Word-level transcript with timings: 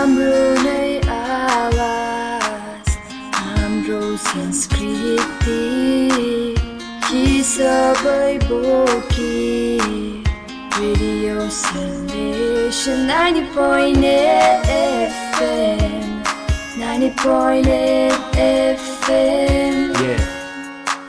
हाम्रो 0.00 0.44
नै 0.64 0.84
आवाज 1.14 2.92
हाम्रो 3.38 3.98
संस्कृति 4.26 5.56
कि 7.08 7.24
सबै 7.48 8.30
बोकी 8.46 9.36
रेडियो 10.78 11.48
सन्देश 11.58 12.80
नाइन्टी 13.10 13.44
पोइन्ट 13.52 14.00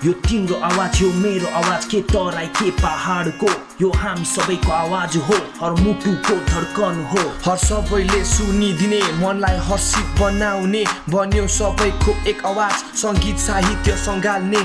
यो 0.04 0.12
तिम्रो 0.26 0.56
आवाज 0.66 1.02
हो 1.02 1.08
मेरो 1.14 1.48
आवाज 1.58 1.86
के 1.86 2.00
तराई 2.10 2.48
के 2.58 2.70
पहाडको 2.78 3.50
यो 3.82 3.90
हामी 4.02 4.26
सबैको 4.26 4.72
आवाज 4.74 5.18
हो 5.28 5.36
हर 5.60 5.72
मुटुको 5.82 6.36
धड्कन 6.48 6.96
हो। 7.12 7.26
हर 7.46 7.58
सबैले 7.66 8.24
सुनिदिने 8.26 9.02
मनलाई 9.22 9.58
हर्षित 9.68 10.08
बनाउने 10.20 10.84
बन्यो 11.10 11.46
सबैको 11.58 12.16
एक 12.30 12.46
आवाज 12.46 12.74
सङ्गीत 13.02 13.38
साहित्य 13.46 13.98
सङ्घाल्ने। 14.06 14.64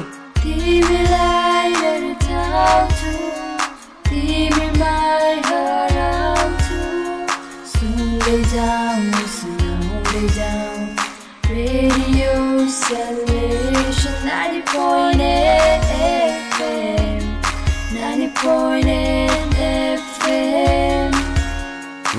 जाउँ 10.36 10.80
radio 11.50 12.32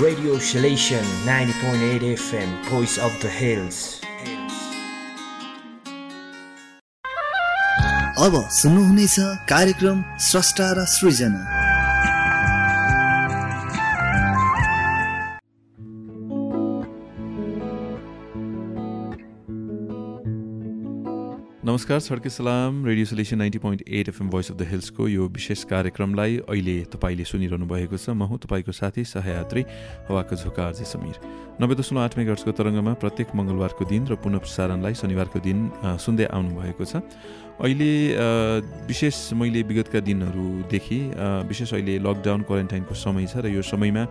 radio 0.02 0.38
solution 0.38 1.06
90.8 1.26 2.04
FM 2.14 2.50
Voice 2.70 2.96
of 3.06 3.16
the 3.22 3.30
Hills. 3.38 3.78
अब 8.24 8.48
सुन्नुहुनेछ 8.50 9.16
कार्यक्रम 9.48 10.04
स्रष्टा 10.18 10.72
र 10.72 10.84
सृजना। 10.84 11.57
नमस्कार 21.78 21.98
सड्के 22.00 22.28
सलाम 22.28 22.86
radio 22.86 23.06
solution 23.06 23.38
ninety 23.38 23.58
point 23.58 23.82
eight 23.88 24.08
FM 24.08 24.28
voice 24.30 24.50
of 24.50 24.56
the 24.58 24.66
हिल्सको 24.68 25.06
यो 25.08 25.26
विशेष 25.30 25.62
कार्यक्रमलाई 25.70 26.36
अहिले 26.50 26.74
तपाईँले 26.90 27.24
सुनिरहनु 27.24 27.66
भएको 27.70 27.96
छ। 27.96 28.10
म 28.10 28.26
हुँ 28.26 28.38
तपाईँको 28.42 28.72
साथी 28.74 29.04
सहयात्री 29.06 29.62
हवाको 30.10 30.36
झोका 30.42 30.66
अर्जे 30.66 30.84
समीर। 30.84 31.14
नब्बे 31.62 31.74
दशमलव 31.78 32.02
आठ 32.02 32.18
मेगार्सको 32.18 32.50
तरङ्गमा 32.50 32.92
प्रत्येक 32.98 33.30
मङ्गलबारको 33.30 33.84
दिन 33.94 34.10
र 34.10 34.18
पुनः 34.18 34.42
प्रसारणलाई 34.42 34.94
शनिबारको 34.98 35.38
दिन 35.38 35.58
सुन्दै 36.02 36.26
आउनुभएको 36.34 36.82
छ। 36.82 36.98
अहिले 37.58 38.86
विशेष 38.86 39.16
मैले 39.34 39.62
विगतका 39.66 40.00
दिनहरूदेखि 40.06 40.98
विशेष 41.50 41.72
अहिले 41.74 41.98
लकडाउन 41.98 42.42
क्वारेन्टाइनको 42.46 42.94
समय 42.94 43.26
छ 43.26 43.42
र 43.42 43.50
यो 43.50 43.62
समयमा 43.66 44.04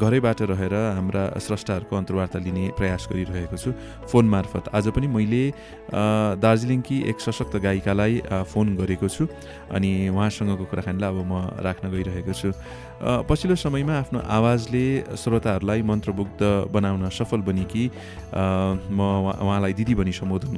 घरैबाट 0.00 0.40
रहेर 0.48 0.74
हाम्रा 0.96 1.24
स्रष्टाहरूको 1.36 1.96
अन्तर्वार्ता 1.96 2.38
लिने 2.40 2.64
प्रयास 2.80 3.08
गरिरहेको 3.12 3.56
छु 3.60 3.72
फोन 4.08 4.24
मार्फत। 4.24 4.72
आज 4.72 4.88
पनि 4.96 5.06
मैले 5.12 5.44
दार्जिलिङकी 6.40 6.96
एक 7.10 7.20
सशक्त 7.20 7.56
गायिकालाई 7.60 8.14
फोन 8.48 8.72
गरेको 8.80 9.08
छु 9.08 9.28
अनि 9.68 10.08
उहाँसँगको 10.08 10.64
कुराकानीलाई 10.64 11.10
अब 11.12 11.20
म 11.28 11.60
राख्न 11.60 11.92
गइरहेको 11.92 12.32
छु। 12.32 12.56
पछिल्लो 13.04 13.56
समयमा 13.60 13.94
आफ्नो 14.00 14.18
आवाजले 14.32 14.86
श्रोताहरूलाई 15.12 15.82
मन्त्रमुग्ध 15.84 16.40
बनाउन 16.72 17.04
सफल 17.12 17.40
बनेकी 17.44 17.84
म 18.96 19.00
उहाँलाई 19.44 19.72
दिदी 19.76 19.94
भनी 19.94 20.12
सम्बोधन 20.16 20.56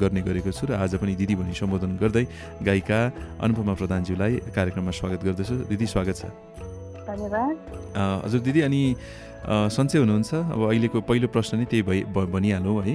गर्ने 0.00 0.20
गरेको 0.24 0.48
छु 0.48 0.64
र 0.64 0.80
आज 0.80 0.96
पनि 0.96 1.14
दिदी 1.20 1.34
भनी 1.36 1.52
सम्बोधन 1.52 1.72
गर्दै 1.82 2.24
गायिका 2.62 2.98
अनुपमा 3.42 3.74
प्रधानज्यूलाई 3.80 4.32
कार्यक्रममा 4.54 4.92
स्वागत 5.00 5.20
गर्दछु। 5.24 5.54
दिदी 5.70 5.86
स्वागत 5.86 6.16
छ। 6.16 6.24
धन्यवाद। 7.08 7.54
हजुर 8.24 8.40
दिदी 8.40 8.60
अनि 8.60 8.82
सन्चै 9.44 9.98
हुनुहुन्छ? 9.98 10.30
अब 10.54 10.60
अहिलेको 10.70 11.00
पहिलो 11.08 11.28
प्रश्न 11.28 11.58
नै 11.58 11.64
त्यही 11.70 11.82
भइ 11.82 11.98
भनिहालौँ 12.34 12.82
है। 12.86 12.94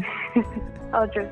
हजुर। 0.96 1.26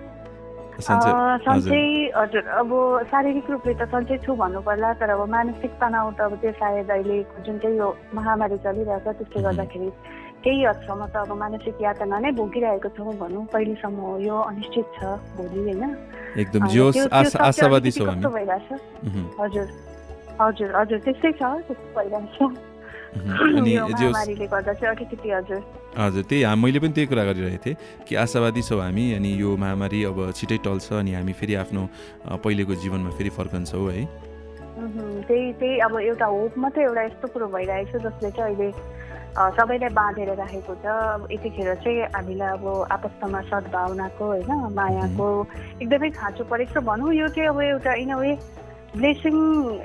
सन्चै 0.77 2.11
हजुर। 2.13 2.43
अब 2.61 2.69
शारीरिक 3.11 3.49
रूपले 3.49 3.73
त 3.73 3.89
सन्चै 3.89 4.17
छु 4.25 4.35
भन्नु 4.37 4.61
पर्ला 4.61 4.93
तर 5.01 5.09
अब 5.09 5.21
मानसिक 5.25 5.71
तनाउ 5.81 6.11
त 6.17 6.21
अब 6.21 6.33
त्यो 6.41 6.51
सायद 6.61 6.91
अहिलेको 6.91 7.43
जुन 7.45 7.57
चाहिँ 7.63 7.77
यो 7.77 7.87
महामारी 8.13 8.57
चलिरहेको 8.61 9.13
छ 9.13 9.17
त्यसले 9.17 9.41
गर्दाखेरि 9.47 9.89
केही 10.47 10.63
हदसम्म 10.63 11.11
त 11.11 11.15
अब 11.27 11.31
मानसिक 11.43 11.75
यातना 11.83 12.17
नै 12.23 12.31
भोगिरहेको 12.39 12.89
छौँ 12.95 13.13
भनौँ। 13.19 13.43
कहिलेसम्म 13.51 13.99
हो 13.99 14.11
यो 14.23 14.35
अनिश्चित 14.47 14.87
छ 14.95 15.19
भोलि 15.35 15.59
होइन? 15.67 15.83
एकदम 16.39 16.61
आशावादी 17.43 17.91
छौँ 17.91 18.15
भइरहेछ? 18.15 18.67
हजुर। 19.43 19.67
हजुर 20.39 20.69
हजुर। 20.79 20.99
त्यस्तै 21.03 21.31
छ 21.35 21.43
त्यस्तो 21.67 21.87
भइरहेछ। 21.99 22.37
हजुर। 25.97 26.23
त्यही 26.29 26.43
मैले 26.63 26.79
पनि 26.79 26.93
त्यही 26.95 27.07
कुरा 27.11 27.23
गरिरहेको 27.27 27.63
थिएँ 27.65 27.77
कि 28.07 28.13
आशावादी 28.23 28.61
छौँ 28.61 28.79
हामी 28.81 29.05
अनि 29.19 29.31
यो 29.41 29.49
महामारी 29.57 29.99
अब 30.07 30.31
छिटै 30.31 30.57
टल्छ 30.63 30.87
अनि 30.93 31.11
हामी 31.17 31.33
फेरि 31.33 31.53
आफ्नो 31.63 31.83
पहिलेको 32.39 32.73
जीवनमा 32.83 33.11
फेरि 33.17 33.29
फर्कन्छौँ 33.35 33.91
है? 33.91 34.05
त्यही 35.27 35.45
त्यही 35.59 35.79
अब 35.81 35.93
एउटा 35.99 36.25
होप 36.25 36.53
मात्रै 36.63 36.83
एउटा 36.83 37.01
यस्तो 37.03 37.27
कुरो 37.33 37.47
भइरहेको 37.51 37.97
छ 37.97 38.01
जसले 38.05 38.29
चाहिँ 38.37 38.55
अहिले 38.55 38.69
सबैलाई 39.37 39.89
बाँधेर 39.93 40.29
राखेको 40.33 40.73
छ। 40.81 40.85
अब 40.85 41.27
यतिखेर 41.31 41.75
चाहिँ 41.85 42.09
हामीलाई 42.15 42.51
अब 42.57 42.65
आपस्तमा 42.91 43.41
सद्भावनाको 43.49 44.25
होइन 44.25 44.51
मायाको 44.73 45.27
एकदमै 45.81 46.09
खाँचो 46.09 46.43
परेको 46.49 46.73
छ। 46.73 46.83
भनौँ 46.83 47.13
यो 47.13 47.27
चाहिँ 47.37 47.49
अब 47.49 47.61
एउटा 47.61 47.93
in 48.01 48.11
a 48.13 48.17
way 48.17 48.31
blessing 48.97 49.35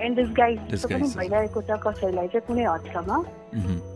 in 0.00 0.14
disguise 0.32 0.58
जस्तो 0.72 0.88
पनि 0.88 1.08
भइरहेको 1.18 1.60
छ 1.68 1.70
कसैलाई 1.84 2.28
चाहिँ 2.32 2.46
कुनै 2.48 2.64
हदसम्म। 2.64 3.20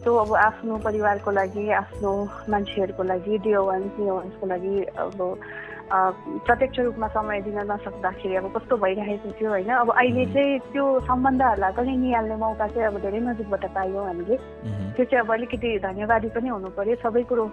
त्यो 0.04 0.12
अब 0.12 0.30
आफ्नो 0.36 0.76
परिवारको 0.84 1.30
लागि 1.30 1.64
आफ्नो 1.72 2.10
मान्छेहरूको 2.52 3.02
लागि 3.02 3.38
डिओ 3.46 3.64
वान्स 3.64 3.90
डिओ 3.96 4.14
वान्सको 4.14 4.46
लागि 4.46 4.74
अब 5.00 5.16
प्रत्यक्ष 5.86 6.78
रूपमा 6.78 7.08
समय 7.14 7.40
दिन 7.46 7.58
नसक्दाखेरि 7.70 8.34
अब 8.36 8.46
कस्तो 8.56 8.76
भइरहेको 8.76 9.30
थियो 9.38 9.50
होइन 9.50 9.70
अब 9.70 9.90
अहिले 9.94 10.24
चाहिँ 10.34 10.58
त्यो 10.74 10.84
सम्बन्धहरूलाई 11.06 11.72
पनि 11.78 11.96
निहाल्ने 11.96 12.36
मौका 12.42 12.66
चाहिँ 12.74 12.86
अब 12.90 12.96
धेरै 13.06 13.20
नजिकबाट 13.22 13.64
पायौँ 13.70 14.04
हामीले। 14.06 14.36
त्यो 14.96 15.04
चाहिँ 15.06 15.22
अब 15.22 15.30
अलिकति 15.32 15.70
धन्यवादी 15.86 16.28
पनि 16.34 16.48
हुनु 16.48 16.68
पर्यो। 16.74 16.96
सबै 17.06 17.22
कुरो 17.30 17.44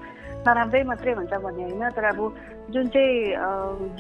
नराम्रै 0.48 0.84
मात्रै 0.90 1.14
हुन्छ 1.14 1.34
भन्ने 1.46 1.64
होइन 1.64 1.84
तर 1.94 2.06
अब 2.10 2.20
जुन 2.74 2.86
चाहिँ 2.90 3.14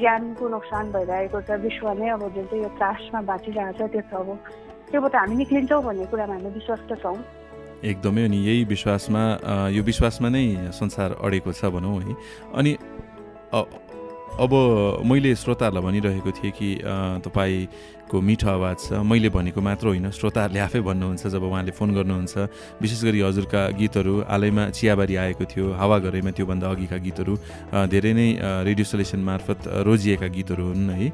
ज्यानको 0.01 0.43
नोक्सान 0.49 0.85
भइरहेको 0.91 1.39
छ 1.45 1.49
विश्व 1.61 1.85
नै 1.93 2.09
अब 2.17 2.23
जुन 2.33 2.45
चाहिँ 2.49 2.63
यो 2.63 2.69
त्रासमा 2.73 3.21
बाँचिरहेको 3.29 3.77
छ 3.77 3.91
त्यो 3.93 4.17
अब। 4.17 4.29
त्योबाट 4.89 5.15
हामी 5.15 5.35
निक्लिन्छौँ 5.35 5.81
भन्ने 5.83 6.05
कुरामा 6.09 6.33
हामी 6.33 6.49
विश्वस्त 6.57 6.89
छौँ। 7.03 7.17
एकदमै 7.85 8.23
अनि 8.25 8.37
यही 8.49 8.63
विश्वासमा 8.65 9.21
यो 9.69 9.81
विश्वासमा 9.83 10.27
नै 10.29 10.45
संसार 10.73 11.09
अडेको 11.21 11.51
छ 11.53 11.69
भनौँ 11.69 12.01
है। 12.01 12.13
अनि 12.57 12.71
अब 14.33 14.49
मैले 15.05 15.35
श्रोताहरूलाई 15.37 15.83
भनिरहेको 15.83 16.31
थिएँ 16.33 16.51
कि 16.57 16.69
तपाईँको 17.21 18.17
मिठो 18.17 18.49
आवाज 18.49 18.77
छ। 18.81 19.05
मैले 19.05 19.29
भनेको 19.29 19.61
मात्र 19.61 19.93
होइन 19.93 20.09
श्रोताहरूले 20.09 20.59
आफै 20.59 20.81
भन्नुहुन्छ 20.81 21.21
जब 21.29 21.43
उहाँले 21.45 21.71
फोन 21.77 21.93
गर्नुहुन्छ। 21.93 22.33
विशेष 22.81 23.01
गरी 23.05 23.19
हजुरका 23.21 23.61
गीतहरू 23.77 24.25
हालैमा 24.25 24.63
चियाबारी 24.73 25.15
आएको 25.21 25.45
थियो 25.45 25.65
हावा 25.77 25.97
घरैमा 26.09 26.31
त्योभन्दा 26.33 26.65
अघिका 26.65 26.97
गीतहरू 26.97 27.33
धेरै 27.93 28.13
नै 28.17 28.27
रेडियो 28.65 28.85
सोलेसन 28.89 29.21
मार्फत 29.21 29.69
रोजिएका 29.85 30.27
गीतहरू 30.33 30.65
हुन् 30.65 30.89
है। 30.89 31.07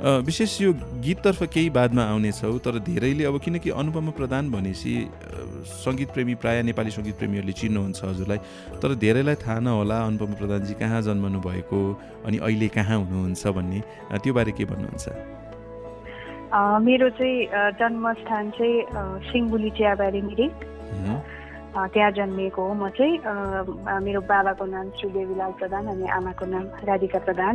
विशेष 0.00 0.60
यो 0.60 0.72
गीततर्फ 1.04 1.42
केही 1.52 1.70
बादमा 1.70 2.02
आउनेछौँ 2.02 2.58
तर 2.64 2.78
धेरैले 2.80 3.24
अब 3.24 3.36
किनकि 3.44 3.70
अनुपमा 3.70 4.10
प्रधान 4.16 4.50
भनेपछि 4.50 4.92
सङ्गीत 5.84 6.08
प्रेमी 6.16 6.34
प्रायः 6.40 6.62
नेपाली 6.64 6.90
सङ्गीत 6.90 7.16
प्रेमीहरूले 7.20 7.52
चिन्नुहुन्छ 7.52 8.00
हजुरलाई 8.04 8.38
तर 8.80 8.94
धेरैलाई 8.96 9.36
थाहा 9.44 9.58
नहोला 9.60 9.98
अनुपमा 10.08 10.34
प्रधानजी 10.40 10.74
कहाँ 10.80 11.00
जन्मनु 11.04 11.40
भएको 11.44 11.80
अनि 12.26 12.38
अहिले 12.40 12.68
कहाँ 12.72 12.96
हुनुहुन्छ 12.96 13.46
भन्ने। 13.52 13.80
त्यो 14.24 14.32
बारे 14.34 14.52
के 14.56 14.64
भन्नुहुन्छ? 14.72 15.04
मेरो 16.88 17.08
चाहिँ 17.20 17.36
जन्मस्थान 17.76 18.50
चाहिँ 18.56 18.76
सिङ्गुली 19.28 19.70
चियाबारी 19.76 20.20
मिरिक। 20.22 20.54
त्यहाँ 21.70 22.10
जन्मिएको 22.18 22.62
हो 22.62 22.74
म 22.74 22.88
चाहिँ 22.98 23.14
मेरो 24.02 24.20
बाबाको 24.26 24.64
नाम 24.66 24.86
श्री 24.98 25.10
देवीलाल 25.10 25.52
प्रधान 25.58 25.86
अनि 25.86 26.06
आमाको 26.18 26.44
नाम 26.50 26.64
राधिका 26.82 27.18
प्रधान। 27.26 27.54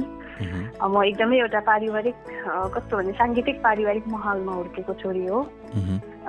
म 0.82 1.04
एकदमै 1.04 1.38
एउटा 1.40 1.60
पारिवारिक 1.68 2.16
कस्तो 2.76 2.98
भने 2.98 3.12
साङ्गीतिक 3.20 3.58
पारिवारिक 3.64 4.08
माहौलमा 4.08 4.54
हुर्केको 4.56 4.94
छोरी 5.04 5.26
हो। 5.28 5.40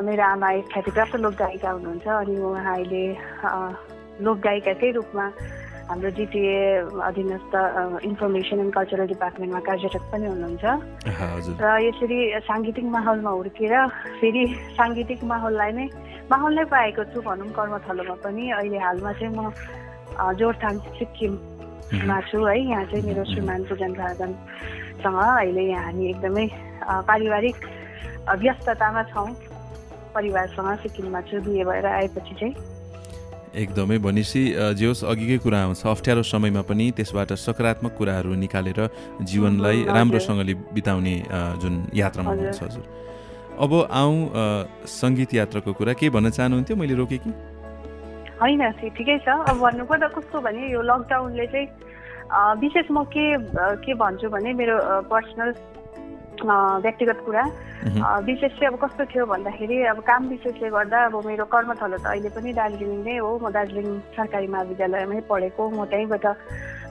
मेरो 0.02 0.22
आमा 0.22 0.50
एक 0.58 0.66
ख्यातिप्राप्त 0.74 1.16
लोकगायिका 1.24 1.70
हुनुहुन्छ 1.70 2.06
अनि 2.06 2.34
उहाँ 2.36 2.74
अहिले 2.74 3.04
लोकगायिकाकै 4.24 4.90
रूपमा 4.98 5.26
हाम्रो 5.88 6.10
जिटिए 6.18 6.54
अधीनस्थ 7.08 7.52
इन्फर्मेसन 8.04 8.58
एन्ड 8.60 8.72
कल्चरल 8.74 9.06
डिपार्टमेन्टमा 9.06 9.60
कार्यरत 9.68 10.04
पनि 10.12 10.26
हुनुहुन्छ। 10.26 10.64
र 11.62 11.66
यसरी 11.86 12.18
साङ्गीतिक 12.42 12.86
माहौलमा 12.90 13.30
हुर्केर 13.30 13.74
फेरि 14.18 14.42
साङ्गीतिक 14.78 15.20
माहौललाई 15.30 15.72
नै 15.78 15.86
माहौल 16.32 16.52
नै 16.58 16.64
पाएको 16.74 17.02
छु 17.14 17.22
भनौँ 17.22 17.50
कर्मथलोमा 17.58 18.16
पनि। 18.26 18.44
अहिले 18.58 18.78
हालमा 18.86 19.12
चाहिँ 19.22 19.32
म 19.38 19.40
जोरथाङ 20.38 20.74
सिक्किममा 20.98 22.18
छु 22.28 22.38
है। 22.42 22.54
यहाँ 22.66 22.84
चाहिँ 22.90 23.04
मेरो 23.06 23.24
श्रीमान 23.30 23.60
पूजन 23.70 23.92
राजनसँग 24.02 25.18
अहिले 25.22 25.64
यहाँ 25.70 25.84
हामी 25.86 26.04
एकदमै 26.10 26.46
पारिवारिक 27.10 27.56
व्यस्ततामा 28.42 29.02
छौँ। 29.14 29.28
परिवारसँग 30.14 30.68
सिक्किममा 30.82 31.20
छु। 31.30 31.36
बिहे 31.46 31.64
भएर 31.70 31.86
आएपछि 31.86 32.34
चाहिँ 32.40 32.54
एकदमै 33.56 33.98
भनेपछि 33.98 34.42
जे 34.76 34.86
होस् 34.86 35.04
अघिकै 35.04 35.38
कुरा 35.40 35.58
आउँछ। 35.64 35.80
अप्ठ्यारो 35.86 36.22
समयमा 36.22 36.62
पनि 36.68 36.84
त्यसबाट 36.96 37.32
सकारात्मक 37.36 37.92
कुराहरू 37.96 38.34
निकालेर 38.36 38.80
जीवनलाई। 39.24 39.78
राम्रोसँगले 39.88 40.54
बिताउने 40.76 41.14
जुन 41.62 41.74
यात्रामा। 41.94 42.30
हुनुहुन्छ 42.30 42.62
हजुर। 42.62 42.84
अब 43.56 43.72
आउँ 43.88 44.16
सङ्गीत 44.84 45.30
यात्राको 45.34 45.72
कुरा। 45.72 45.92
के 45.96 46.06
भन्न 46.12 46.30
चाहनुहुन्थ्यो 46.36 46.76
मैले 46.76 46.94
रोकेँ 47.00 47.20
कि? 47.24 47.30
होइन 48.36 48.62
ठिकै 48.92 49.16
छ। 49.24 49.28
अब 49.48 49.56
भन्नुपर्दा 49.56 50.08
कस्तो 50.12 50.36
भने 50.44 50.62
यो 50.68 50.80
लकडाउनले 50.84 51.46
चाहिँ 51.48 51.68
विशेष 52.60 52.86
म 52.92 53.04
के 53.08 53.24
के 53.80 53.92
भन्छु 53.96 54.28
भने 54.28 54.52
मेरो 54.52 54.76
पर्सनल 55.08 55.50
व्यक्तिगत 56.44 57.20
कुरा। 57.26 57.44
विशेष 58.26 58.52
चाहिँ 58.58 58.68
अब 58.72 58.76
कस्तो 58.84 59.04
थियो 59.14 59.26
भन्दाखेरि 59.26 59.76
अब 59.92 59.98
काम 60.10 60.22
विशेषले 60.28 60.68
गर्दा 60.70 61.04
अब 61.06 61.14
मेरो 61.26 61.44
कर्मथलो 61.54 61.96
त 61.96 62.06
अहिले 62.12 62.28
पनि 62.34 62.52
दार्जिलिङ 62.52 63.00
नै 63.06 63.16
हो। 63.22 63.30
म 63.38 63.50
दार्जिलिङ 63.54 63.86
सरकारी 64.16 64.46
महाविद्यालयमै 64.54 65.20
पढेको। 65.30 65.62
म 65.70 65.84
त्यहीँबाट 65.86 66.26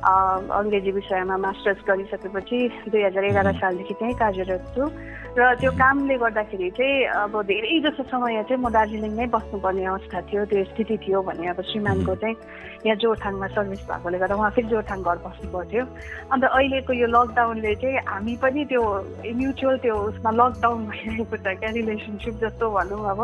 अङ्ग्रेजी 0.06 0.92
विषयमा 0.92 1.38
मास्टर्स 1.46 1.80
गरिसकेपछि 1.88 2.58
दुई 2.94 3.04
हजार 3.04 3.24
एघार 3.26 3.52
सालदेखि 3.60 3.94
त्यहीँ 4.00 4.16
कार्यरत 4.24 4.64
छु। 4.76 4.84
र 5.36 5.42
त्यो 5.60 5.72
कामले 5.76 6.16
गर्दाखेरि 6.16 6.70
चाहिँ 6.80 6.96
अब 7.28 7.34
धेरै 7.44 7.80
जसो 7.84 8.04
समय 8.08 8.44
चाहिँ 8.48 8.62
म 8.64 8.72
दार्जिलिङ 8.72 9.12
नै 9.20 9.28
बस्नुपर्ने 9.36 9.84
अवस्था 9.84 10.20
थियो 10.32 10.46
त्यो 10.48 10.64
स्थिति 10.72 10.96
थियो 11.04 11.22
भने 11.28 11.48
अब 11.52 11.60
श्रीमानको 11.76 12.16
चाहिँ 12.24 12.36
यहाँ 12.86 12.98
जोरथाङमा 13.04 13.48
सर्भिस 13.52 13.82
भएकोले 13.90 14.18
गर्दा 14.22 14.36
उहाँ 14.36 14.52
फेरि 14.56 14.68
जोरथाङ 14.72 15.00
घर 15.04 15.18
बस्नु 15.26 15.52
पर्थ्यो 15.52 15.84
अन्त 16.32 16.44
अहिलेको 16.56 16.94
यो 16.94 17.08
लकडाउनले 17.12 17.74
चाहिँ 17.84 17.98
हामी 18.08 18.36
पनि 18.40 18.62
त्यो 18.72 18.82
म्युचुअल 19.36 19.78
त्यो 19.84 19.96
उसमा 19.96 20.32
लकडाउन 20.32 20.86
भइरहेको 20.88 21.36
छ 21.38 21.48
क्या 21.60 21.70
रिलेसनसिप 21.76 22.36
जस्तो 22.42 22.66
भनौँ 22.72 23.04
अब। 23.12 23.22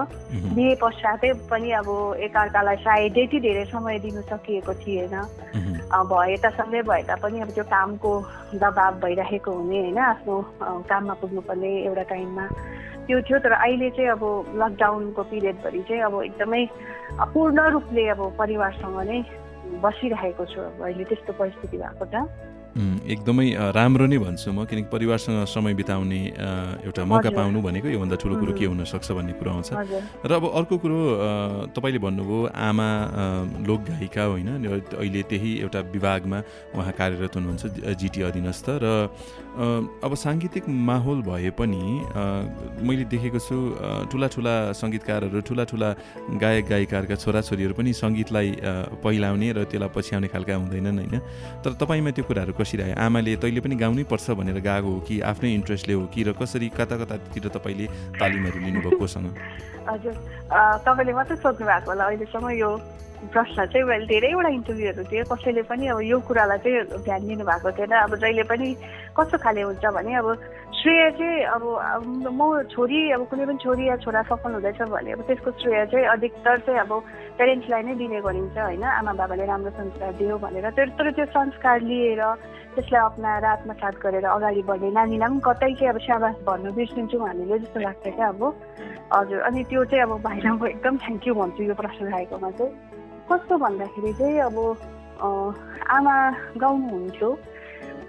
बिहे 0.56 0.76
पश्चातै 0.82 1.32
पनि 1.50 1.72
अब 1.80 1.90
एकअर्कालाई 2.28 2.76
सायद 2.84 3.14
त्यति 3.14 3.40
धेरै 3.40 3.66
समय 3.72 4.00
दिनु 4.04 4.22
सकिएको 4.30 4.74
थिएन। 4.82 5.16
भए 6.12 6.36
त 6.44 6.46
सँगै 6.60 6.82
भए 6.88 7.02
तापनि 7.08 7.40
अब 7.42 7.50
त्यो 7.56 7.64
कामको 7.72 8.12
दबाब 8.60 8.94
भइरहेको 9.04 9.52
हुने 9.52 9.80
होइन 9.80 9.98
आफ्नो 9.98 10.36
काममा 10.90 11.14
पुग्नुपर्ने 11.22 11.72
एउटा 11.88 12.04
टाइममा। 12.12 12.46
त्यो 13.08 13.18
थियो 13.28 13.38
तर 13.44 13.52
अहिले 13.52 13.90
चाहिँ 13.96 14.10
अब 14.12 14.24
लकडाउनको 14.62 15.22
पिरियडभरि 15.32 15.82
चाहिँ 15.88 16.02
अब 16.08 16.16
एकदमै 16.24 16.64
पूर्ण 17.34 17.60
रूपले 17.72 18.08
अब 18.14 18.22
परिवारसँग 18.40 19.00
नै 19.10 19.20
बसिरहेको 19.84 20.46
छु 20.52 20.60
अब 20.62 20.82
अहिले 20.86 21.04
त्यस्तो 21.10 21.34
परिस्थिति 21.40 21.78
भएको 21.78 22.06
छ। 22.12 22.16
एकदमै 22.72 23.48
राम्रो 23.76 24.06
नै 24.08 24.18
भन्छु 24.18 24.48
म 24.50 24.64
किनकि 24.64 24.88
परिवारसँग 24.90 25.44
समय 25.46 25.74
बिताउने 25.76 26.20
एउटा 26.88 27.04
मौका। 27.04 27.30
पाउनु 27.30 27.60
भनेको 27.62 27.88
योभन्दा 27.90 28.16
ठुलो 28.16 28.36
कुरो. 28.40 28.54
के 28.54 28.66
हुनसक्छ 28.66 29.08
भन्ने 29.12 29.34
कुरो 29.36 29.52
आउँछ 29.52 29.70
र 30.24 30.32
अब 30.32 30.44
अर्को 30.56 30.76
कुरो 30.80 31.00
तपाईँले 31.76 32.00
भन्नुभयो 32.00 32.40
आमा 32.48 32.88
अ, 33.12 33.24
लोकगायिका 33.68 34.24
होइन 34.24 34.48
अहिले 34.96 35.22
त्यही 35.30 35.52
एउटा 35.62 35.80
विभागमा 35.92 36.40
उहाँ 36.76 36.94
कार्यरत 36.94 37.34
हुनुहुन्छ 37.36 37.64
जिटी 38.00 38.20
अधीनस्थ 38.30 38.66
र 38.80 38.86
अब 40.00 40.12
साङ्गीतिक 40.16 40.64
माहौल 40.88 41.20
भए 41.28 41.50
पनि 41.52 41.82
मैले 42.88 43.04
देखेको 43.12 43.40
छु 43.42 43.56
ठुला 44.08 44.28
ठुला 44.32 44.54
सङ्गीतकारहरू 44.72 45.40
ठुला 45.44 45.64
ठुला 45.68 45.90
गायक 46.40 46.66
गायिकाहरूका 46.72 47.16
छोराछोरीहरू 47.20 47.74
पनि 47.76 47.92
सङ्गीतलाई 47.94 48.48
पहिलाउने 49.04 49.48
र 49.52 49.68
त्यसलाई 49.68 49.90
पछ्याउने 49.92 50.28
खालका 50.32 50.56
हुँदैनन् 50.56 50.98
होइन 51.02 51.16
तर 51.64 51.72
तपाईँमा 51.78 52.12
त्यो 52.16 52.24
कुराहरू 52.24 52.54
कसरी 52.62 52.84
आयो 52.84 52.96
आमाले 53.02 53.36
तैँले 53.38 53.62
पनि 53.62 53.76
गाउनै 53.76 54.04
पर्छ 54.06 54.38
भनेर 54.38 54.60
गाएको 54.62 54.90
हो 54.90 55.00
कि 55.02 55.20
आफ्नै 55.26 55.54
इन्ट्रेस्टले 55.54 55.94
हो 55.94 56.06
कि 56.14 56.24
र 56.24 56.34
कसरी 56.38 56.70
कता 56.78 56.98
कतातिर 56.98 57.48
तपाईँले 57.50 57.86
तालिमहरू 58.16 58.60
लिनुभयो 58.62 58.98
कोसँग 59.00 59.28
हजुर 59.90 60.16
तपाईँले 60.86 61.14
मात्रै 61.14 61.38
सोध्नु 61.42 61.66
भएको 61.68 61.92
होला 61.92 62.06
अहिलेसम्म 62.06 62.50
यो 62.56 62.72
प्रश्न 63.22 63.66
चाहिँ 63.70 63.86
मैले 63.86 64.06
धेरैवटा 64.10 64.50
इन्टरभ्यूहरू 64.50 65.04
दिएँ 65.10 65.24
कसैले 65.30 65.62
पनि 65.70 65.88
अब 65.94 66.00
यो 66.02 66.18
कुरालाई 66.26 66.58
चाहिँ 66.58 67.06
ध्यान 67.06 67.22
दिनु 67.28 67.46
भएको 67.46 67.72
थिएन। 67.78 67.94
अब 68.02 68.16
जहिले 68.18 68.44
पनि 68.50 68.68
कस्तो 69.14 69.38
खाले 69.38 69.62
हुन्छ 69.62 69.86
भने 69.94 70.16
अब 70.18 70.28
श्रेय 70.82 71.10
चाहिँ 71.22 71.44
अब 71.54 71.64
म 72.34 72.42
छोरी 72.74 73.00
अब 73.14 73.22
कुनै 73.30 73.46
पनि 73.46 73.58
छोरी 73.62 73.84
या 73.88 73.96
छोरा 74.02 74.22
सफल 74.26 74.52
हुँदैछ 74.58 74.82
भने 74.90 75.12
अब 75.14 75.22
त्यसको 75.30 75.52
श्रेय 75.62 75.86
चाहिँ 75.94 76.06
अधिकतर 76.18 76.58
चाहिँ 76.66 76.80
अब 76.82 76.92
पेरेन्ट्सलाई 77.38 77.82
नै 77.84 77.94
दिने 78.02 78.20
गरिन्छ 78.26 78.58
होइन। 78.58 78.84
आमा 78.84 79.14
बाबाले 79.14 79.46
राम्रो 79.46 79.72
संस्कार 79.78 80.12
दियो 80.18 80.38
भनेर। 80.42 80.70
तर 80.74 80.90
तर 80.98 81.12
त्यो 81.12 81.26
संस्कार 81.30 81.82
लिएर 81.82 82.22
त्यसलाई 82.74 83.02
अप्नाएर 83.06 83.46
आत्मसात 83.46 83.96
गरेर 84.02 84.26
अगाडि 84.26 84.62
बढ्ने 84.66 84.90
नानीलाई 84.98 85.30
पनि 85.30 85.42
कतै 85.46 85.72
चाहिँ 85.78 85.90
अब 85.94 85.98
स्याबास 86.02 86.36
भन्नु 86.48 86.72
बिर्सिन्छौँ 86.74 87.28
हामीले 87.28 87.60
जस्तो 87.60 87.80
लाग्छ 87.80 88.06
क्या 88.08 88.28
अब। 88.28 88.42
हजुर। 89.14 89.40
अनि 89.48 89.64
त्यो 89.70 89.84
चाहिँ 89.86 90.04
अब 90.04 90.12
भाइलाई 90.24 90.52
म 90.58 90.66
एकदम 90.68 90.98
थ्याङ्क 90.98 91.28
यू 91.28 91.34
भन्छु 91.36 91.64
यो 91.64 91.76
प्रश्न 91.76 92.02
राखेकोमा 92.10 92.52
चाहिँ। 92.58 92.72
कस्तो 93.32 93.58
भन्दाखेरि 93.58 94.12
चाहिँ 94.20 94.40
अब 94.44 94.58
आमा 95.88 96.16
गाउनुहुन्थ्यो। 96.60 97.30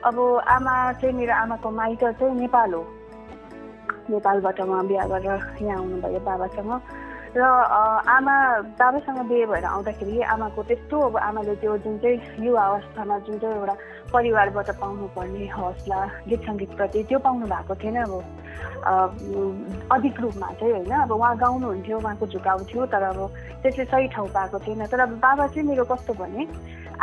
अब 0.05 0.19
आमा 0.51 0.75
चाहिँ 0.99 1.15
मेरो 1.15 1.35
आमाको 1.35 1.71
माइत 1.71 2.03
चाहिँ 2.19 2.35
नेपाल 2.35 2.73
हो। 2.75 2.83
नेपालबाट 4.11 4.61
उहाँ 4.61 4.87
बिहा 4.87 5.07
गरेर 5.07 5.63
यहाँ 5.63 5.79
आउनुभयो 5.79 6.21
बाबासँग। 6.27 6.73
र 7.39 7.43
आमा 7.43 8.35
बाबासँग 8.83 9.19
बिहे 9.31 9.47
भएर 9.47 9.65
आउँदाखेरि 9.65 10.21
आमाको 10.27 10.63
त्यस्तो 10.69 10.97
अब 11.01 11.17
आमाले 11.17 11.55
त्यो 11.63 11.77
जुन 11.87 11.99
चाहिँ 12.03 12.45
युवा 12.45 12.63
अवस्थामा 12.67 13.19
जुन 13.25 13.39
चाहिँ 13.39 13.57
एउटा 13.57 13.75
परिवारबाट 14.13 14.69
पाउनुपर्ने 14.81 15.47
हौसला 15.57 16.01
गीत 16.29 16.41
सङ्गीतप्रति 16.47 17.03
त्यो 17.09 17.19
पाउनु 17.27 17.47
भएको 17.53 17.75
थिएन 17.83 17.97
अब। 18.03 18.13
अधिक 19.93 20.21
रूपमा 20.21 20.49
चाहिँ 20.61 20.73
होइन। 20.73 20.93
अब 21.03 21.13
उहाँ 21.13 21.37
गाउनुहुन्थ्यो 21.39 21.99
उहाँको 21.99 22.27
झुकाउ 22.27 22.59
थियो 22.71 22.87
तर 22.93 23.03
अब 23.11 23.19
त्यसले 23.63 23.85
सही 23.85 24.07
ठाउँ 24.15 24.29
पाएको 24.37 24.59
थिएन। 24.67 24.87
तर 24.93 25.01
अब 25.01 25.13
बाबा 25.25 25.47
चाहिँ 25.47 25.69
मेरो 25.69 25.85
कस्तो 25.91 26.13
भने 26.21 26.47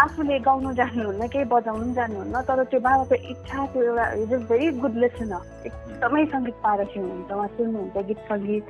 आफूले 0.03 0.39
गाउनु 0.47 0.69
जान्नुहुन्न 0.79 1.27
केही 1.33 1.45
बजाउनु 1.53 1.83
पनि 1.83 1.94
जान्नुहुन्न 1.94 2.41
तर 2.47 2.63
त्यो 2.71 2.79
बाबाको 2.79 3.15
इच्छा 3.31 3.65
त्यो 3.73 3.83
एउटा 3.83 4.06
is 4.23 4.33
a 4.33 4.38
very 4.50 4.67
good 4.79 4.95
listener. 5.03 5.41
एकदमै 5.67 6.25
सङ्गीत 6.33 6.57
पारखी 6.63 7.00
हुनुहुन्छ 7.00 7.31
उहाँ 7.31 7.47
सुन्नुहुन्छ 7.57 7.97
गीत 8.09 8.21
सङ्गीत 8.29 8.65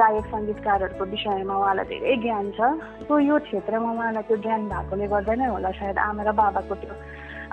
गायक 0.00 0.26
सङ्गीतकारहरूको 0.32 1.04
विषयमा 1.12 1.54
उहाँलाई 1.60 1.84
धेरै 1.92 2.16
ज्ञान 2.24 2.46
छ। 2.56 2.60
सो 3.04 3.18
यो 3.20 3.36
क्षेत्रमा 3.48 3.90
उहाँलाई 3.92 4.22
त्यो 4.28 4.36
ज्ञान 4.44 4.62
भएकोले 4.72 5.06
गर्दा 5.12 5.34
नै 5.36 5.48
होला 5.52 5.70
सायद 5.76 5.98
आमा 6.08 6.22
र 6.24 6.32
बाबाको 6.40 6.74
त्यो 6.80 6.94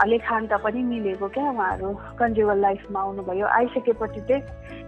लेखान्त 0.04 0.54
पनि 0.64 0.82
मिलेको 0.84 1.28
क्या 1.36 1.50
उहाँहरू 1.50 1.90
कन्जुगल 2.20 2.60
लाइफमा 2.62 3.00
आउनुभयो। 3.00 3.46
आइसकेपछि 3.48 4.22
चाहिँ 4.28 4.44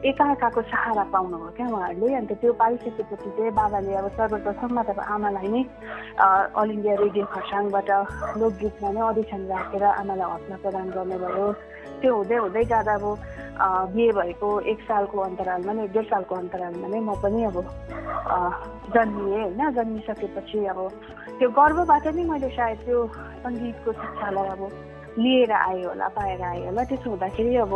एकाएकाको 0.09 0.61
सहारा 0.61 1.03
पाउनुभयो 1.15 1.51
क्या 1.57 1.67
उहाँहरूले। 1.67 2.13
अन्त 2.15 2.31
त्यो 2.41 2.53
पाइसकेपछि 2.53 3.29
चाहिँ 3.37 3.51
बाबाले 3.55 3.93
अब 3.95 4.07
सर्वप्रथममा 4.19 4.83
त 4.83 4.99
आमालाई 4.99 5.47
नै 5.47 5.63
अल 6.59 6.69
इन्डिया 6.71 6.95
रेडियो 7.03 7.25
खरसाङबाट 7.33 7.89
लोकगीतमा 8.41 8.89
नै 8.91 9.01
अडिसन 9.07 9.41
राखेर 9.47 9.83
आमालाई 9.83 10.27
हौसला 10.31 10.55
प्रदान 10.63 10.87
गर्नुभयो। 10.97 11.47
त्यो 12.01 12.13
हुँदै 12.13 12.37
हुँदै 12.37 12.63
जाँदा 12.71 12.93
अब 12.93 13.05
बिहे 13.89 14.11
भएको 14.13 14.49
एक 14.71 14.79
सालको 14.85 15.17
अन्तरालमा 15.17 15.73
नै 15.73 15.87
डेढ 15.95 16.05
सालको 16.13 16.35
अन्तरालमा 16.35 16.87
नै 16.93 16.99
म 16.99 17.15
पनि 17.23 17.43
अब 17.49 17.57
जन्मिएँ 18.93 19.43
होइन। 19.43 19.61
जन्मिसकेपछि 19.77 20.65
अब 20.71 20.79
त्यो 21.39 21.49
गर्वबाट 21.57 22.05
नै 22.13 22.23
मैले 22.29 22.49
सायद 22.53 22.77
त्यो 22.85 22.99
सङ्गीतको 23.41 23.91
शिक्षालाई 23.97 24.47
अब 24.53 24.61
लिएर 25.17 25.51
आएँ 25.51 25.83
होला 25.83 26.07
पाएर 26.15 26.41
आएँ 26.41 26.65
होला 26.65 26.83
त्यसो 26.89 27.09
हुँदाखेरि 27.09 27.55
अब 27.65 27.73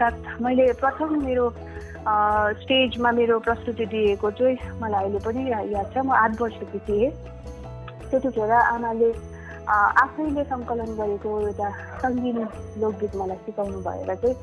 साथ 0.00 0.14
मैले 0.42 0.72
प्रथम 0.80 1.10
मेरो 1.24 1.46
स्टेजमा 2.60 3.10
मेरो 3.12 3.38
प्रस्तुति 3.46 3.86
दिएको 3.86 4.30
चाहिँ 4.38 4.56
मलाई 4.82 5.04
अहिले 5.04 5.18
पनि 5.24 5.40
याद 5.74 5.92
छ। 5.94 6.04
म 6.04 6.12
आठ 6.16 6.40
वर्षकी 6.40 6.78
थिएँ। 6.88 7.10
त्यतिखेर 8.10 8.52
आमाले 8.52 9.10
आफैले 9.70 10.44
सङ्कलन 10.52 10.90
गरेको 11.00 11.28
एउटा 11.40 11.68
सङ्गीत 12.02 12.38
लोकगीत 12.82 13.12
मलाई 13.20 13.36
सिकाउनु 13.44 13.80
भएर 13.86 14.14
चाहिँ 14.22 14.36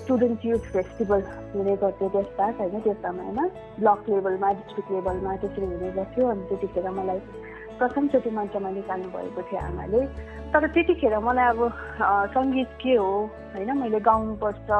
स्टुडेन्ट 0.00 0.44
युथ 0.44 0.64
फेस्टिभल 0.72 1.20
हुने 1.54 1.74
गर्थ्यो 1.82 2.08
त्यसबाट 2.08 2.60
होइन 2.60 2.80
त्यो 2.80 2.94
समयमा। 3.02 3.44
ब्लक 3.80 4.00
लेभलमा 4.08 4.52
डिस्ट्रिक्ट 4.60 4.90
लेभलमा 4.92 5.36
त्यसरी 5.42 5.66
हुने 5.72 5.90
गर्थ्यो। 5.98 6.26
अनि 6.32 6.44
त्यतिखेर 6.48 6.90
मलाई 7.00 7.20
प्रथमचोटि 7.80 8.30
मञ्चमा 8.36 8.70
निकाल्नु 8.76 9.08
भएको 9.16 9.42
थियो 9.48 9.60
आमाले। 9.68 10.00
तर 10.52 10.66
त्यतिखेर 10.74 11.14
मलाई 11.24 11.46
अब 11.52 11.60
सङ्गीत 12.36 12.70
के 12.82 12.94
हो 13.00 13.10
होइन 13.54 13.70
मैले 13.80 14.00
गाउनुपर्छ 14.08 14.70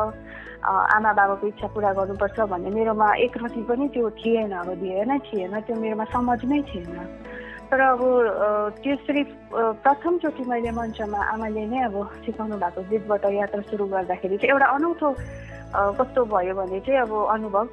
आमा 0.61 1.13
बाबाको 1.19 1.47
इच्छा 1.47 1.67
पुरा 1.75 1.93
गर्नुपर्छ 1.99 2.39
भन्ने 2.53 2.71
मेरोमा 2.77 3.09
एकरति 3.25 3.63
पनि 3.69 3.89
त्यो 3.95 4.11
थिएन 4.21 4.53
अब 4.53 4.69
धेरै 4.83 5.19
थिएन 5.27 5.55
त्यो 5.67 5.77
मेरोमा 5.81 6.05
समझ 6.13 6.41
नै 6.45 6.61
थिएन। 6.71 6.99
तर 7.71 7.81
अब 7.81 8.01
त्यसरी 8.83 9.23
प्रथमचोटि 9.55 10.45
मैले 10.51 10.71
मञ्चमा 10.75 11.21
आमाले 11.33 11.65
नै 11.71 11.81
अब 11.87 11.97
सिकाउनु 12.27 12.57
भएको 12.59 12.81
गीतबाट 12.91 13.25
यात्रा 13.31 13.63
सुरु 13.71 13.85
गर्दाखेरि 13.95 14.37
चाहिँ 14.37 14.53
एउटा 14.53 14.67
अनौठो 14.75 15.09
कस्तो 15.99 16.21
भयो 16.35 16.55
भने 16.59 16.81
चाहिँ 16.83 17.01
अब 17.07 17.13
अनुभव। 17.35 17.67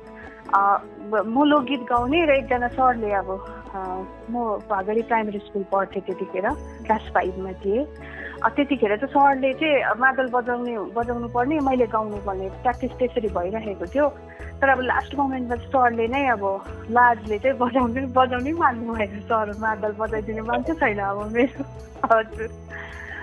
म 1.34 1.44
लोकगीत 1.44 1.82
गाउने 1.90 2.20
र 2.26 2.32
एकजना 2.40 2.68
सरले 2.78 3.12
अब 3.20 3.30
म 3.76 4.34
अगाडि 4.72 5.02
प्राइमेरी 5.10 5.40
स्कुल 5.48 5.64
पढ्थेँ 5.72 6.02
त्यतिखेर 6.08 6.48
क्लास 6.86 7.12
फाइभमा 7.14 7.52
थिएँ। 7.64 7.86
त्यतिखेर 8.56 8.96
चाहिँ 8.98 9.14
सरले 9.14 9.54
चाहिँ 9.60 10.00
मादल 10.00 10.28
बजाउने 10.34 10.74
बजाउनु 10.96 11.28
पर्ने 11.36 11.60
मैले 11.68 11.88
गाउनु 11.90 12.18
पर्ने 12.26 12.50
प्र्याक्टिस 12.64 12.92
त्यसरी 13.00 13.30
भइरहेको 13.38 13.86
थियो। 13.94 14.08
तर 14.62 14.70
अब 14.70 14.80
लास्ट 14.82 15.16
मोमेन्टमा 15.16 15.56
सरले 15.68 16.08
नै 16.08 16.26
अब 16.34 16.44
लाजले 16.92 17.38
चाहिँ 17.40 17.58
बजाउनु 17.58 18.08
बजाउनै 18.14 18.52
मान्नु 18.62 18.94
भएन 18.94 19.20
सर। 19.30 19.52
मादल 19.60 19.92
बजाइदिने 20.00 20.42
मान्छे 20.50 20.74
छैन 20.82 21.00
अब 21.00 21.20
मेरो। 21.34 21.64
हजुर। 22.14 22.50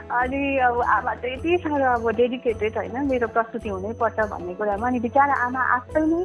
अनि 0.04 0.40
अब 0.66 0.80
आमा 0.82 1.14
चाहिँ 1.14 1.36
यति 1.36 1.58
साह्रो 1.64 1.86
अब 1.94 2.06
डेडिकेटेड 2.16 2.76
होइन 2.76 2.96
मेरो 3.10 3.26
प्रस्तुति 3.34 3.68
हुनैपर्छ 3.68 4.18
भन्ने 4.30 4.54
कुरामा। 4.54 4.86
अनि 4.86 5.00
बिचरा 5.00 5.34
आमा 5.46 5.62
आफै 5.76 6.04
नै 6.06 6.22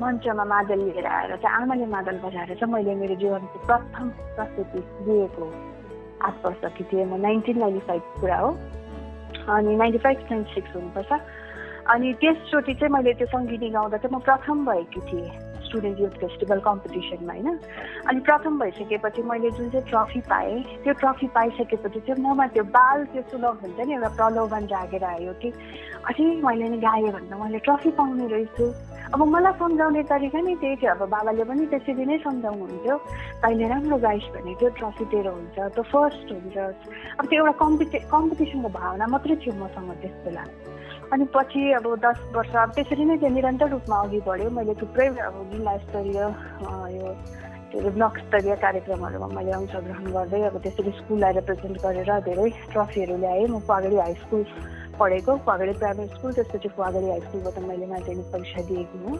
मञ्चमा 0.00 0.44
मादल 0.44 0.78
लिएर 0.78 1.06
आएर 1.06 1.36
चाहिँ 1.36 1.56
आमाले 1.56 1.86
मादल 1.86 2.18
बजाएर 2.18 2.54
चाहिँ 2.54 2.72
मैले 2.74 2.94
मेरो 2.94 3.14
जीवनको 3.14 3.66
प्रथम 3.66 4.08
प्रस्तुति 4.36 4.80
दिएको 5.04 5.46
आठ 6.22 6.46
वर्षकी 6.46 6.84
थिएँ 6.84 7.04
म 7.04 7.20
नाइन्टिन 7.20 7.58
नाइन्टी 7.58 7.80
फाइभको 7.86 8.20
कुरा 8.20 8.38
हो। 8.38 8.50
अनि 9.54 9.76
नाइन्टी 9.76 9.98
फाइभ 9.98 10.18
नाइन्टी 10.30 10.54
सिक्स 10.54 10.76
हुनुपर्छ। 10.76 11.12
अनि 11.90 12.12
त्यसचोटि 12.12 12.74
चाहिँ 12.74 12.92
मैले 12.92 13.12
त्यो 13.14 13.26
सङ्गीत 13.26 13.72
गाउँदा 13.72 13.96
चाहिँ 13.96 14.16
म 14.16 14.20
प्रथम 14.20 14.66
भएकी 14.66 15.00
थिएँ। 15.00 15.53
स्टुडेन्ट 15.74 16.00
युथ 16.00 16.14
फेस्टिभल 16.22 16.60
कम्पिटिसनमा 16.60 17.32
होइन? 17.32 17.58
अनि 18.08 18.20
प्रथम 18.20 18.58
भइसकेपछि 18.58 19.22
मैले 19.22 19.50
जुन 19.50 19.70
चाहिँ 19.70 19.86
ट्रफी 19.90 20.20
पाएँ 20.30 20.62
त्यो 20.84 20.92
ट्रफी 21.02 21.26
पाइसकेपछि 21.34 22.00
चाहिँ 22.00 22.22
ममा 22.22 22.46
त्यो 22.54 22.64
बाल 22.70 23.04
त्यो 23.12 23.22
सुलभ 23.30 23.58
हुन्छ 23.62 23.86
नि 23.86 23.94
एउटा 23.94 24.08
प्रलोभन 24.14 24.66
जागेर 24.70 25.04
आयो 25.04 25.32
कि 25.42 25.50
अझै 26.06 26.24
मैले 26.46 26.68
नि 26.68 26.78
गाएँ 26.78 27.10
भन्दा 27.10 27.36
मैले 27.42 27.58
ट्रफी 27.58 27.90
पाउने 27.98 28.26
रहेछु। 28.30 28.66
अब 29.14 29.20
मलाई 29.34 29.52
सम्झाउने 29.58 30.02
तरिका 30.10 30.40
नै 30.40 30.54
त्यही 30.62 30.76
थियो। 30.76 30.90
अब 30.94 31.02
बाबाले 31.10 31.44
पनि 31.44 31.66
त्यसरी 31.66 32.04
नै 32.06 32.18
सम्झाउनुहुन्थ्यो। 32.22 32.96
तैँले 33.42 33.66
राम्रो 33.68 33.96
गाइस 34.06 34.26
भने 34.34 34.54
त्यो 34.60 34.68
ट्रफी 34.78 35.04
तेरो 35.10 35.32
हुन्छ 35.34 35.56
त्यो 35.74 35.82
फर्स्ट 35.90 36.32
हुन्छ 36.32 36.56
अब 37.18 37.24
त्यो 37.26 37.38
एउटा 37.42 37.54
कम्पिटे 37.62 37.98
कम्पिटिसनको 38.14 38.68
भावना 38.78 39.06
मात्रै 39.10 39.36
थियो 39.42 39.54
मसँग 39.58 39.90
त्यस 40.02 40.16
बेला 40.24 40.44
अनि 41.12 41.24
पछि 41.34 41.62
अब 41.78 41.86
दस 42.04 42.18
वर्ष 42.34 42.54
अब 42.62 42.70
त्यसरी 42.74 43.04
नै 43.04 43.16
त्यो 43.18 43.28
निरन्तर 43.36 43.68
रूपमा 43.70 43.96
अघि 44.04 44.20
बढ्यो। 44.26 44.50
मैले 44.50 44.74
थुप्रै 44.80 45.06
अब 45.28 45.34
जिल्ला 45.52 45.76
स्तरीय 45.84 46.20
यो 46.96 47.90
ब्लक 47.90 48.18
स्तरीय 48.18 48.54
कार्यक्रमहरूमा 48.64 49.28
मैले 49.34 49.52
अंशग्रहण 49.52 50.06
गर्दै 50.16 50.40
अब 50.48 50.56
त्यसरी 50.64 50.90
स्कुललाई 50.98 51.32
रिप्रेजेन्ट 51.38 51.76
गरेर 51.84 52.10
धेरै 52.28 52.48
ट्रफीहरू 52.72 53.16
ल्याएँ। 53.18 53.46
म 53.46 53.60
पगडी 53.68 53.96
हाई 53.98 54.14
स्कुल 54.22 54.44
पढेको 54.98 55.32
पगडी 55.46 55.72
प्राइभेट 55.82 56.08
स्कुल 56.16 56.32
त्यसपछि 56.38 56.68
पगडी 56.78 57.08
हाई 57.10 57.20
स्कुलबाट 57.26 57.58
मैले 57.68 57.86
माध्यमिक 57.92 58.26
परीक्षा 58.32 58.62
दिएकी 58.68 58.98
हुँ। 59.04 59.18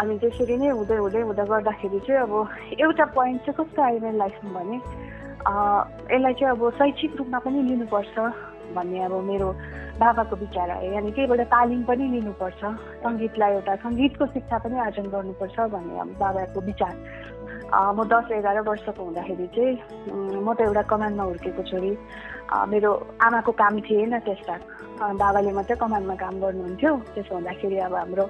अनि 0.00 0.18
त्यसरी 0.22 0.56
नै 0.60 0.68
हुँदै 0.76 0.96
हुँदै 0.96 1.20
हुँदै 1.28 1.44
गर्दाखेरि 1.52 2.00
चाहिँ 2.06 2.20
अब 2.20 2.32
एउटा 2.84 3.04
पोइन्ट 3.16 3.40
चाहिँ 3.46 3.56
कस्तो 3.58 3.82
आयो 3.82 3.98
मेरो 4.04 4.16
लाइफमा 4.22 4.50
भने 4.60 4.76
यसलाई 4.76 6.34
चाहिँ 6.36 6.52
अब 6.52 6.62
शैक्षिक 6.78 7.16
रूपमा 7.18 7.38
पनि 7.44 7.62
लिनुपर्छ। 7.68 8.16
भन्ने 8.74 8.98
अब 9.04 9.12
मेरो 9.30 9.48
बाबाको 10.00 10.36
विचार 10.36 10.70
आयो। 10.70 10.92
यानि 10.92 11.10
एउटा 11.16 11.44
तालिम 11.54 11.82
पनि 11.88 12.04
लिनुपर्छ 12.14 12.60
सङ्गीतलाई 13.04 13.52
एउटा 13.54 13.74
सङ्गीतको 13.84 14.26
शिक्षा 14.34 14.58
पनि 14.64 14.76
आर्जन 14.86 15.06
गर्नुपर्छ 15.14 15.56
भन्ने 15.74 15.94
अब 16.00 16.08
बाबाको 16.20 16.60
विचार। 16.68 16.94
म 17.70 17.98
दस 18.10 18.30
एघार 18.32 18.60
वर्षको 18.66 19.02
हुँदाखेरि 19.04 19.46
चाहिँ 19.54 19.74
म 20.42 20.48
त 20.54 20.60
एउटा 20.66 20.82
कमानमा 20.90 21.24
हुर्केको 21.30 21.62
छोरी। 21.70 21.92
मेरो 22.72 22.90
आमाको 23.22 23.52
काम 23.62 23.74
थिएन 23.86 24.18
त्यसमा 24.26 24.56
बाबाले 25.22 25.50
मात्रै 25.54 25.76
कमानमा 25.82 26.14
काम 26.22 26.34
गर्नुहुन्थ्यो। 26.42 26.92
त्यसो 27.14 27.34
हुँदाखेरि 27.34 27.78
अब 27.86 27.94
हाम्रो 27.94 28.26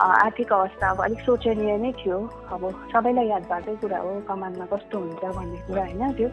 आर्थिक 0.00 0.52
अवस्था 0.52 0.86
अब 0.90 0.98
अलिक 1.04 1.20
सोचनीय 1.28 1.76
नै 1.76 1.92
थियो। 2.00 2.18
अब 2.54 2.62
सबैलाई 2.92 3.26
याद 3.28 3.44
भएकै 3.52 3.74
कुरा 3.84 3.98
हो 4.00 4.10
कमानमा 4.28 4.64
कस्तो 4.72 4.96
हुन्छ 4.96 5.22
भन्ने 5.36 5.58
कुरा 5.68 5.84
होइन 5.84 6.12
त्यो। 6.16 6.28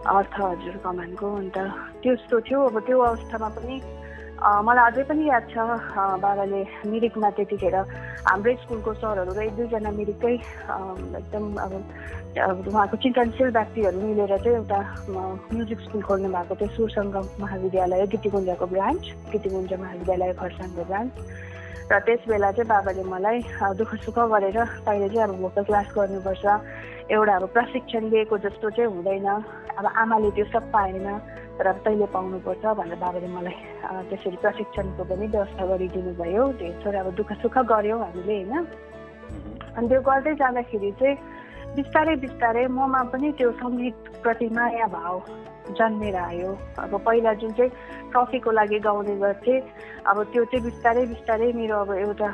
अर्थ 0.00 0.34
हजुर 0.40 0.76
कमानको 0.84 1.26
अन्त 1.36 1.56
त्यस्तो 2.02 2.40
थियो। 2.40 2.58
अब 2.68 2.76
त्यो 2.86 2.98
अवस्थामा 3.00 3.48
पनि 3.56 3.76
मलाई 4.40 4.84
अझै 4.90 5.02
पनि 5.04 5.22
याद 5.28 5.44
छ 5.52 5.56
बाबाले 6.24 6.60
मिरिकमा 6.88 7.28
त्यतिखेर 7.36 7.76
हाम्रै 8.24 8.54
स्कुलको 8.64 8.92
सरहरू 8.96 9.32
र 9.36 9.40
एक 9.44 9.52
दुईजना 9.56 9.90
मिरिककै 10.00 10.34
एकदम 11.20 11.44
अब 11.60 11.72
उहाँको 12.72 12.96
चिन्तनशील 13.04 13.48
व्यक्तिहरू 13.52 14.00
मिलेर 14.00 14.32
चाहिँ 14.40 14.56
एउटा 14.56 14.80
म्युजिक 15.52 15.80
स्कुल 15.84 16.02
खोल्नु 16.08 16.28
भएको 16.32 16.54
थियो। 16.56 16.68
सुरसङ्गम 16.76 17.26
महाविद्यालय 17.44 18.06
गिटीगुन्जाको 18.16 18.66
ब्रान्च 18.72 19.04
गिटीगुन्जा 19.32 19.76
महाविद्यालय 19.84 20.32
खरसाङको 20.40 20.82
ब्रान्च। 20.88 21.12
र 21.92 21.98
त्यस 22.06 22.22
बेला 22.30 22.50
चाहिँ 22.56 22.68
बाबाले 22.72 23.02
मलाई 23.12 23.38
दुःख 23.76 23.90
सुख 24.06 24.16
गरेर 24.32 24.58
तैँले 24.88 25.08
चाहिँ 25.12 25.28
अब 25.28 25.32
भोकल 25.42 25.62
क्लास 25.68 25.88
गर्नुपर्छ। 25.96 26.44
एउटा 27.10 27.34
अब 27.36 27.44
प्रशिक्षण 27.54 28.02
लिएको 28.10 28.38
जस्तो 28.46 28.70
चाहिँ 28.70 28.90
हुँदैन। 28.94 29.28
अब 29.78 29.86
आमाले 29.86 30.30
त्यो 30.36 30.44
सब 30.54 30.64
पाएन 30.72 31.06
तर 31.58 31.66
अब 31.66 31.78
तैँले 31.84 32.06
पाउनुपर्छ 32.14 32.64
भनेर 32.78 32.98
बाबाले 33.02 33.28
मलाई 33.34 33.58
त्यसरी 34.08 34.36
प्रशिक्षणको 34.44 35.02
पनि 35.10 35.26
व्यवस्था 35.26 35.66
गरिदिनु 35.66 36.12
भयो 36.22 36.44
धेरै 36.60 36.98
अब 36.98 37.08
दुःख 37.18 37.30
सुख 37.42 37.56
गऱ्यौँ 37.72 37.98
हामीले 38.00 38.36
होइन? 38.38 38.54
अनि 39.76 39.88
त्यो 39.88 40.00
गर्दै 40.00 40.34
जाँदाखेरि 40.40 40.90
चाहिँ 41.00 41.16
बिस्तारै 41.76 42.14
बिस्तारै 42.24 42.66
ममा 42.78 43.02
पनि 43.12 43.28
त्यो 43.38 43.50
सङ्गीतप्रति 43.62 44.48
माया 44.56 44.86
भाव 44.94 45.14
जन्मेर 45.78 46.16
आयो। 46.16 46.50
अब 46.82 46.92
पहिला 47.06 47.32
जुन 47.40 47.52
चाहिँ 47.58 47.70
ट्रफीको 48.10 48.50
लागि 48.50 48.78
गाउने 48.86 49.14
गर्थेँ 49.22 49.58
अब 50.10 50.16
त्यो 50.32 50.44
चाहिँ 50.50 50.64
बिस्तारै 50.64 51.04
बिस्तारै 51.12 51.52
मेरो 51.58 51.76
अब 51.84 51.90
एउटा 51.94 52.28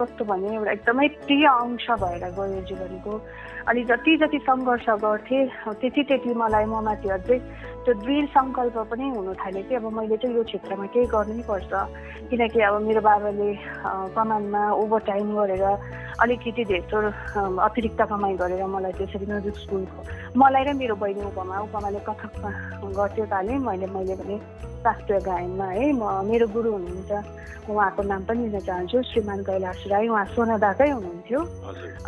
कस्तो 0.00 0.24
भने 0.24 0.54
एउटा 0.56 0.72
एकदमै 0.72 1.08
प्रिय 1.24 1.46
अंश 1.46 1.86
भएर 2.02 2.24
गयो 2.36 2.60
जीवनको। 2.68 3.12
अनि 3.62 3.82
जति 3.84 4.16
जति 4.16 4.38
सङ्घर्ष 4.40 4.86
गर्थेँ 5.00 5.46
त्यति 5.74 6.02
त्यति 6.02 6.34
मलाई 6.34 6.64
ममाथि 6.66 7.08
अझै 7.10 7.38
त्यो 7.84 7.94
दृढ 8.04 8.26
सङ्कल्प 8.36 8.76
पनि 8.90 9.08
हुनु 9.16 9.32
थाल्यो 9.40 9.62
कि 9.68 9.74
अब 9.74 9.84
मैले 9.98 10.16
चाहिँ 10.20 10.36
यो 10.36 10.42
क्षेत्रमा 10.44 10.86
केही 10.92 11.06
गर्नै 11.14 11.42
पर्छ। 11.48 11.72
किनकि 12.30 12.60
अब 12.60 12.74
मेरो 12.86 13.00
बाबाले 13.00 13.48
कमानमा 14.16 14.62
ओभर 14.80 15.00
टाइम 15.08 15.28
गरेर 15.36 15.64
अलिकति 16.22 16.64
धेर 16.70 17.04
अतिरिक्त 17.66 18.00
कमाइ 18.10 18.34
गरेर 18.42 18.62
मलाई 18.68 18.92
त्यसरी 19.00 19.26
म्युजिक 19.32 19.56
स्कुलको 19.64 20.00
मलाई 20.36 20.64
र 20.64 20.72
मेरो 20.76 20.94
बहिनी 21.00 21.22
उपमा 21.32 21.56
उपमाले 21.66 22.00
कथकमा 22.08 22.50
गर्थ्यो 22.98 23.24
तालिम। 23.32 23.60
मैले 23.68 23.86
मैले 23.96 24.14
भने 24.20 24.36
शास्त्रीय 24.84 25.20
गायनमा 25.24 25.66
है 25.76 25.92
म 25.92 26.04
मेरो 26.28 26.46
गुरु 26.52 26.70
हुनुहुन्छ। 26.72 27.12
उहाँको 27.70 28.02
नाम 28.02 28.22
पनि 28.28 28.48
लिन 28.48 28.60
चाहन्छु। 28.60 29.02
श्रीमान 29.08 29.40
कैलाश 29.48 29.80
राई 29.92 30.08
उहाँ 30.08 30.24
सोनादाकै 30.34 30.90
हुनुहुन्थ्यो। 30.90 31.40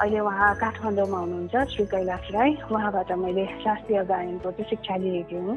अहिले 0.00 0.20
उहाँ 0.20 0.54
काठमाडौँमा 0.62 1.18
हुनुहुन्छ। 1.22 1.54
श्री 1.72 1.84
कैलाश 1.92 2.24
राई 2.34 2.50
उहाँबाट 2.72 3.12
मैले 3.24 3.44
शास्त्रीय 3.64 4.02
गायनको 4.10 4.50
चाहिँ 4.50 4.68
शिक्षा 4.70 4.96
लिएकी 4.96 5.36
हुँ। 5.36 5.56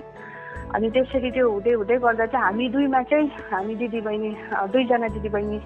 अनि 0.75 0.87
त्यसरी 0.95 1.29
त्यो 1.31 1.45
हुँदै 1.51 1.73
हुँदै 1.79 1.97
गर्दा 2.03 2.25
चाहिँ 2.33 2.45
हामी 2.45 2.65
दुईमा 2.75 3.01
चाहिँ 3.09 3.27
हामी 3.51 3.73
दिदीबहिनी 3.81 4.31
दुईजना 4.73 5.07
दिदीबहिनी 5.15 5.57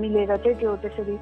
मिलेर 0.00 0.36
चाहिँ 0.36 0.56
त्यो 0.60 0.76
त्यसरी 0.82 1.16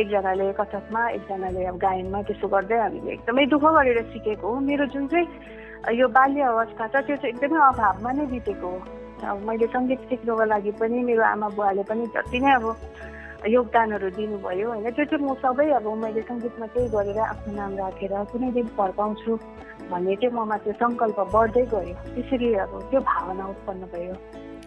एकजनाले 0.00 0.46
कथकमा 0.58 1.02
एकजनाले 1.16 1.64
अब 1.70 1.76
गायनमा 1.84 2.22
त्यसो 2.28 2.46
गर्दै 2.54 2.78
हामीले 2.82 3.10
एकदमै 3.12 3.44
दुःख 3.52 3.64
गरेर 3.76 3.98
सिकेको 4.12 4.46
हो। 4.46 4.60
मेरो 4.68 4.86
जुन 4.94 5.06
चाहिँ 5.12 5.98
यो 5.98 6.06
बाल्य 6.16 6.42
अवस्था 6.52 6.86
छ 6.86 6.94
त्यो 7.06 7.16
चाहिँ 7.16 7.34
एकदमै 7.34 7.58
अभावमा 7.68 8.10
नै 8.18 8.26
बितेको 8.32 8.68
हो। 8.68 8.78
अब 9.22 9.38
मैले 9.48 9.66
सङ्गीत 9.74 10.00
सिक्नुको 10.10 10.44
लागि 10.52 10.72
पनि 10.80 10.98
मेरो 11.08 11.22
आमा 11.22 11.48
बुवाले 11.56 11.82
पनि 11.90 12.06
जति 12.14 12.38
नै 12.42 12.52
अब 12.58 12.66
योगदानहरू 13.54 14.08
दिनुभयो 14.16 14.66
होइन 14.70 14.90
त्यो 14.96 15.04
चाहिँ 15.10 15.24
म 15.26 15.34
सबै 15.42 15.66
अब 15.78 15.86
मैले 16.02 16.22
सङ्गीतमा 16.30 16.66
केही 16.74 16.88
गरेर 16.94 17.18
आफ्नो 17.26 17.52
नाम 17.58 17.72
राखेर 17.78 18.14
कुनै 18.32 18.50
दिन 18.56 18.66
फर्काउँछु। 18.78 19.32
भन्ने 19.90 20.14
चाहिँ 20.20 20.34
ममा 20.36 20.56
त्यो 20.62 20.72
सङ्कल्प 20.82 21.18
बढ्दै 21.34 21.64
गयो। 21.72 21.94
त्यसरी 22.14 22.48
अब 22.64 22.72
त्यो 22.90 23.00
भावना 23.00 23.44
उत्पन्न 23.52 23.82
भयो। 23.92 24.14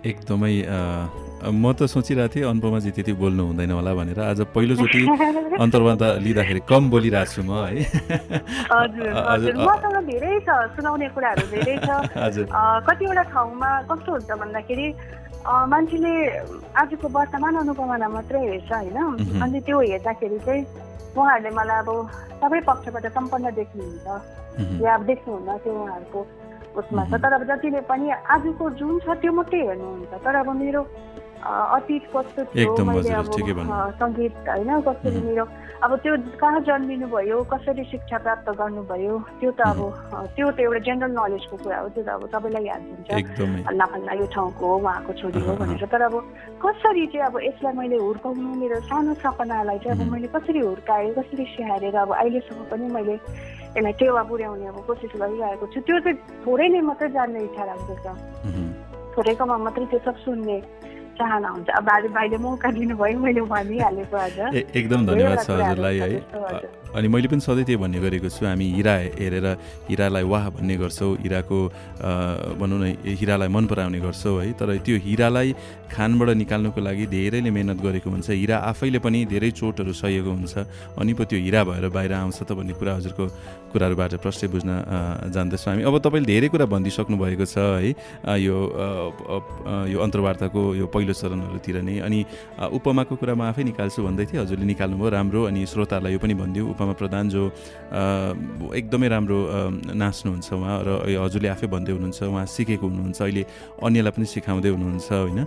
एकदमै 0.05 0.55
म 1.50 1.63
त 1.74 1.89
सोचिरहेको 1.89 2.34
थिएँ 2.34 2.45
अनुपमाजी 2.45 2.89
त्यति 2.93 3.13
बोल्नु 3.22 3.43
हुँदैन 3.50 3.72
होला 3.74 3.93
भनेर। 3.98 4.19
आज 4.22 4.39
पहिलोचोटि 4.53 5.01
अन्तर्वार्ता 5.65 6.07
लिँदाखेरि 6.25 6.62
कम 6.69 6.84
बोलिरहेको 6.93 7.31
छु 7.34 7.41
म 7.41 7.51
है। 7.65 7.74
मसँग 9.65 9.98
धेरै 10.10 10.34
छ 10.45 10.50
सुनाउने 10.77 11.07
कुराहरू 11.10 11.45
धेरै 11.53 11.75
छ। 11.86 11.89
कतिवटा 12.86 13.24
ठाउँमा 13.34 13.69
कस्तो 13.89 14.10
हुन्छ 14.13 14.29
भन्दाखेरि 14.41 14.88
मान्छेले 15.45 16.13
आजको 16.81 17.07
वर्तमान 17.17 17.53
अनुपमाना 17.65 18.07
मात्रै 18.13 18.41
हेर्छ 18.45 18.72
होइन? 18.74 18.98
अनि 19.41 19.60
त्यो 19.65 19.77
हेर्दाखेरि 19.89 20.38
चाहिँ 20.45 20.62
उहाँहरूले 21.17 21.50
मलाई 21.57 21.79
अब 21.81 21.89
सबै 22.41 22.60
पक्षबाट 22.69 23.05
सम्पन्न 23.17 23.45
देख्नुहुन्छ। 23.57 24.07
या 24.83 24.93
अब 24.95 25.01
देख्नुहुन्न 25.05 25.57
त्यो 25.63 25.74
उहाँहरूको 25.74 26.21
उसमा 26.79 27.03
छ। 27.09 27.13
तर 27.24 27.33
अब 27.33 27.43
जतिले 27.50 27.81
पनि 27.89 28.07
आजको 28.35 28.69
जुन 28.79 29.00
छ 29.03 29.07
त्यो 29.21 29.31
मात्रै 29.31 29.62
हेर्नुहुन्छ। 29.67 30.13
तर 30.24 30.35
अब 30.35 30.50
मेरो 30.62 30.83
अतीत 31.45 32.03
कस्तो 32.09 32.41
थियो 32.51 32.83
मैले 32.85 33.12
अब 33.21 33.27
सङ्गीत 34.01 34.33
होइन 34.50 34.71
कसरी 34.81 35.19
मेरो 35.29 35.45
अब 35.85 35.91
त्यो 36.01 36.13
कहाँ 36.41 36.59
जन्मिनु 36.65 37.07
भयो 37.07 37.38
कसरी 37.53 37.83
शिक्षा 37.85 38.17
प्राप्त 38.25 38.50
गर्नुभयो 38.57 39.13
त्यो 39.39 39.51
त 39.53 39.62
अब 39.62 39.79
त्यो 40.33 40.47
त 40.51 40.59
एउटा 40.65 40.79
जेनरल 40.88 41.12
नलेजको 41.13 41.55
कुरा 41.62 41.77
हो 41.79 41.88
त्यो 41.93 42.03
त 42.03 42.09
अब 42.17 42.24
सबैलाई 42.33 42.65
याद 42.65 42.81
हुन्छ। 42.89 43.09
अल्ला 43.69 43.85
फल्ला 43.93 44.13
यो 44.17 44.25
ठाउँको 44.33 44.65
हो 44.65 44.75
उहाँको 44.81 45.12
छोरी 45.21 45.39
हो 45.45 45.53
भनेर। 45.62 45.85
तर 45.85 46.01
अब 46.01 46.15
कसरी 46.65 47.05
चाहिँ 47.13 47.25
अब 47.29 47.35
यसलाई 47.45 47.74
मैले 47.77 47.97
हुर्काउनु 48.01 48.50
मेरो 48.65 48.79
सानो 48.89 49.13
सपनालाई 49.21 49.77
चाहिँ 49.85 50.01
अब 50.01 50.12
मैले 50.12 50.27
कसरी 50.33 50.59
हुर्काएँ 50.65 51.13
कसरी 51.13 51.45
स्याहारेर 51.53 51.95
अब 51.95 52.12
अहिलेसम्म 52.15 52.62
पनि 52.74 52.85
मैले 52.89 53.15
यसलाई 53.75 53.94
टेवा 54.00 54.22
पुर्याउने 54.29 54.65
अब 54.72 54.77
कोसिस 54.88 55.12
गरिरहेको 55.22 55.65
छु 55.74 55.79
त्यो 55.88 56.00
चाहिँ 56.00 56.17
थोरै 56.44 56.67
नै 56.74 56.79
मात्रै 56.89 57.10
जान्ने 57.15 57.39
इच्छा 57.48 57.63
राख्दछ। 57.70 58.05
थोरैकोमा 59.15 59.58
मात्रै 59.65 59.86
त्यो 59.91 60.00
सब 60.05 60.15
सुन्ने 60.24 60.58
चाहना 61.17 61.50
हुन्छ। 61.50 61.67
अब 61.69 61.89
भाइले 62.15 62.38
मौका 62.38 62.69
दिनुभयो 62.72 63.19
मैले 63.19 63.41
भनिहालेको 63.41 64.15
आज। 64.17 64.38
एकदम 64.75 65.05
धन्यवाद 65.05 65.38
छ 65.43 65.50
हजुरलाई 65.50 65.98
है। 66.00 66.19
अनि 66.95 67.07
मैले 67.12 67.27
पनि 67.27 67.43
सधैँ 67.43 67.65
त्यही 67.67 67.75
भन्ने 67.75 68.00
गरेको 68.00 68.29
छु 68.31 68.45
हामी 68.45 68.65
हिरा 68.79 68.95
हेरेर 69.19 69.48
हिरालाई 69.89 70.24
वाह 70.24 70.45
भन्ने 70.55 70.75
गर्छौँ 70.79 71.12
हिराको 71.24 71.57
भनौँ 72.55 72.79
न 72.79 72.95
हिरालाई 73.03 73.50
मन 73.51 73.65
पराउने 73.67 74.00
गर्छौँ 74.00 74.36
है। 74.39 74.51
तर 74.55 74.79
त्यो 74.79 74.95
हिरालाई 75.03 75.50
खानबाट 75.91 76.29
निकाल्नुको 76.39 76.79
लागि 76.79 77.05
धेरैले 77.12 77.51
मेहनत 77.51 77.79
गरेको 77.84 78.10
हुन्छ। 78.10 78.29
हिरा 78.31 78.57
आफैले 78.72 79.00
पनि 79.03 79.25
धेरै 79.27 79.51
चोटहरू 79.51 79.91
सहेको 79.91 80.31
हुन्छ। 80.31 80.55
अनि 80.95 81.13
पो 81.19 81.24
त्यो 81.27 81.39
हिरा 81.39 81.63
भएर 81.67 81.86
बाहिर 81.91 82.13
आउँछ 82.15 82.39
त 82.48 82.51
भन्ने 82.55 82.74
कुरा 82.79 82.93
हजुरको 82.95 83.24
कुराहरूबाट 83.75 84.13
प्रष्टै 84.24 84.48
बुझ्न 84.48 84.72
जान्दछौँ 85.36 85.72
हामी। 85.75 85.84
अब 85.84 85.95
तपाईँले 86.00 86.27
धेरै 86.31 86.48
कुरा 86.48 86.65
भनिदिइसक्नु 86.72 87.15
भएको 87.19 87.43
छ 87.43 87.57
है। 87.84 87.91
यो 88.39 88.55
यो 89.91 89.98
अन्तर्वार्ताको 90.00 90.62
यो 90.79 90.86
पहिलो 90.88 91.04
चरणहरूतिर 91.13 91.81
नै। 91.81 92.00
अनि 92.00 92.25
उपमाको 92.71 93.15
कुरा 93.15 93.35
म 93.35 93.41
आफै 93.41 93.63
निकाल्छु 93.63 94.03
भन्दै 94.03 94.25
थिएँ। 94.25 94.41
हजुरले 94.41 94.65
निकाल्नुभयो 94.65 95.09
राम्रो। 95.09 95.43
अनि 95.45 95.65
श्रोताहरूलाई 95.65 96.13
यो 96.13 96.19
पनि 96.19 96.33
भनिदियो 96.33 96.67
उपमा 96.67 96.93
प्रधान 96.93 97.29
जो 97.29 97.51
एकदमै 98.74 99.07
राम्रो 99.07 99.39
नाच्नुहुन्छ 99.93 100.53
उहाँ 100.53 100.77
र 100.85 100.89
हजुरले 101.19 101.47
आफै 101.50 101.67
भन्दै 101.67 101.91
हुनुहुन्छ 101.91 102.24
उहाँ 102.24 102.45
सिकेको 102.45 102.88
हुनुहुन्छ 102.88 103.21
अहिले 103.21 103.45
अन्यलाई 103.83 104.12
पनि 104.12 104.25
सिकाउँदै 104.25 104.69
हुनुहुन्छ 104.69 105.12
होइन? 105.12 105.39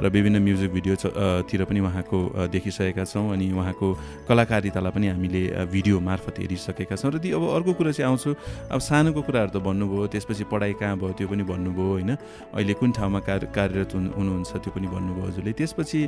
र 0.00 0.08
विभिन्न 0.08 0.42
म्युजिक 0.42 0.72
भिडियो 0.72 0.94
च- 0.94 1.06
अ, 1.06 1.40
तिर 1.48 1.64
पनि 1.64 1.80
उहाँको 1.80 2.48
देखिसकेका 2.52 3.04
छौँ। 3.04 3.32
अनि 3.32 3.52
उहाँको 3.52 3.98
कलाकारितालाई 4.28 4.92
पनि 4.92 5.06
हामीले 5.08 5.66
भिडियो 5.66 6.00
मार्फत 6.00 6.38
हेरिसकेका 6.38 6.96
छौँ। 6.96 7.10
र 7.12 7.16
अब 7.16 7.42
अर्को 7.48 7.72
कुरा 7.72 7.92
चाहिँ 7.92 8.10
आउँछु। 8.10 8.34
अब 8.70 8.80
सानोको 8.80 9.22
कुराहरू 9.22 9.58
त 9.58 9.62
भन्नुभयो 9.62 10.06
त्यसपछि 10.06 10.44
पढाइ 10.44 10.72
कहाँ 10.72 10.96
भयो 10.96 11.12
त्यो 11.12 11.28
पनि 11.28 11.42
भन्नुभयो 11.42 11.86
होइन? 11.86 12.16
अहिले 12.54 12.72
कुन 12.74 12.92
ठाउँमा 12.92 13.20
कार्य 13.20 13.48
कार्यरत 13.54 13.94
हुनु- 13.94 14.14
हुनुहुन्छ 14.16 14.50
त्यो 14.52 14.70
पनि 14.70 14.86
भन्नुभयो 15.06 15.26
हजुरले। 15.26 15.52
त्यसपछि 15.54 16.00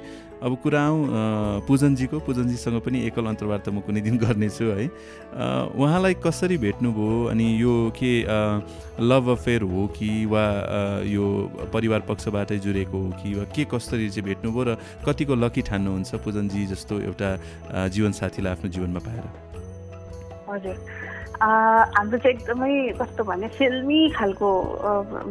अब 0.42 0.52
कुरा 0.58 0.82
आउँ 0.82 0.98
पुजनजीको। 1.66 2.18
पुजनजीसँग 2.26 2.80
पनि 2.82 2.98
एकल 3.06 3.26
अन्तर्वार्ता 3.30 3.70
म 3.70 3.80
कुनै 3.86 4.00
दिन 4.02 4.18
गर्नेछु 4.18 4.64
है। 4.74 4.86
उहाँलाई 5.78 6.14
कसरी 6.18 6.58
भेट्नुभयो 6.58 7.30
अनि 7.30 7.46
यो 7.62 7.74
के 7.94 8.12
लभ 8.98 9.24
अफेयर 9.30 9.62
हो 9.62 9.86
कि 9.94 10.10
वा 10.26 10.44
यो 11.06 11.24
परिवार 11.70 12.00
पक्षबाटै 12.10 12.58
जुरेको 12.58 12.98
हो 12.98 13.10
कि 13.22 13.34
वा 13.34 13.44
के 13.54 13.64
कसरी 13.70 14.10
चाहिँ 14.10 14.26
भेट्नुभयो 14.26 14.62
र 14.66 14.76
कतिको 15.06 15.34
लकी 15.38 15.62
ठान्नुहुन्छ 15.62 16.10
पुजनजी 16.26 16.66
जस्तो 16.66 16.94
एउटा 17.06 17.30
जीवनसाथीलाई 17.94 18.52
आफ्नो 18.52 18.68
जीवनमा 18.74 19.00
पाएर? 19.06 19.24
हजुर। 20.50 20.76
हाम्रो 21.38 22.18
चाहिँ 22.18 22.34
एकदमै 22.34 22.98
कस्तो 22.98 23.24
भने 23.24 23.48
फिल्मी 23.54 23.98
खालको 24.10 24.48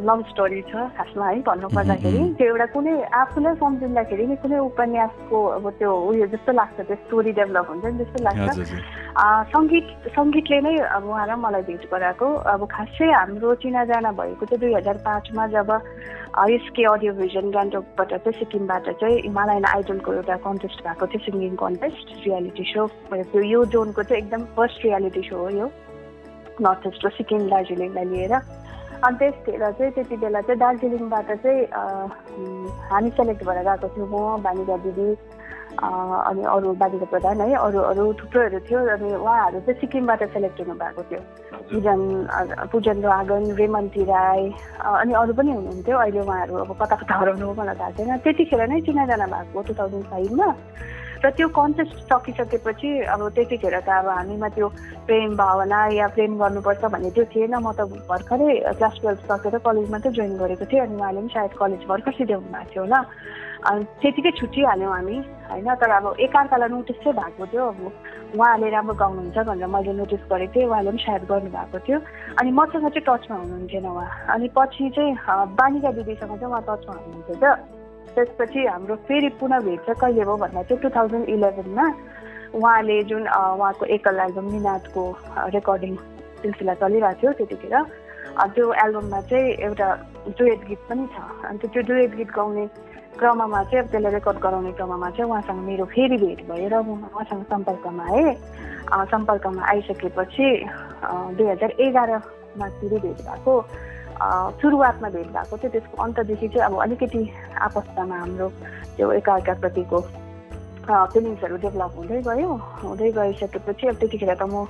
लभ 0.08 0.20
स्टोरी 0.28 0.60
छ 0.72 0.88
खासमा 0.96 1.26
है 1.28 1.40
भन्नु 1.44 1.68
पर्दाखेरि 1.68 2.18
मह्म। 2.18 2.32
त्यो 2.40 2.46
एउटा 2.48 2.66
कुनै 2.72 2.94
आफूलाई 3.12 3.54
सम्झिँदाखेरि 3.60 4.26
नि 4.26 4.36
कुनै 4.40 4.58
उपन्यासको 4.58 5.38
अब 5.56 5.64
त्यो 5.78 5.90
उयो 6.08 6.26
जस्तो 6.32 6.52
लाग्छ 6.56 6.80
त्यो 6.80 6.96
स्टोरी 7.04 7.32
डेभलप 7.38 7.66
हुन्छ 7.68 7.84
नि 7.84 7.98
जस्तो 8.00 8.18
लाग्छ। 8.24 8.56
सङ्गीत 9.52 9.86
सङ्गीतले 10.16 10.60
नै 10.64 10.74
अब 10.96 11.04
उहाँ 11.12 11.26
र 11.28 11.36
मलाई 11.44 11.62
भेट 11.68 11.84
गराएको। 11.92 12.26
अब 12.56 12.60
खास 12.72 12.88
चाहिँ 12.96 13.12
हाम्रो 13.12 13.54
चिनाजाना 13.60 14.10
भएको 14.16 14.44
चाहिँ 14.48 14.60
दुई 14.64 14.72
हजार 14.80 14.96
पाँचमा 15.04 15.46
जब 15.52 15.68
एसके 16.48 16.84
अडियो 16.88 17.12
भिजन 17.20 17.50
गान्तोकबाट 17.52 18.10
चाहिँ 18.16 18.38
सिक्किमबाट 18.38 18.88
चाहिँ 18.96 19.20
हिमालयन 19.28 19.64
आइडलको 19.74 20.12
एउटा 20.12 20.36
कन्टेस्ट 20.46 20.78
भएको 20.88 21.06
थियो 21.12 21.20
सिङ्गिङ 21.26 21.54
कन्टेस्ट 21.64 22.06
रियालिटी 22.24 22.64
सो 22.72 22.86
त्यो 23.12 23.42
यो 23.52 23.64
जोनको 23.76 24.02
चाहिँ 24.08 24.22
एकदम 24.22 24.42
फर्स्ट 24.56 24.84
रियालिटी 24.84 25.22
सो 25.28 25.36
हो 25.36 25.48
यो। 25.58 25.68
नर्थ 26.60 26.86
इस्ट 26.86 27.06
र 27.06 27.10
सिक्किम 27.16 27.48
दार्जिलिङलाई 27.48 28.04
लिएर। 28.12 28.34
अनि 28.98 29.16
त्यसखेर 29.18 29.62
चाहिँ 29.78 29.92
त्यति 29.94 30.16
बेला 30.18 30.40
चाहिँ 30.42 30.58
दार्जिलिङबाट 30.58 31.28
चाहिँ 31.42 31.60
हामी 32.90 33.10
सेलेक्ट 33.18 33.42
भएर 33.46 33.62
गएको 33.68 33.88
थियौँ। 33.94 34.08
म 34.10 34.42
बालिका 34.42 34.76
दिदी 34.86 35.08
अनि 35.78 36.42
अरू 36.50 36.68
बालिका 36.74 37.06
प्रधान 37.06 37.40
है 37.40 37.54
अरू 37.54 37.78
अरू 37.90 38.02
थुप्रोहरू 38.18 38.58
थियो। 38.66 38.78
अनि 38.98 39.08
उहाँहरू 39.14 39.58
चाहिँ 39.62 39.78
सिक्किमबाट 39.80 40.22
सेलेक्ट 40.34 40.58
हुनुभएको 40.60 41.02
थियो। 41.10 41.20
पूजन 41.70 42.00
पूजन 42.72 42.98
रागन 43.06 43.44
रेमन्ती 43.54 44.02
राई 44.10 44.42
अनि 44.82 45.12
अरू 45.14 45.32
पनि 45.38 45.50
हुनुहुन्थ्यो। 45.52 45.96
अहिले 45.98 46.20
उहाँहरू 46.20 46.54
अब 46.66 46.70
कता 46.82 46.96
कता 46.98 47.14
हराउनु 47.22 47.54
मलाई 47.54 47.76
थाहा 47.78 47.90
छैन। 47.94 48.18
त्यतिखेर 48.26 48.62
नै 48.66 48.80
चिनाजाना 48.82 49.26
भएको 49.30 49.62
टु 49.62 49.72
थाउजन्ड 49.78 50.04
फाइभमा। 50.10 50.48
र 51.24 51.30
त्यो 51.30 51.48
कन्टेस्ट 51.50 51.96
सकिसकेपछि 52.12 52.90
अब 53.10 53.28
त्यतिखेर 53.34 53.74
त 53.80 53.88
अब 53.88 54.08
हामीमा 54.08 54.48
त्यो 54.54 54.68
प्रेम 55.06 55.36
भावना 55.36 55.80
या 55.98 56.06
प्रेम 56.14 56.38
गर्नुपर्छ 56.38 56.84
भन्ने 56.94 57.10
त्यो 57.10 57.24
थिएन। 57.34 57.54
म 57.58 57.72
त 57.74 57.80
भर्खरै 58.06 58.54
क्लास 58.78 58.94
टुवेल्भ 59.02 59.20
सकेर 59.26 59.58
कलेज 59.66 59.90
मात्रै 59.90 60.12
जोइन 60.14 60.36
गरेको 60.38 60.64
थिएँ 60.70 60.82
अनि 60.86 60.94
उहाँले 60.94 61.20
पनि 61.20 61.28
सायद 61.34 61.52
कलेज 61.58 61.82
भर्खर 61.90 62.12
सिध्याउनु 62.18 62.48
भएको 62.54 62.70
थियो 62.70 62.82
होला। 62.84 63.00
अनि 63.58 63.84
त्यतिकै 64.02 64.30
छुट्टिहाल्यौँ 64.38 64.92
हामी 64.94 65.16
होइन? 65.50 65.68
तर 65.74 65.90
अब 65.90 66.04
एकअर्कालाई 66.22 66.68
नोटिस 66.68 66.96
चाहिँ 67.02 67.16
भएको 67.18 67.46
थियो। 67.50 67.64
अब 67.66 67.80
उहाँले 68.38 68.68
राम्रो 68.70 68.94
गाउनुहुन्छ 68.94 69.38
भनेर 69.48 69.66
मैले 69.74 69.92
नोटिस 69.98 70.22
गरेको 70.30 70.52
थिएँ 70.54 70.66
उहाँले 70.70 70.90
पनि 70.90 71.02
सायद 71.02 71.22
गर्नुभएको 71.26 71.78
थियो। 71.82 71.98
अनि 72.38 72.50
मसँग 72.54 72.86
चाहिँ 72.94 73.06
टचमा 73.08 73.36
हुनुहुन्थेन 73.42 73.86
उहाँ। 73.90 74.08
अनि 74.34 74.48
पछि 74.54 74.90
चाहिँ 74.94 75.12
अ, 75.18 75.34
बालिका 75.58 75.90
दिदीसँग 75.98 76.32
चाहिँ 76.38 76.46
उहाँ 76.46 76.62
टचमा 76.62 76.94
हुनुहुन्थ्यो 76.94 77.36
त। 77.42 77.77
त्यसपछि 78.18 78.66
हाम्रो 78.66 78.96
फेरि 79.06 79.28
पुनः 79.38 79.60
भेट 79.66 79.80
चाहिँ 79.86 80.00
कहिले 80.00 80.24
भयो 80.26 80.36
भन्दा 80.42 80.62
चाहिँ 80.62 80.82
टु 80.82 80.88
थाउजन्ड 80.96 81.28
इलेभेनमा 81.38 81.86
उहाँले 82.58 83.02
जुन 83.08 83.22
उहाँको 83.28 83.84
एकल 83.94 84.18
एल्बम 84.26 84.46
निनादको 84.52 85.02
रेकर्डिङ 85.54 85.94
सिलसिला 86.42 86.74
चलिरहेको 86.82 87.20
थियो 87.20 87.32
त्यतिखेर 87.38 87.76
त्यो 88.54 88.66
एल्बममा 88.84 89.20
चाहिँ 89.30 89.46
एउटा 89.66 89.88
डुएट 90.38 90.60
गीत 90.68 90.80
पनि 90.88 91.06
छ। 91.14 91.16
अन्त 91.50 91.62
त्यो 91.72 91.82
डुएट 91.88 92.14
गीत 92.16 92.30
गाउने 92.36 92.64
क्रममा 93.18 93.62
चाहिँ 93.62 93.82
अब 93.82 93.90
त्यसलाई 93.90 94.12
रेकर्ड 94.14 94.38
गराउने 94.38 94.72
क्रममा 94.78 95.10
चाहिँ 95.10 95.30
उहाँसँग 95.30 95.60
मेरो 95.68 95.84
फेरि 95.94 96.16
भेट 96.22 96.40
भयो 96.50 96.68
र 96.70 96.74
उहाँसँग 96.78 97.42
सम्पर्कमा 97.50 98.04
आएँ। 98.14 98.34
सम्पर्कमा 99.12 99.62
आइसकेपछि 99.70 100.48
दुई 101.36 101.46
हजार 101.50 101.70
एघारमा 101.86 102.66
फेरि 102.78 102.98
भेट 103.04 103.18
भएको। 103.26 103.54
सुरुवातमा 104.60 105.08
भेट 105.14 105.28
भएको 105.36 105.56
थियो। 105.56 105.70
त्यसको 105.70 106.02
अन्तदेखि 106.02 106.48
चाहिँ 106.48 106.66
अब 106.66 106.80
अलिकति 106.82 107.22
आपस्तमा 107.66 108.16
हाम्रो 108.18 108.48
त्यो 108.96 109.12
एकाअर्काप्रतिको 109.12 110.00
फिलिङ्सहरू 110.88 111.56
डेभलप 111.64 111.92
हुँदै 111.96 112.20
गयो। 112.28 112.50
हुँदै 112.82 113.10
गइसकेपछि 113.18 113.86
अब 113.88 113.96
त्यतिखेर 114.00 114.34
त 114.34 114.42
म 114.48 114.66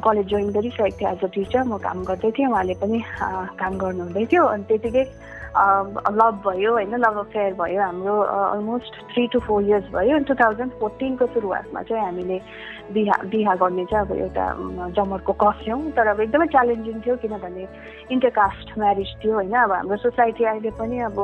कलेज 0.00 0.26
जोइन 0.32 0.48
गरिसकेको 0.54 0.96
थिएँ। 0.98 1.10
एज 1.12 1.24
अ 1.24 1.28
टिचर 1.34 1.62
म 1.66 1.76
काम 1.82 2.04
गर्दै 2.08 2.30
थिएँ। 2.36 2.48
उहाँले 2.48 2.74
पनि 2.80 2.98
काम 3.60 3.72
गर्नुहुँदै 3.82 4.24
थियो। 4.32 4.44
अनि 4.54 4.64
त्यतिकै 4.70 5.04
लभ 5.56 6.40
भयो 6.46 6.72
होइन 6.72 6.94
लभ 6.96 7.16
अफेयर 7.18 7.52
भयो 7.54 7.80
हाम्रो 7.82 8.14
almost 8.20 8.94
three 9.12 9.26
to 9.32 9.38
four 9.46 9.62
years 9.62 9.88
भयो. 9.92 10.18
टु 10.28 10.34
थाउजन्ड 10.34 10.72
फोर्टिनको 10.80 11.26
सुरुवातमा 11.34 11.82
चाहिँ 11.82 12.04
हामीले 12.04 12.40
बिहा 12.92 13.16
बिहा 13.32 13.54
गर्ने 13.60 13.84
चाहिँ 13.90 14.06
अब 14.06 14.12
एउटा 14.16 14.46
अम, 14.50 14.90
जमरको 14.96 15.32
कस्यौँ 15.42 15.80
तर 15.96 16.06
अब 16.06 16.20
एकदमै 16.20 16.46
च्यालेन्जिङ 16.56 17.00
थियो 17.06 17.16
किनभने 17.24 17.66
इन्टरकास्ट 18.12 18.78
म्यारिज 18.78 19.14
थियो 19.24 19.34
होइन। 19.34 19.52
अब 19.62 19.72
हाम्रो 19.72 19.96
सोसाइटी 20.08 20.44
अहिले 20.44 20.70
पनि 20.80 20.98
अब 21.10 21.20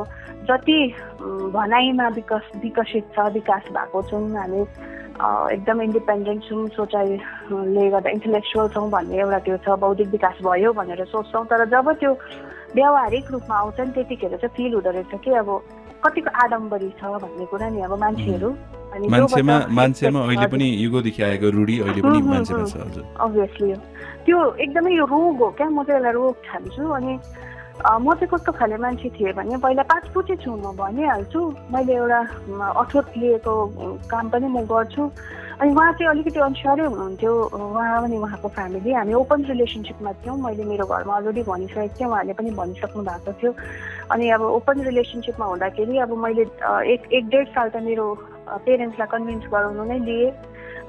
जति 0.50 0.78
अम, 0.92 1.50
भनाइमा 1.56 2.08
विकस 2.20 2.50
विकसित 2.62 3.04
छ 3.16 3.28
विकास 3.34 3.72
भएको 3.72 4.02
छौँ 4.10 4.28
हामी 4.36 4.62
अ, 5.18 5.48
एकदम 5.52 5.80
इन्डिपेन्डेन्ट 5.82 6.44
छौँ 6.48 6.66
सोचाइले 6.76 7.88
गर्दा 7.90 8.10
इन्टेलेक्चुअल 8.10 8.68
छौँ 8.74 8.88
भन्ने 8.90 9.18
एउटा 9.20 9.38
त्यो 9.48 9.56
छ 9.64 9.78
बौद्धिक 9.80 10.08
विकास 10.08 10.38
भयो 10.44 10.72
भनेर 10.72 11.04
सोच्छौँ। 11.10 11.44
तर 11.50 11.64
जब 11.74 11.92
त्यो 12.00 12.12
व्यावहारिक 12.74 13.30
रूपमा 13.30 13.56
आउँछ 13.58 13.80
नि 13.80 13.92
त्यतिखेर 13.92 14.36
चाहिँ 14.36 14.54
फिल 14.56 14.72
हुँदो 14.74 14.90
रहेछ 14.90 15.12
कि 15.24 15.30
अब 15.40 15.48
कतिको 16.04 16.30
आडम्बरी 16.42 16.90
छ 17.00 17.02
भन्ने 17.22 17.44
कुरा 17.50 17.68
नि 17.68 17.80
अब 17.82 17.92
मान्छेहरू 17.98 18.50
मान्छेमा 19.10 19.56
मान्छेमा 19.78 20.20
अहिले। 20.24 20.46
पनि 20.52 20.66
युगोदेखि 20.84 21.22
आएको 21.22 21.48
रूढी 21.50 21.76
अहिले 21.80 22.00
पनि 22.02 22.18
हुँ, 22.18 22.20
हुँ, 22.20 22.34
मान्छेमा 22.34 22.60
हुँ। 22.60 22.70
छ 22.70 22.76
हजुर 22.76 23.04
अभियसली 23.20 23.74
त्यो 24.24 24.38
एकदमै 24.64 24.92
यो 24.94 25.04
रोग 25.04 25.36
हो 25.42 25.48
क्या 25.58 25.68
म 25.68 25.82
चाहिँ 25.84 25.98
यसलाई 26.00 26.12
रोग 26.12 26.34
ठान्छु 26.46 26.84
अनि 26.88 27.12
म 27.78 28.14
चाहिँ 28.14 28.28
कस्तो 28.28 28.52
खाले 28.58 28.76
मान्छे 28.82 29.08
थिएँ 29.14 29.32
भने 29.38 29.56
पहिला 29.62 29.82
पाँचपुचे 29.86 30.36
छु 30.42 30.50
म 30.50 30.74
भनिहाल्छु। 30.74 31.40
मैले 31.70 31.94
एउटा 31.94 32.20
अठोट 32.74 33.06
लिएको 33.16 33.54
काम 34.10 34.28
पनि 34.34 34.46
म 34.50 34.66
गर्छु। 34.66 35.02
अनि 35.62 35.70
उहाँ 35.70 35.92
चाहिँ 35.94 36.10
अलिकति 36.10 36.40
अनस्योरै 36.40 36.84
हुनुहुन्थ्यो। 36.90 37.32
उहाँ 37.54 38.02
अनि 38.02 38.16
उहाँको 38.18 38.48
फ्यामिली 38.48 38.92
हामी 38.98 39.14
ओपन 39.14 39.44
रिलेसनसिपमा 39.50 40.12
थियौँ। 40.26 40.36
मैले 40.42 40.64
मेरो 40.70 40.86
घरमा 40.86 41.14
अलरेडी 41.16 41.42
भनिसकेको 41.46 41.94
थिएँ 41.98 42.08
उहाँले 42.10 42.32
पनि 42.34 42.50
भनिसक्नु 42.58 43.02
भएको 43.02 43.32
थियो। 43.38 43.50
अनि 44.10 44.24
अब 44.34 44.42
ओपन 44.42 44.76
रिलेसनसिपमा 44.90 45.46
हुँदाखेरि 45.46 45.98
अब 46.02 46.10
मैले 46.18 46.42
एक 46.92 47.02
एक 47.14 47.24
डेढ 47.30 47.46
साल 47.54 47.68
त 47.70 47.76
मेरो 47.86 48.06
पेरेन्ट्सलाई 48.66 49.08
कन्भिन्स 49.14 49.46
गराउनु 49.54 49.84
नै 49.86 49.98
लिएँ 50.02 50.30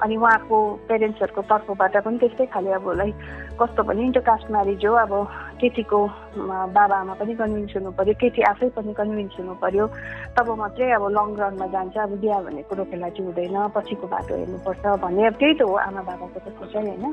अनि 0.03 0.15
उहाँको 0.15 0.57
पेरेन्ट्सहरूको 0.87 1.41
तर्फबाट 1.51 1.95
पनि 2.05 2.17
त्यस्तै 2.17 2.45
खाले 2.53 2.71
अब 2.79 2.87
लाइक 3.01 3.15
कस्तो 3.59 3.83
भने 3.83 4.03
इन्टरकास्ट 4.09 4.51
म्यारिज 4.51 4.85
हो 4.85 4.93
अब 5.03 5.13
केटीको 5.59 5.99
बाबा 6.75 6.95
आमा 6.95 7.13
पनि 7.19 7.33
कन्भिन्स 7.35 7.75
हुनु 7.75 7.91
पऱ्यो 7.99 8.13
केटी 8.21 8.41
आफै 8.51 8.69
पनि 8.79 8.93
कन्भिन्स 8.95 9.35
हुनु 9.39 9.53
पऱ्यो 9.59 9.85
तब 10.39 10.47
मात्रै 10.61 10.91
अब 10.95 11.03
लङ 11.17 11.27
रनमा 11.39 11.67
जान्छ 11.75 11.97
अब 12.07 12.11
बिहा 12.23 12.39
भन्ने 12.47 12.61
कुरो 12.71 12.83
चाहिँ 12.91 13.25
हुँदैन 13.27 13.57
पछिको 13.75 14.07
बाटो 14.07 14.33
हेर्नुपर्छ 14.39 14.83
भन्ने 15.03 15.27
अब 15.27 15.35
त्यही 15.39 15.53
त 15.59 15.61
हो 15.67 15.75
आमा 15.83 16.01
बाबाको 16.07 16.39
त 16.39 16.47
सोचाइ 16.59 16.83
होइन। 16.87 17.05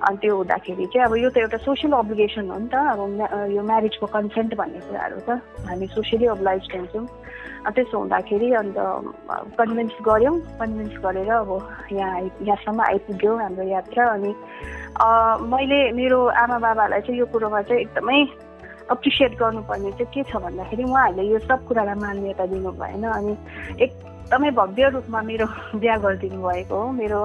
अनि 0.00 0.16
त्यो 0.22 0.36
हुँदाखेरि 0.36 0.86
चाहिँ 0.86 1.04
अब 1.06 1.14
यो 1.18 1.30
त 1.30 1.36
एउटा 1.44 1.58
सोसियल 1.66 1.92
अब्लिगेसन 1.92 2.50
हो 2.50 2.58
नि 2.62 2.68
त 2.72 2.74
अब 2.94 3.50
यो 3.52 3.62
म्यारिजको 3.70 4.06
कन्सेन्ट 4.14 4.54
भन्ने 4.54 4.80
कुराहरू 4.86 5.18
त 5.26 5.42
हामी 5.66 5.86
सोसियली 5.98 6.26
अब्लाइज 6.36 6.62
हुन्छौँ। 6.74 7.06
त्यसो 7.68 7.98
हुँदाखेरि 7.98 8.48
अन्त 8.60 8.76
कन्भिन्स 9.58 9.96
गऱ्यौँ। 10.08 10.36
कन्भिन्स 10.60 10.96
गरेर 11.04 11.30
अब 11.30 11.50
यहाँ 11.92 12.14
आइ 12.16 12.26
यहाँसम्म 12.48 12.80
आइपुग्यो 12.80 13.36
हाम्रो 13.36 13.64
यात्रा 13.68 14.04
अनि 14.10 14.32
मैले 15.52 15.80
मेरो 15.92 16.18
आमा 16.42 16.58
बाबालाई 16.58 17.00
चाहिँ 17.00 17.18
यो 17.20 17.26
कुरोमा 17.32 17.60
चाहिँ 17.68 17.80
एकदमै 17.82 18.20
एप्रिसिएट 18.90 19.32
गर्नुपर्ने 19.38 19.90
चाहिँ 19.92 20.10
के 20.14 20.22
छ 20.30 20.36
भन्दाखेरि 20.42 20.82
उहाँहरूले 20.82 21.24
यो 21.30 21.38
सब 21.46 21.66
कुरालाई 21.68 21.98
मान्यता 22.00 22.46
दिनु 22.50 22.70
भएन 22.80 23.04
अनि 23.06 23.32
एकदमै 23.84 24.50
भव्य 24.50 24.88
रूपमा 24.96 25.20
मेरो 25.30 25.46
बिहा 25.78 25.96
गरिदिनु 26.04 26.40
भएको 26.42 26.74
हो। 26.74 26.90
मेरो 26.90 27.20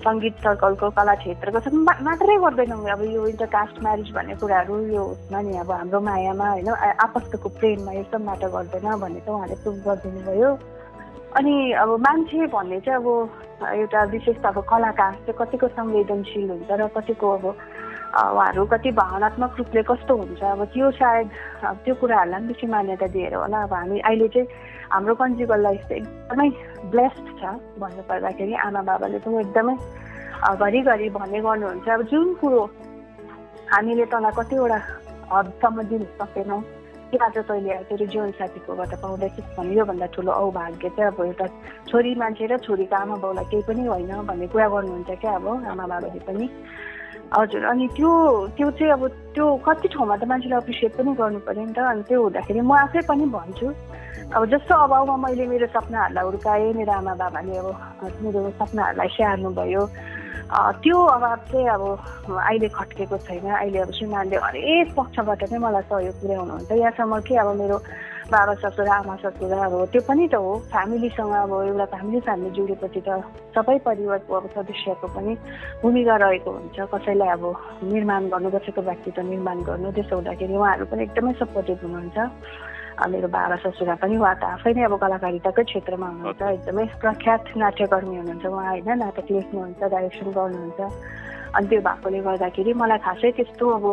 सङ्गीत 0.00 0.34
सर्कलको 0.38 0.90
कला 0.90 1.14
क्षेत्रको 1.14 1.58
मात्रै 2.02 2.36
गर्दैनौँ 2.36 2.84
अब 2.88 3.02
यो 3.12 3.26
इन्टरकास्ट 3.26 3.82
म्यारिज 3.82 4.10
भन्ने 4.14 4.34
कुराहरू 4.34 4.78
यो 4.94 5.02
उसमा 5.04 5.40
नि 5.40 5.56
अब 5.58 5.70
हाम्रो 5.72 6.00
मायामा 6.00 6.48
होइन? 6.50 6.68
आपस्तको 7.06 7.48
प्रेममा 7.58 7.92
यो 7.92 8.04
सब 8.12 8.24
म्याटर 8.24 8.48
गर्दैन 8.48 8.86
भन्ने 9.00 9.20
चाहिँ 9.20 9.36
उहाँले 9.36 9.56
प्रुभ 9.62 9.76
गरिदिनु 9.86 10.20
भयो 10.26 10.50
अनि 11.36 11.54
अब 11.72 11.90
मान्छे 12.00 12.46
भन्ने 12.46 12.80
चाहिँ 12.80 12.98
अब 12.98 13.08
एउटा 13.74 14.04
विशेष 14.04 14.36
त 14.36 14.46
अब 14.46 14.58
कलाकार 14.64 15.12
चाहिँ 15.14 15.38
कतिको 15.38 15.68
संवेदनशील 15.68 16.50
हुन्छ 16.50 16.70
र 16.70 16.88
कतिको 16.96 17.30
अब 17.30 17.44
उहाँहरू 18.10 18.64
कति 18.66 18.90
भावनात्मक 18.92 19.54
रूपले 19.58 19.82
कस्तो 19.86 20.16
हुन्छ? 20.16 20.42
अब 20.42 20.64
त्यो 20.74 20.90
सायद 20.98 21.26
त्यो 21.84 21.94
कुराहरूलाई 21.94 22.40
पनि 22.40 22.46
बेसी 22.50 22.66
मान्यता 22.66 23.06
दिएर 23.14 23.34
होला। 23.34 23.58
अब 23.62 23.72
हामी 23.72 23.98
अहिले 24.00 24.28
चाहिँ 24.34 24.48
हाम्रो 24.90 25.14
कन्जुगल 25.14 25.60
लाइफ 25.62 25.82
चाहिँ 25.88 26.02
एकदमै 26.02 26.48
ब्लेस्ड 26.90 27.26
छ 27.38 27.42
भन्नुपर्दाखेरि 27.78 28.54
आमा 28.66 28.82
बाबाले 28.90 29.18
पनि 29.22 29.36
एकदमै 29.46 29.74
घरिघरि 30.58 31.08
भन्ने 31.14 31.40
गर्नुहुन्छ। 31.40 31.88
अब 31.88 32.02
जुन 32.10 32.34
कुरो 32.40 32.60
हामीले 33.70 34.04
तँलाई 34.10 34.32
कतिवटा 34.38 34.78
हदसम्म 35.30 35.82
दिन 35.90 36.02
सकेनौँ 36.18 36.60
कि 37.10 37.16
आज 37.16 37.36
तैँले 37.46 37.74
तेरो 37.86 38.06
जीवनसाथीकोबाट 38.06 38.92
पाउँदैछस् 39.02 39.54
भने 39.54 39.74
योभन्दा 39.78 40.06
ठुलो 40.14 40.32
औभाग्य 40.32 40.88
चाहिँ 40.98 41.10
अब 41.10 41.18
एउटा 41.26 41.46
छोरी 41.90 42.14
मान्छे 42.18 42.46
र 42.50 42.58
छोरीको 42.66 42.96
आमा 42.96 43.16
बाउलाई 43.22 43.44
केही 43.50 43.62
पनि 43.66 43.86
होइन 43.86 44.10
भन्ने 44.26 44.46
कुरा 44.50 44.68
गर्नुहुन्छ 44.74 45.10
क्या 45.22 45.34
अब 45.38 45.46
आमा 45.46 45.86
बाबाले 45.86 46.20
पनि। 46.26 46.46
हजुर 47.30 47.64
अनि 47.70 47.86
त्यो 47.96 48.10
त्यो 48.58 48.70
चाहिँ 48.78 48.92
अब 48.92 49.02
त्यो 49.34 49.46
कति 49.66 49.88
ठाउँमा 49.94 50.16
त 50.18 50.24
मान्छेले 50.26 50.56
एप्रिसिएट 50.56 50.92
पनि 50.98 51.10
गर्नु 51.14 51.38
पऱ्यो 51.46 51.62
नि 51.62 51.72
त 51.72 51.78
अनि 51.78 52.02
त्यो 52.10 52.18
हुँदाखेरि 52.22 52.60
म 52.60 52.72
आफै 52.74 53.00
पनि 53.06 53.24
भन्छु। 53.30 53.66
अब 54.34 54.42
जस्तो 54.50 54.74
अभावमा 54.74 55.16
मैले 55.22 55.46
मेरो 55.46 55.66
सपनाहरूलाई 55.70 56.24
हुर्काएँ 56.26 56.74
मेरो 56.74 56.92
आमा 56.92 57.14
बाबाले 57.22 57.54
अब 57.62 57.68
मेरो 58.22 58.40
सपनाहरूलाई 58.58 59.08
स्याहार्नु 59.14 59.50
भयो 59.58 59.82
त्यो 60.82 60.96
अभाव 60.98 61.36
चाहिँ 61.50 61.68
अब 61.70 61.82
अहिले 62.34 62.68
खट्केको 62.74 63.16
छैन। 63.26 63.46
अहिले 63.46 63.78
अब 63.78 63.90
श्रीमानले 63.94 64.36
हरेक 64.42 64.88
पक्षबाट 64.98 65.42
नै 65.54 65.58
मलाई 65.62 65.82
सहयोग 65.86 66.14
पुर्याउनुहुन्छ 66.20 66.70
यहाँसम्म 66.82 67.20
कि 67.26 67.34
अब 67.42 67.48
मेरो 67.62 67.76
बाबा 68.30 68.54
ससुरा 68.62 68.94
आमा 68.94 69.14
ससुरा 69.22 69.58
अब 69.66 69.74
त्यो 69.92 70.00
पनि 70.06 70.24
त 70.30 70.34
हो। 70.38 70.52
फ्यामिलीसँग 70.70 71.32
अब 71.34 71.52
एउटा 71.66 71.86
फ्यामिली 71.92 72.20
फ्यामिली 72.26 72.50
जोडेपछि 72.56 73.00
त 73.02 73.08
सबै 73.54 73.78
परिवारको 73.82 74.32
अब 74.38 74.46
सदस्यको 74.54 75.06
पनि 75.14 75.32
भूमिका 75.82 76.16
रहेको 76.22 76.50
हुन्छ। 76.50 76.78
कसैलाई 76.94 77.28
अब 77.34 77.44
निर्माण 77.90 78.22
गर्नु 78.32 78.50
कसैको 78.54 78.80
व्यक्तित्व 78.88 79.22
निर्माण 79.34 79.58
गर्नु 79.68 79.90
त्यसो 79.98 80.14
हुँदाखेरि 80.16 80.54
उहाँहरू 80.54 80.84
पनि 80.90 81.02
एकदमै 81.02 81.32
सपोर्टिभ 81.42 81.78
हुनुहुन्छ। 81.82 82.18
मेरो 83.00 83.28
बाबा 83.34 83.56
ससुरा 83.64 83.94
पनि 83.98 84.14
उहाँ 84.20 84.34
त 84.38 84.44
आफै 84.54 84.70
नै 84.76 84.82
अब 84.86 84.94
कलाकारिताकै 85.02 85.62
क्षेत्रमा 85.66 86.06
हुनुहुन्छ 86.14 86.40
एकदमै 86.54 86.84
प्रख्यात 87.02 87.42
नाट्यकर्मी 87.56 88.16
हुनुहुन्छ। 88.20 88.44
उहाँ 88.46 88.66
होइन 88.70 88.88
नाटक 89.02 89.26
लेख्नुहुन्छ 89.34 89.80
डाइरेक्सन 89.90 90.28
गर्नुहुन्छ। 90.38 90.80
अनि 91.56 91.66
त्यो 91.66 91.80
भएकोले 91.82 92.18
गर्दाखेरि 92.28 92.72
मलाई 92.78 92.98
खासै 93.06 93.30
त्यस्तो 93.36 93.64
अब 93.76 93.84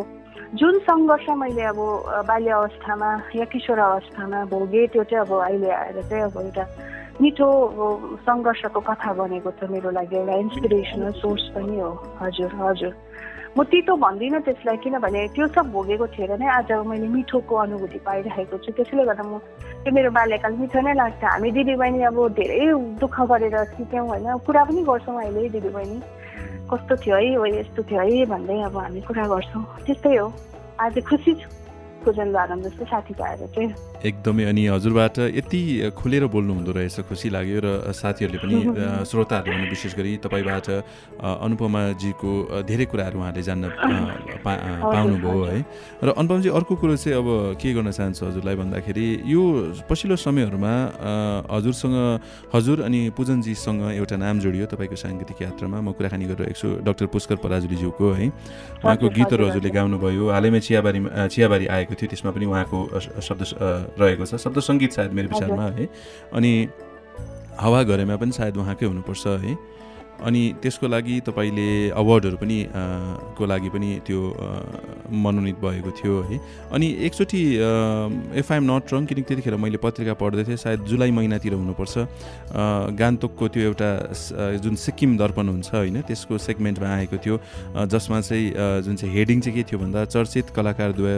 जुन 0.56 0.78
सङ्घर्ष 0.80 1.30
मैले 1.38 1.64
अब 1.68 1.80
बाल्य 2.28 2.52
अवस्थामा 2.52 3.10
या 3.36 3.46
किशोर 3.52 3.80
अवस्थामा 3.80 4.44
भोगेँ 4.48 4.88
त्यो 4.88 5.04
चाहिँ 5.04 5.26
अब 5.26 5.34
अहिले 5.44 5.72
आएर 5.72 6.02
चाहिँ 6.08 6.24
अब 6.24 6.40
एउटा 6.40 6.64
मिठो 7.22 7.48
सङ्घर्षको 8.24 8.80
कथा 8.80 9.14
बनेको 9.14 9.52
छ 9.60 9.68
मेरो 9.68 9.92
लागि 9.92 10.16
एउटा 10.16 10.36
इन्सपिरेसनल 10.40 11.12
सोर्स 11.20 11.44
पनि 11.52 11.80
हो। 11.80 11.92
हजुर 12.22 12.52
हजुर। 12.64 12.94
म 13.58 13.64
तितो 13.64 13.96
भन्दिनँ 13.98 14.40
त्यसलाई 14.48 14.78
किनभने 14.88 15.28
त्यो 15.36 15.48
सब 15.52 15.72
भोगेको 15.76 16.08
थिएर 16.16 16.32
नै। 16.40 16.48
आज 16.48 16.72
मैले 16.88 17.08
मिठोको 17.12 17.56
अनुभूति 17.68 18.00
पाइरहेको 18.08 18.58
छु। 18.64 18.72
त्यसैले 18.72 19.04
गर्दा 19.04 19.24
म 19.28 19.44
त्यो 19.84 19.92
मेरो 19.92 20.12
बाल्यकाल 20.16 20.54
मिठो 20.64 20.80
नै 20.80 20.94
लाग्छ। 20.94 21.24
हामी 21.28 21.52
दिदीबहिनी 21.58 22.04
अब 22.08 22.18
धेरै 22.40 22.60
दुःख 23.04 23.16
गरेर 23.32 23.58
सिक्यौँ 23.76 24.08
होइन। 24.08 24.28
कुरा 24.48 24.64
पनि 24.64 24.82
गर्छौँ 24.88 25.18
अहिले 25.18 25.50
दिदीबहिनी। 25.58 26.00
कस्तो 26.72 26.96
थियो 26.96 27.16
है 27.16 27.36
हो 27.36 27.46
यस्तो 27.46 27.84
थियो 27.84 28.02
है 28.02 28.26
भन्दै 28.26 28.62
अब 28.62 28.78
हामी 28.78 29.02
कुरा 29.02 29.28
गर्छौँ। 29.28 29.64
त्यस्तै 29.86 30.16
हो। 30.16 30.34
आज 30.80 31.00
खुसी 31.10 31.34
छु। 31.36 31.57
पूजन 32.08 32.32
भागम 32.32 32.60
जस्तो 32.64 32.86
साथी 32.88 33.14
पाएर 33.20 33.52
चाहिँ। 33.52 33.70
एकदमै 34.08 34.44
अनि 34.48 34.64
हजुरबाट 34.72 35.18
यति 35.36 35.92
खुलेर 35.92 36.26
बोल्नु 36.32 36.54
हुँदो 36.54 36.72
रहेछ 36.72 37.10
खुसी 37.10 37.28
लाग्यो 37.36 37.60
र 37.60 37.68
साथीहरूले 37.92 38.40
पनि 38.40 38.56
श्रोताहरूले 39.10 39.56
पनि 39.58 39.68
विशेष 39.68 39.94
गरी 40.00 40.12
तपाईँबाट 40.24 40.68
अनुपमाजीको 41.20 42.32
धेरै 42.64 42.86
कुराहरू 42.88 43.18
उहाँले 43.20 43.42
जान्न 43.42 43.64
पा 44.46 44.54
पाउनुभयो 44.94 45.44
है। 45.52 45.60
र 46.06 46.08
अनुपमजी 46.14 46.50
अर्को 46.50 46.74
कुरो 46.78 46.96
चाहिँ 46.96 47.18
अब 47.18 47.28
के 47.58 47.74
गर्न 47.74 47.90
चाहन्छु 47.92 48.24
हजुरलाई 48.30 48.56
भन्दाखेरि 48.62 49.08
यो 49.26 49.42
पछिल्लो 49.90 50.16
समयहरूमा 50.16 50.74
हजुरसँग 51.50 51.98
हजुर 52.54 52.78
अनि 52.88 53.00
पूजनजीसँग 53.18 53.82
एउटा 53.98 54.16
नाम 54.16 54.40
जोडियो 54.46 54.66
तपाईँको 54.72 54.96
साङ्गीतिक 54.96 55.42
यात्रामा। 55.42 55.82
म 55.82 55.92
कुराकानी 55.98 56.26
गरिरहेको 56.32 56.54
छु 56.54 56.68
डाक्टर 56.86 57.06
पुष्कर 57.10 57.42
पराजुलीज्यूको 57.42 58.06
है। 58.14 58.26
उहाँको 58.86 59.06
गीतहरू 59.10 59.44
हजुरले 59.50 59.70
गाउनुभयो। 59.74 60.24
हालैमा 60.30 60.60
चियाबारीमा 60.62 61.10
चियाबारी 61.34 61.66
आएको 61.66 61.94
थियो 61.98 62.10
त्यसमा 62.10 62.32
पनि 62.32 62.46
उहाँको 62.46 62.80
शब्द 63.22 63.42
रहेको 64.00 64.26
छ। 64.26 64.36
शब्द 64.38 64.60
सङ्गीत 64.62 64.92
सायद 64.94 65.12
मेरो 65.18 65.28
विचारमा 65.34 65.66
है। 65.76 65.86
अनि 66.34 66.52
हावा 67.58 67.84
घरेमा 67.84 68.16
पनि 68.22 68.32
सायद 68.32 68.58
उहाँकै 68.58 68.86
हुनुपर्छ 68.86 69.28
है। 69.44 69.54
अनि 70.18 70.42
त्यसको 70.62 70.88
लागि 70.88 71.20
तपाईँले 71.28 71.90
अवार्डहरू 71.94 72.38
पनि 72.42 72.58
को 73.38 73.44
लागि 73.46 73.70
पनि 73.70 73.90
त्यो 74.02 74.20
मनोनित 75.08 75.58
भएको 75.62 75.92
थियो 75.94 76.16
है। 76.30 76.38
अनि 76.74 76.88
एकचोटि 77.06 77.42
इफ 78.42 78.52
आइएम 78.52 78.64
नट 78.72 78.94
रङ 78.94 79.06
किनकि 79.06 79.24
त्यतिखेर 79.30 79.56
मैले 79.56 79.78
पत्रिका 79.78 80.14
पढ्दै 80.18 80.44
थिएँ 80.44 80.58
सायद 80.58 80.80
जुलाई 80.90 81.12
महिनातिर 81.12 81.54
हुनुपर्छ। 81.54 81.96
गान्तोकको 82.98 83.46
त्यो 83.48 83.64
एउटा 83.70 83.90
जुन 84.64 84.76
सिक्किम 84.76 85.18
दर्पण 85.18 85.48
हुन्छ 85.54 85.70
होइन 85.76 86.02
त्यसको 86.02 86.38
सेगमेन्टमा 86.38 86.88
आएको 86.88 87.18
थियो। 87.22 87.36
जसमा 87.86 88.22
चाहिँ 88.22 88.84
जुन 88.84 88.96
चाहिँ 88.96 89.14
हेडिङ 89.14 89.40
चाहिँ 89.40 89.56
के 89.58 89.64
थियो 89.70 89.80
भन्दा 89.80 90.06
चर्चित 90.10 90.50
कलाकारद्वय 90.56 91.18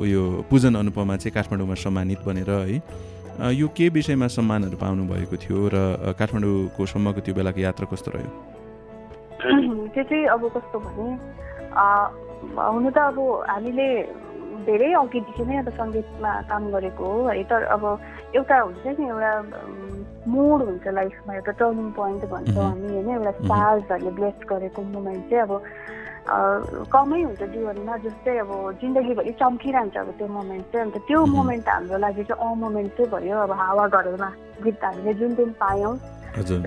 उयो 0.00 0.22
पूजन 0.50 0.74
अनुपमा 0.74 1.16
चाहिँ 1.16 1.34
काठमाडौँमा 1.34 1.74
सम्मानित 1.76 2.20
बनेर 2.24 2.50
है। 2.50 3.08
यो 3.38 3.66
के 3.76 3.88
विषयमा 3.88 4.26
सम्मानहरू 4.26 4.76
पाउनु 4.76 5.02
भएको 5.12 5.36
थियो 5.42 5.58
र 5.74 5.76
काठमाडौँको 6.18 6.82
सम्मको 6.92 7.20
त्यो 7.24 7.34
बेलाको 7.34 7.60
यात्रा 7.60 7.86
कस्तो 7.92 8.10
रह्यो? 8.14 8.30
त्यो 9.94 10.02
चाहिँ 10.04 10.26
अब 10.34 10.42
कस्तो 10.56 10.78
भने 10.84 11.06
हुनु 12.56 12.90
त 12.90 12.98
अब 12.98 13.18
हामीले 13.48 13.88
धेरै 14.68 14.92
अघिदेखि 14.92 15.42
नै 15.48 15.56
अब 15.62 15.68
सङ्गीतमा 15.80 16.30
काम 16.50 16.62
गरेको 16.74 17.04
हो। 17.04 17.28
है 17.28 17.42
तर 17.48 17.62
अब 17.74 17.82
एउटा 18.36 18.56
हुन्छ 18.60 18.86
नि 18.98 19.04
एउटा 19.08 19.32
मोड 20.28 20.58
हुन्छ 20.68 20.86
लाइफमा 21.00 21.32
एउटा 21.40 21.52
टर्निङ 21.60 21.88
पोइन्ट 21.96 22.22
भन्छौँ 22.32 22.64
हामी 22.64 22.88
होइन? 22.92 23.08
एउटा 23.16 23.32
स्टार्सहरूले 23.40 24.10
ब्लेस 24.20 24.36
गरेको 24.52 24.80
मोमेन्ट 24.92 25.22
चाहिँ 25.30 25.42
अब 25.48 25.52
कमै 26.30 27.20
हुन्छ 27.22 27.42
जीवनमा 27.42 27.96
जस्तै 28.06 28.36
अब 28.38 28.50
जिन्दगीभरि 28.80 29.32
चम्किरहन्छ 29.42 29.96
अब 29.96 30.08
त्यो 30.18 30.28
मोमेन्ट 30.30 30.64
चाहिँ। 30.72 30.84
अन्त 30.86 30.96
त्यो 31.08 31.24
मोमेन्ट 31.26 31.68
हाम्रो 31.68 31.98
लागि 31.98 32.24
चाहिँ 32.30 32.38
अ 32.38 32.54
मोमेन्ट 32.62 32.90
चाहिँ 32.96 33.10
भयो 33.10 33.36
अब 33.46 33.52
हावा 33.60 33.86
घरमा 33.88 34.28
गीत 34.64 34.84
हामीले 34.84 35.14
जुन 35.20 35.34
दिन 35.34 35.50
पायौँ 35.58 35.94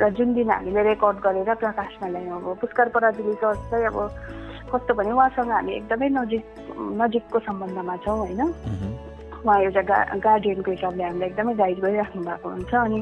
र 0.01 0.09
जुन 0.19 0.33
दिन 0.33 0.49
हामीले 0.51 0.81
रेकर्ड 0.83 1.17
गरेर 1.25 1.53
प्रकाशमा 1.63 2.07
ल्यायौँ। 2.11 2.39
अब 2.43 2.57
पुष्कर 2.61 2.87
पराजुली 2.91 3.33
सर 3.39 3.55
चाहिँ 3.71 3.85
अब 3.87 3.97
कस्तो 4.73 4.93
भने 4.99 5.11
उहाँसँग 5.11 5.51
हामी 5.51 5.71
एकदमै 5.79 6.09
नजिक 6.19 6.43
नजिकको 6.99 7.39
सम्बन्धमा 7.47 7.95
छौँ 8.03 8.17
होइन। 8.19 8.41
उहाँ 9.43 9.59
एउटा 9.63 9.81
गा 9.87 9.97
गार्डियनको 10.23 10.71
हिसाबले 10.71 11.03
हामीलाई 11.03 11.29
एकदमै 11.29 11.53
गाइड 11.63 11.79
गरिराख्नु 11.83 12.21
भएको 12.23 12.49
हुन्छ 12.49 12.73
अनि 12.75 12.99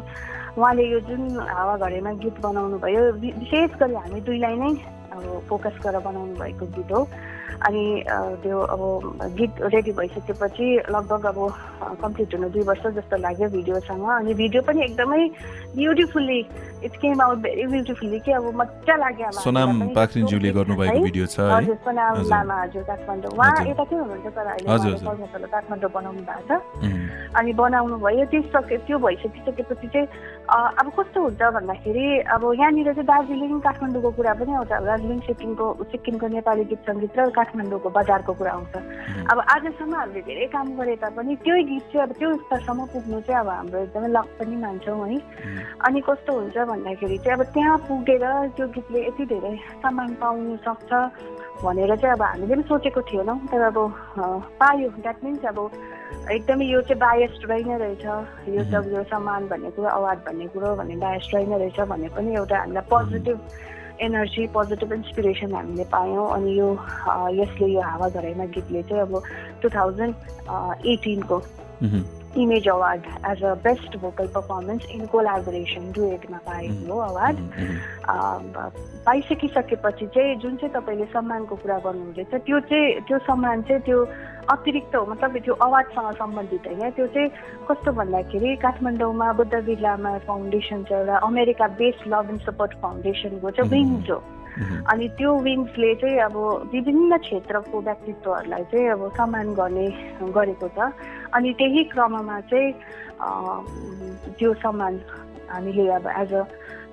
उहाँले 0.58 0.84
यो 0.93 1.00
जुन 1.10 1.21
हावा 1.50 1.76
घरेमा 1.78 2.12
गीत 2.21 2.38
बनाउनु 2.45 2.78
भयो 2.86 3.02
विशेष 3.21 3.71
गरी 3.82 3.95
हामी 3.95 4.21
दुईलाई 4.30 4.56
नै 4.62 4.74
अब 5.12 5.24
फोकस 5.50 5.76
गरेर 5.84 6.02
बनाउनु 6.08 6.34
भएको 6.39 6.65
गीत 6.76 6.91
हो। 6.91 7.08
अनि 7.62 7.84
त्यो 8.41 8.58
अब 8.74 8.82
गीत 9.38 9.54
रेडी 9.74 9.91
भइसकेपछि 9.93 10.67
लगभग 10.89 11.26
अब 11.32 11.39
कम्प्लिट 12.02 12.34
हुनु 12.36 12.50
दुई 12.50 12.63
वर्ष 12.69 12.86
जस्तो 12.97 13.17
लाग्यो 13.21 13.50
भिडियोसँग 13.56 14.06
अनि 14.10 14.34
भिडियो 14.34 14.62
पनि 14.65 14.84
एकदमै 14.84 15.21
beautifully 15.78 16.39
it 16.86 16.93
came 17.02 17.21
out 17.21 17.38
very 17.45 17.65
beautifully 17.74 18.19
कि 18.26 18.32
अब 18.32 18.45
मजा 18.62 18.95
लाग्यो 19.04 19.32
सोनाम 19.32 19.93
पाखरिनज्यूले 19.93 20.52
गर्नुभएको? 20.58 21.04
भिडियो 21.04 21.26
छ 21.26 21.39
है? 21.39 21.54
हजुर 21.56 21.76
सोनाम। 21.86 22.13
लामा 22.32 22.56
हजुर 22.62 22.84
काठमाडौँ। 22.89 23.32
उहाँ। 23.38 23.65
यता 23.67 23.84
चाहिँ 23.84 24.02
हुनुहुन्छ 24.02 24.28
तर 24.36 24.47
अहिले 24.47 25.47
काठमाडौँ 25.54 25.91
बनाउनु 25.91 26.21
भएको 26.26 26.43
छ। 26.50 27.20
अनि 27.37 27.53
बनाउनु 27.53 27.97
भयो 27.97 28.25
त्यो 28.31 28.41
सके 28.51 28.77
त्यो 28.87 28.97
भइसकिसकेपछि 28.99 29.87
चाहिँ 29.87 30.07
अब 30.51 30.87
कस्तो 30.97 31.21
हुन्छ 31.21 31.41
भन्दाखेरि 31.55 32.05
अब 32.35 32.43
यहाँनिर 32.59 32.93
चाहिँ 32.93 33.07
दार्जिलिङ 33.07 33.59
काठमाडौँको 33.65 34.11
कुरा 34.17 34.33
पनि 34.39 34.51
आउँछ। 34.53 34.71
अब 34.71 34.85
दार्जिलिङ 34.85 35.19
सिक्किमको 35.27 35.65
सिक्किमको 35.91 36.27
नेपाली 36.27 36.63
गीत 36.71 36.81
सङ्गीत 36.89 37.17
र 37.19 37.29
काठमाडौँको 37.39 37.89
बजारको 37.97 38.33
कुरा 38.35 38.51
आउँछ। 38.51 38.75
अब 39.31 39.37
आजसम्म 39.55 39.95
हामीले 39.95 40.21
धेरै 40.27 40.47
काम 40.51 40.67
गरे 40.79 40.95
तापनि 41.03 41.35
त्यही 41.45 41.63
गीत 41.71 41.83
चाहिँ 41.93 42.03
अब 42.03 42.11
त्यो 42.19 42.29
स्तरसम्म 42.43 42.85
पुग्नु 42.91 43.19
चाहिँ 43.21 43.39
अब 43.39 43.49
हाम्रो 43.49 43.79
एकदमै 43.79 44.09
लक 44.11 44.27
पनि 44.39 44.55
मान्छौँ 44.63 45.07
है। 45.07 45.17
अनि 45.87 45.99
कस्तो 46.09 46.31
हुन्छ 46.39 46.57
भन्दाखेरि 46.67 47.17
चाहिँ 47.23 47.37
अब 47.37 47.43
त्यहाँ 47.55 47.77
पुगेर 47.87 48.25
त्यो 48.59 48.67
गीतले 48.75 48.99
यति 49.07 49.25
धेरै 49.31 49.55
सम्मान 49.79 50.09
पाउनु 50.19 50.57
सक्छ 50.67 50.91
भनेर 51.63 51.95
चाहिँ 51.95 52.13
अब 52.15 52.21
हामीले 52.21 52.53
पनि 52.55 52.63
सोचेको 52.67 53.01
थिएनौँ। 53.07 53.39
तर 53.47 53.61
अब 53.71 53.77
पायो। 54.59 54.89
द्याट 54.99 55.17
मिन्स 55.23 55.45
अब 55.45 55.59
एकदमै 56.32 56.65
यो 56.65 56.82
चाहिँ 56.82 57.00
बायस्ड 57.00 57.50
रहि 57.52 57.63
नै 57.63 57.78
रहेछ। 57.78 58.06
यो 58.56 58.63
सब 58.71 58.84
यो 58.93 59.04
सम्मान 59.12 59.47
भन्ने 59.47 59.69
कुरो 59.76 59.89
अवार्ड 59.89 60.19
भन्ने 60.28 60.47
कुरो 60.54 60.76
भन्ने 60.76 60.95
बायस्ड 61.04 61.36
रहि 61.36 61.45
नै 61.45 61.58
रहेछ 61.58 61.80
भन्ने 61.91 62.10
पनि 62.15 62.36
एउटा 62.36 62.58
हामीलाई 62.60 62.86
पोजिटिभ 62.93 63.38
एनर्जी 64.02 64.47
पोजिटिभ 64.54 64.93
इन्सपिरेसन 64.93 65.54
हामीले 65.56 65.84
पायौँ। 65.91 66.28
अनि 66.36 66.52
यो 66.60 66.69
यसले 67.41 67.67
यो 67.74 67.82
हावा 67.82 68.10
झराइमा 68.10 68.45
गीतले 68.56 68.82
चाहिँ 68.84 69.02
अब 69.02 69.13
two 69.62 69.69
thousand 69.76 70.13
एटिनको 70.93 71.38
image 72.37 72.67
award 72.69 73.01
as 73.27 73.43
a 73.43 73.53
best 73.53 73.97
vocal 73.97 74.27
performance 74.27 74.85
in 74.91 75.05
collaboration 75.05 75.91
डुएटमा 75.91 76.37
पाएको 76.37 76.93
हो 76.93 76.99
अवार्ड 76.99 77.37
पाइसकिसकेपछि 79.05 80.07
चाहिँ 80.07 80.35
जुन 80.35 80.55
चाहिँ 80.55 80.73
तपाईँले 80.73 81.05
सम्मानको 81.05 81.55
कुरा 81.55 81.77
गर्नुहुँदैछ 81.77 82.33
त्यो 82.35 82.59
चाहिँ 82.59 82.99
त्यो 83.01 83.17
सम्मान 83.19 83.61
चाहिँ 83.61 83.81
त्यो 83.81 84.05
अतिरिक्त 84.49 84.95
हो 84.95 85.05
मतलब 85.05 85.37
त्यो 85.37 85.53
अवार्डसँग 85.53 86.11
सम्बन्धित 86.13 86.67
होइन 86.67 86.89
त्यो 86.91 87.07
चाहिँ 87.07 87.29
कस्तो 87.69 87.91
भन्दाखेरि 87.91 88.55
काठमाडौँमा 88.55 89.31
बुद्ध 89.33 89.53
बिर्लामा 89.53 90.17
फाउन्डेसन 90.17 90.83
छ 90.83 90.91
एउटा 90.91 91.17
America 91.17 91.67
based 91.67 92.07
love 92.07 92.29
and 92.29 92.41
support 92.41 92.73
फाउन्डेसनको 92.81 93.51
चाहिँ 93.51 93.71
विङ्स 93.71 94.09
हो 94.09 94.23
अनि 94.91 95.07
त्यो 95.17 95.31
विङ्सले 95.39 95.93
चाहिँ 95.95 96.19
अब 96.27 96.35
विभिन्न 96.73 97.17
क्षेत्रको 97.17 97.81
व्यक्तित्वहरूलाई 97.81 98.63
चाहिँ 98.71 98.87
अब 98.89 99.01
सम्मान 99.17 99.47
गर्ने 99.55 99.87
गरेको 100.35 100.67
छ। 100.75 100.91
अनि 101.33 101.49
त्यही 101.59 101.83
क्रममा 101.91 102.39
चाहिँ 102.51 102.69
त्यो 104.37 104.53
सम्मान 104.63 104.93
हामीले 105.51 105.87
अब 105.87 106.05
एज 106.21 106.33
अ 106.33 106.43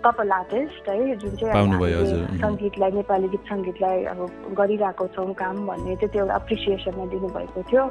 कपाल 0.05 0.31
आर्टिस्ट 0.33 0.89
है 0.89 1.17
जुन 1.23 1.33
चाहिँ. 1.41 2.41
सङ्गीतलाई 2.43 2.91
नेपाली 2.99 3.29
गीत 3.29 3.45
सङ्गीतलाई 3.51 4.05
अब 4.13 4.19
गरिरहेको 4.59 5.07
छौँ 5.15 5.33
काम 5.43 5.57
भन्ने 5.67 5.97
चाहिँ 5.97 6.13
त्यो 6.13 6.23
एउटा 6.23 6.37
एप्रिसिएसनमा 6.37 7.05
दिनुभएको 7.13 7.63
थियो। 7.71 7.83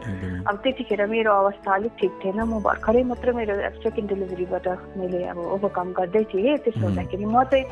अब 0.48 0.56
त्यतिखेर 0.64 1.06
मेरो 1.14 1.32
अवस्था 1.42 1.70
अलिक 1.76 1.94
ठिक 2.00 2.12
थिएन 2.24 2.40
म 2.48 2.60
भर्खरै 2.64 3.04
मात्र 3.12 3.28
मेरो 3.40 3.54
सेकेन्ड 3.84 4.08
डेलिभरीबाट 4.10 4.68
मैले 4.98 5.24
अब 5.32 5.38
ओभरकम 5.38 5.88
गर्दै 6.00 6.24
थिएँ 6.32 6.58
त्यसो। 6.64 6.86
हुँदाखेरि 6.88 7.26
म 7.26 7.44
चाहिँ 7.44 7.66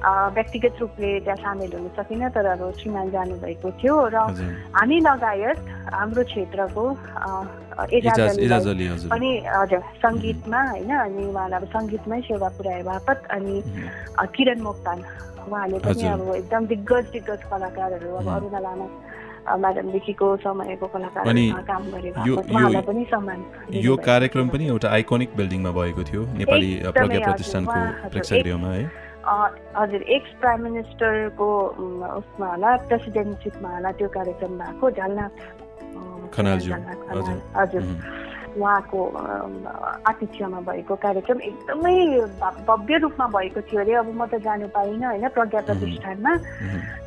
व्यक्तिगत 0.00 0.74
रूपले 0.80 1.08
त्यहाँ 1.20 1.36
सामेल 1.44 1.72
हुन 1.76 1.88
सकिनँ 1.92 2.30
तर 2.32 2.46
अब 2.56 2.62
श्रीमान 2.80 3.10
जानुभएको 3.10 3.68
थियो 3.80 3.94
र 4.08 4.16
हामी 4.72 4.98
लगायत 5.04 5.58
हाम्रो 5.92 6.22
क्षेत्रको 6.24 6.84
इजाज 7.92 8.66
अली 8.68 8.86
हजुर 8.86 9.10
पनि 9.10 9.30
हजुर 9.48 9.80
सङ्गीतमा 10.02 10.60
होइन 10.70 10.90
अनि 10.98 11.24
उहाँलाई 11.26 11.60
अब 11.60 11.66
सङ्गीतमै 11.76 12.20
सेवा 12.28 12.48
पुर्याए 12.58 12.82
बापत 12.82 13.26
अनि 13.30 13.62
किरण 14.36 14.60
मोक्तान 14.62 14.98
उहाँले 15.48 15.78
पनि। 15.78 16.02
अब 16.08 16.34
एकदम 16.34 16.66
दिग्गज 16.66 17.04
दिग्गज 17.12 17.42
कलाकारहरू 17.50 18.14
अब। 18.16 18.28
अरुणा 18.36 18.58
लामा 18.66 18.88
अ, 19.48 19.56
म्याडमदेखिको 19.56 20.26
समयको 20.36 20.86
अनि 20.86 20.92
कलाकारहरूसँग 20.94 21.66
काम 21.66 21.82
गरे 21.92 22.08
यो- 22.08 22.16
बापत 22.16 22.28
यो- 22.28 22.56
उहाँलाई 22.56 22.82
पनि 22.82 23.04
सम्मान 23.10 23.44
यो 23.80 23.96
कार्यक्रम। 24.08 24.48
पनि 24.48 24.66
एउटा 24.68 24.88
आइकोनिक 24.90 25.30
बिल्डिङमा 25.36 25.70
भएको 25.78 26.02
थियो 26.10 26.22
नेपाली 26.38 26.68
प्रज्ञा 26.98 27.20
प्रतिष्ठानको 27.26 27.78
प्रेक्षागृहमा 28.10 28.72
है 28.72 28.84
हजुर 29.76 30.02
एक्स 30.16 30.30
प्राइम 30.40 30.60
मिनिस्टरको 30.64 31.48
उसमा 32.18 32.46
होला 32.52 32.76
प्रेसिडेन्टसिपमा 32.88 33.68
होला 33.74 33.90
त्यो 33.98 34.08
कार्यक्रम 34.08 34.52
भएको 34.60 34.90
झलनाथ 34.90 35.34
खनालज्यू, 36.34 36.74
हजुर। 37.56 37.84
उहाँको 38.50 39.00
आतिथ्यमा 40.10 40.60
भएको 40.66 40.94
कार्यक्रम 40.98 41.38
एकदमै 41.40 41.94
भव्य 42.66 42.96
रूपमा 42.98 43.26
भएको 43.30 43.60
थियो 43.62 43.80
अरे। 43.80 43.94
अब 43.94 44.08
म 44.10 44.26
त 44.26 44.42
जानु 44.42 44.66
पाइनँ 44.74 45.06
होइन 45.06 45.28
प्रज्ञा 45.30 45.60
प्रतिष्ठानमा। 45.70 46.32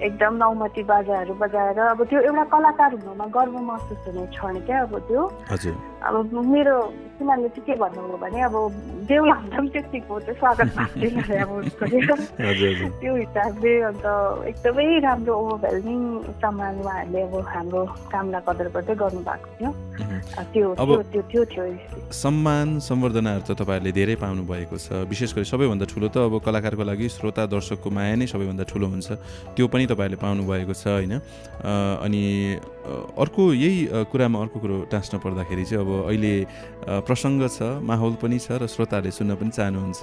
एकदम 0.07 0.33
नौमती 0.39 0.83
बाजाहरू 0.88 1.33
बजाएर। 1.36 1.79
अब 1.83 1.99
त्यो 2.07 2.19
एउटा 2.31 2.43
कलाकार 2.47 2.91
हुनुमा 2.95 3.25
गर्व 3.27 3.55
महसुस 3.59 3.99
हुने 4.07 4.23
क्षण 4.31 4.55
क्या 4.63 4.81
अब 4.88 4.93
त्यो। 5.03 5.21
हजुर। 5.51 5.75
अब 6.04 6.16
मेरो 6.36 6.76
तिमीहरूले 7.18 7.50
चाहिँ 7.50 7.66
के 7.66 7.74
भन्नुभयो 7.80 8.18
भने 8.24 8.39
अब 8.44 8.56
देउला 9.08 9.36
भन्दा 9.39 9.58
पनि 9.58 9.70
त्यतिको 9.74 10.20
चाहिँ 10.20 10.38
स्वागत 10.39 10.68
भएको 10.76 11.34
अब 11.44 11.52
उसको 11.63 11.84
त्यो 13.00 13.13
हिसाबले 13.16 13.74
अन्त 13.88 14.06
एकदमै 14.52 14.88
राम्रो 15.08 15.34
ओभरवेल्मिङ 15.34 16.02
सम्मान 16.44 16.76
उहाँहरूले 16.84 17.22
अब 17.24 17.36
हाम्रो 17.54 17.82
कामलाई 18.12 18.42
कदर 18.48 18.68
गर्दै 18.76 18.96
गर्नुभएको 19.00 19.48
थियो। 19.56 19.72
त्यो 20.54 20.68
त्यो 20.76 21.02
त्यो 21.12 21.22
त्यो 21.32 21.44
थियो 21.52 21.63
सम्मान 22.12 22.68
सम्वर्धनाहरू 22.89 23.44
त 23.48 23.52
तपाईँहरूले 23.63 23.92
धेरै 23.96 24.16
पाउनु 24.20 24.44
भएको 24.44 24.76
छ। 24.76 25.08
विशेष 25.08 25.32
गरी 25.39 25.48
सबैभन्दा 25.48 25.86
ठुलो 25.88 26.08
त 26.12 26.18
अब 26.28 26.34
कलाकारको 26.44 26.84
लागि 26.84 27.08
श्रोता 27.16 27.46
दर्शकको 27.48 27.89
माया 27.89 28.16
नै 28.20 28.28
सबैभन्दा 28.28 28.63
ठुलो 28.68 28.88
हुन्छ। 28.92 29.08
त्यो 29.56 29.66
पनि 29.72 29.86
तपाईँहरूले 29.88 30.20
पाउनुभएको 30.20 30.74
छ 30.74 30.84
होइन? 31.00 31.13
अनि 32.04 32.24
अर्को 32.84 33.43
यही 33.54 34.06
कुरामा 34.12 34.39
अर्को 34.43 34.60
कुरो 34.60 34.78
टाँस्न 34.91 35.17
पर्दाखेरि 35.24 35.63
चाहिँ 35.65 35.86
अब 35.86 35.89
अहिले 36.12 36.34
प्रसङ्ग 37.08 37.48
छ 37.48 37.80
माहौल 37.80 38.13
पनि 38.19 38.39
छ 38.39 38.60
र 38.60 38.67
श्रोताहरूले 38.67 39.12
सुन्न 39.12 39.36
पनि 39.39 39.52
चाहनुहुन्छ। 39.56 40.02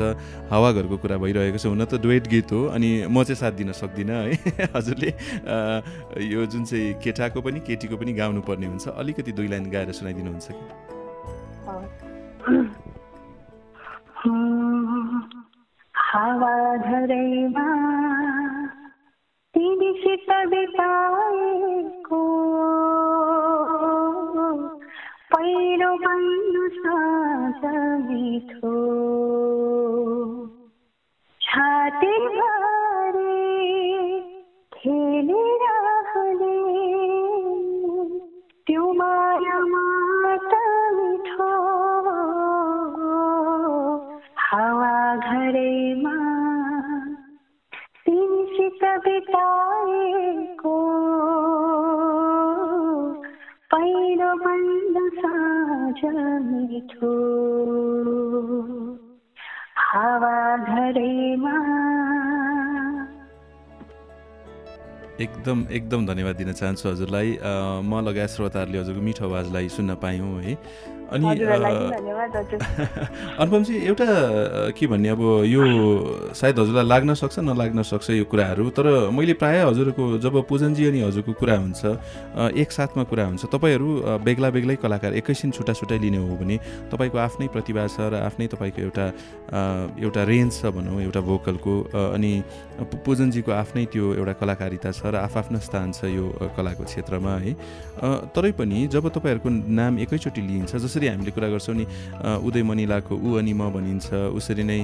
हावाघरको 0.49 0.97
कुरा 0.97 1.16
भइरहेको 1.21 1.59
छ 1.61 1.66
हुन 1.69 1.85
त 1.85 2.01
डुएट 2.01 2.25
गीत 2.33 2.53
हो 2.53 2.61
अनि 2.73 3.05
म 3.05 3.23
चाहिँ 3.29 3.37
साथ 3.37 3.53
दिन 3.61 3.73
सक्दिनँ 3.77 4.16
है। 4.16 4.33
हजुरले 4.77 5.11
यो 6.25 6.40
जुन 6.49 6.64
चाहिँ 6.64 6.95
केटाको 7.05 7.40
पनि 7.45 7.61
केटीको 7.69 7.97
पनि 8.01 8.12
गाउनु 8.16 8.40
पर्ने 8.49 8.66
हुन्छ। 8.73 8.97
अलिकति 8.97 9.33
दुई 9.37 9.49
लाइन 9.53 9.69
गाएर 9.71 9.93
सुनाइदिनुहुन्छ 9.93 10.49
कि? 10.49 10.64
हावा 15.95 16.55
झरैमा 16.77 17.69
तिमीसित 19.56 20.30
बिताएको 20.52 22.21
पहिरो 25.34 25.91
बन्नु 25.98 26.67
साँझ 26.78 27.63
मिठो 28.06 28.74
छाती 31.41 32.13
एकदम 65.40 65.61
एकदम 65.72 66.07
धन्यवाद 66.07 66.37
दिन 66.37 66.53
चाहन्छु 66.53 66.85
हजुरलाई। 66.88 67.29
म 67.40 67.92
लगायत 68.05 68.31
श्रोताहरूले 68.31 68.79
हजुरको 68.79 69.00
मिठो 69.00 69.24
आवाजलाई 69.24 69.68
सुन्न 69.72 69.96
पायौँ 69.96 70.37
है। 70.44 70.53
अनि 71.16 71.26
धन्यवाद 72.20 72.37
हजुर। 72.37 72.61
अनुपमजी 73.40 73.74
एउटा 73.87 74.06
के 74.76 74.87
भन्ने 74.87 75.09
अब 75.09 75.22
यो 75.46 75.62
सायद 76.35 76.59
हजुरलाई 76.59 76.85
लाग्न 76.85 77.14
सक्छ 77.14 77.38
नलाग्न 77.40 77.83
सक्छ 77.83 78.11
यो 78.11 78.24
कुराहरू 78.24 78.68
तर 78.76 79.11
मैले 79.11 79.33
प्रायः 79.40 79.66
हजुरको 79.66 80.18
जब 80.20 80.35
पूजनजी 80.48 80.85
अनि 80.87 81.00
हजुरको 81.00 81.33
कुरा 81.33 81.56
हुन्छ 81.56 81.80
एकसाथमा 82.56 83.02
कुरा 83.09 83.24
हुन्छ 83.26 83.44
तपाईँहरू 83.48 83.88
बेग्ला 84.24 84.50
बेग्लै 84.50 84.76
कलाकार 84.76 85.14
एकैछिन 85.20 85.50
छुट्टा 85.50 85.72
छुट्टै 85.72 85.98
लिने 85.98 86.20
हो 86.20 86.37
भने 86.37 86.56
तपाईँको 86.92 87.18
आफ्नै 87.18 87.48
प्रतिभा 87.48 87.87
छ 87.88 88.12
र 88.12 88.20
आफ्नै 88.28 88.46
तपाईँको 88.52 88.80
एउटा 88.83 89.06
एउटा 89.96 90.22
रेन्ज 90.24 90.52
छ 90.61 90.72
भनौँ 90.76 91.00
एउटा 91.02 91.20
भोकलको 91.20 91.74
अनि 92.16 92.33
पूजनजीको 93.04 93.50
आफ्नै 93.52 93.85
त्यो 93.92 94.14
एउटा 94.20 94.33
कलाकारिता 94.40 94.90
छ 94.92 95.00
र 95.09 95.16
आफआफ्नो 95.24 95.59
स्थान 95.61 95.92
छ 95.92 96.04
यो 96.12 96.26
कलाको 96.56 96.85
क्षेत्रमा 96.85 97.35
है। 97.44 97.52
तरै 98.35 98.52
पनि 98.56 98.87
जब 98.88 99.09
तपाईँहरूको 99.09 99.48
नाम 99.80 99.98
एकैचोटि 100.04 100.40
लिइन्छ 100.40 100.76
जसरी 100.76 101.06
हामीले 101.09 101.30
कुरा 101.37 101.48
गर्छौँ 101.52 101.76
नि 101.76 101.85
उदय 102.18 102.62
मनिलाको 102.62 103.14
ऊ 103.16 103.38
अनि 103.38 103.53
म 103.53 103.70
भनिन्छ। 103.70 104.07
उसरी 104.37 104.64
नै 104.64 104.81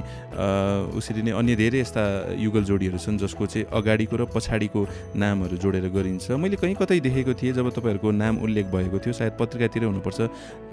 उसरी 0.97 1.21
नै 1.21 1.31
अन्य 1.31 1.55
धेरै 1.55 1.79
यस्ता 1.79 2.03
युगल 2.37 2.63
जोडीहरू 2.63 2.97
छन् 2.97 3.17
जसको 3.17 3.45
चाहिँ 3.45 3.65
अगाडिको 3.69 4.15
र 4.17 4.25
पछाडिको 4.33 4.81
नामहरू 5.15 5.57
जोडेर 5.57 5.87
गरिन्छ। 5.93 6.31
मैले 6.37 6.55
कहीँ 6.57 6.75
कतै 6.75 6.99
देखेको 6.99 7.33
थिएँ 7.33 7.53
जब 7.53 7.69
तपाईँहरूको 7.69 8.11
नाम 8.11 8.37
उल्लेख 8.41 8.65
भएको 8.73 8.97
थियो 8.99 9.13
सायद 9.13 9.33
पत्रिकातिर 9.39 9.83
हुनुपर्छ 9.85 10.19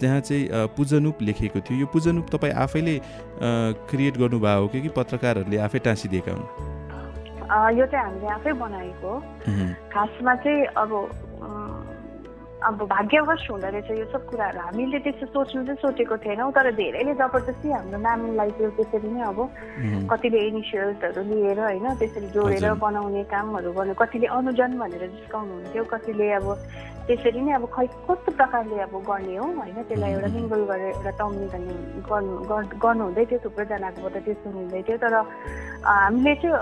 त्यहाँ 0.00 0.20
चाहिँ 0.20 0.44
पूजनुप 0.76 1.16
लेखेको 1.22 1.60
थियो। 1.60 1.78
यो 1.80 1.86
पूजनुप 1.92 2.26
तपाईँ 2.32 2.54
आफैले 2.54 2.94
क्रिएट 3.90 4.14
गर्नुभएको 4.18 4.60
हो 4.60 4.68
कि 4.68 4.80
कि 4.80 4.88
पत्रकारहरूले 4.96 5.58
आफै 5.66 5.78
टाँसिदिएका 5.84 6.32
हुन्? 6.32 6.46
यो 7.78 7.84
चाहिँ 7.86 8.04
हामीले 8.04 8.28
आफै 8.34 8.52
बनाएको 8.56 9.10
खासमा 9.92 10.34
चाहिँ 10.42 10.64
अब 10.74 10.90
अब 12.62 12.78
भाग्यवश 12.86 13.50
हुँदो 13.50 13.68
रहेछ 13.68 13.90
यो 13.90 14.04
सब 14.14 14.22
कुराहरू। 14.30 14.58
हामीले 14.60 14.98
त्यस्तो 15.04 15.26
सोच्नु 15.26 15.60
चाहिँ 15.66 15.80
सोचेको 15.84 16.16
थिएनौँ। 16.22 16.50
तर 16.54 16.70
धेरैले 16.78 17.14
जबरजस्ती 17.20 17.68
हाम्रो 17.70 17.98
नामलाई 17.98 18.50
त्यो 18.56 18.70
त्यसरी 18.78 19.08
नै 19.10 19.22
अब 19.26 19.38
कतिले 20.10 20.38
इनिसियल्सहरू 20.48 21.22
लिएर 21.28 21.60
होइन 21.60 21.86
त्यसरी 22.00 22.28
जोडेर। 22.30 22.64
बनाउने 22.80 23.22
कामहरू 23.32 23.70
गर्नु 23.74 23.94
कतिले 24.00 24.26
अनुजन 24.38 24.72
भनेर 24.80 25.02
जिस्काउनुहुन्थ्यो 25.12 25.84
कतिले 25.92 26.26
अब 26.38 26.46
त्यसरी 27.04 27.40
नै 27.44 27.52
अब 27.52 27.64
खै 27.74 27.86
कस्तो 28.08 28.30
प्रकारले 28.32 28.76
अब 28.86 28.94
गर्ने 29.02 29.36
हो 29.36 29.46
होइन? 29.60 29.76
त्यसलाई 29.84 30.12
एउटा 30.14 30.28
मिङ्गल 30.32 30.62
गरेर 30.70 30.88
एउटा 30.96 31.10
टम्नी 31.20 31.46
गर्ने 31.52 31.74
गर्नु 32.08 32.32
गर्- 32.48 32.76
गर्नुहुँदै 32.80 33.24
थियो 33.28 33.38
थुप्रैजनाकोबाट 33.44 34.16
त्यस्तो 34.24 34.48
हुँदै 34.56 34.82
थियो। 34.88 34.96
तर 35.04 35.14
हामीले 35.84 36.34
चाहिँ 36.40 36.56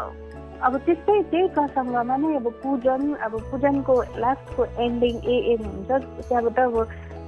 अब 0.66 0.76
त्यस्तै 0.86 1.14
त्यही 1.30 1.46
प्रसङ्गमा 1.54 2.16
नै 2.22 2.34
अब 2.38 2.46
पूजन 2.62 3.02
अब 3.26 3.32
पूजनको 3.50 3.94
लास्टको 4.24 4.62
एन्डिङ 4.84 5.14
एएन 5.34 5.62
हुन्छ। 5.70 5.90
त्यहाँबाट 6.28 6.58
अब 6.66 6.76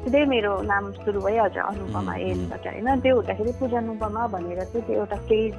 सिधै 0.05 0.23
मेरो 0.33 0.53
नाम 0.70 0.85
सुरु 1.03 1.20
भइहाल्छ 1.27 1.59
अनुपमा 1.70 2.14
एनबाट 2.31 2.66
होइन 2.66 2.88
त्यो 3.03 3.14
हुँदाखेरि 3.16 3.53
पूजन 3.61 3.85
उपमा 3.94 4.23
भनेर 4.35 4.61
चाहिँ 4.70 4.87
त्यो 4.87 4.94
एउटा 5.01 5.18
फेज 5.29 5.53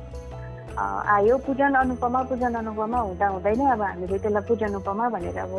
आयो। 1.15 1.35
पूजन 1.47 1.73
अनुपमा 1.83 2.19
पूजन 2.31 2.53
अनुपमा 2.61 2.99
हुँदा 3.07 3.27
हुँदै 3.35 3.55
नै 3.59 3.65
अब 3.75 3.81
हामीले 3.81 4.17
त्यसलाई 4.23 4.43
पूजन 4.49 4.75
उपमा 4.79 5.05
भनेर 5.15 5.37
अब 5.45 5.53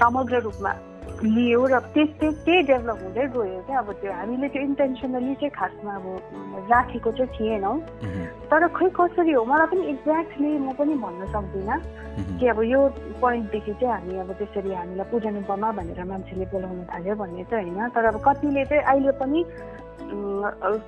समग्र 0.00 0.34
रूपमा 0.46 0.72
लियो 1.24 1.60
र 1.66 1.78
त्यस 1.94 2.08
त्यस 2.20 2.34
त्यही 2.44 2.60
डेभलप 2.68 2.98
हुँदै 3.02 3.26
गयो 3.32 3.60
क्या। 3.66 3.78
अब 3.78 3.88
त्यो 4.00 4.12
हामीले 4.12 4.48
त्यो 4.48 4.62
इन्टेन्सनली 4.62 5.34
चाहिँ 5.40 5.50
खासमा 5.56 5.92
अब 5.94 6.06
राखेको 6.70 7.10
चाहिँ 7.16 7.32
थिएनौँ। 7.34 7.76
तर 8.50 8.62
खै 8.76 8.88
कसरी 8.98 9.32
हो? 9.32 9.44
मलाई 9.44 9.66
पनि 9.72 9.82
एक्ज्याक्टली 9.92 10.50
म 10.58 10.72
पनि 10.78 10.94
भन्न 11.04 11.22
सक्दिनँ 11.32 11.78
कि 12.38 12.46
अब 12.48 12.58
यो 12.62 12.80
पोइन्टदेखि 13.20 13.72
चाहिँ 13.80 13.92
हामी 13.94 14.18
अब 14.20 14.30
त्यसरी 14.38 14.72
हामीलाई 14.74 15.06
पूजन 15.10 15.36
उपमा 15.42 15.68
भनेर 15.78 16.00
मान्छेले 16.04 16.44
बोलाउन 16.52 16.84
थाल्यो 16.92 17.14
भन्ने 17.14 17.44
चाहिँ 17.50 17.70
होइन। 17.72 17.88
तर 17.94 18.04
अब 18.04 18.16
कतिले 18.26 18.64
चाहिँ 18.64 18.84
अहिले 18.84 19.12
पनि 19.20 19.40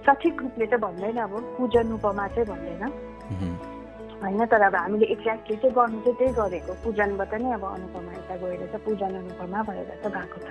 सठिक 0.06 0.34
रूपले 0.42 0.66
चाहिँ 0.66 0.82
भन्दैन 0.84 1.16
अब। 1.26 1.32
पूजन 1.56 1.92
उपमा 1.96 2.26
चाहिँ 2.34 2.46
भन्दैन। 2.50 2.84
होइन 4.22 4.44
तर 4.50 4.62
अब 4.66 4.74
हामीले 4.74 5.06
एक्ज्याक्टली 5.14 5.56
चाहिँ 5.56 5.74
गर्नु 5.76 5.98
चाहिँ 6.04 6.16
त्यही 6.18 6.32
गरेको। 6.40 6.72
पूजनबाट 6.84 7.32
नै 7.42 7.52
अब 7.52 7.64
अनुपमा 7.68 8.12
यता 8.16 8.34
गएर 8.42 8.62
चाहिँ 8.72 8.84
पूजन 8.84 9.12
अनुपमा 9.20 9.62
भनेर 9.68 9.90
चाहिँ 10.02 10.14
गएको 10.16 10.38
छ। 10.46 10.50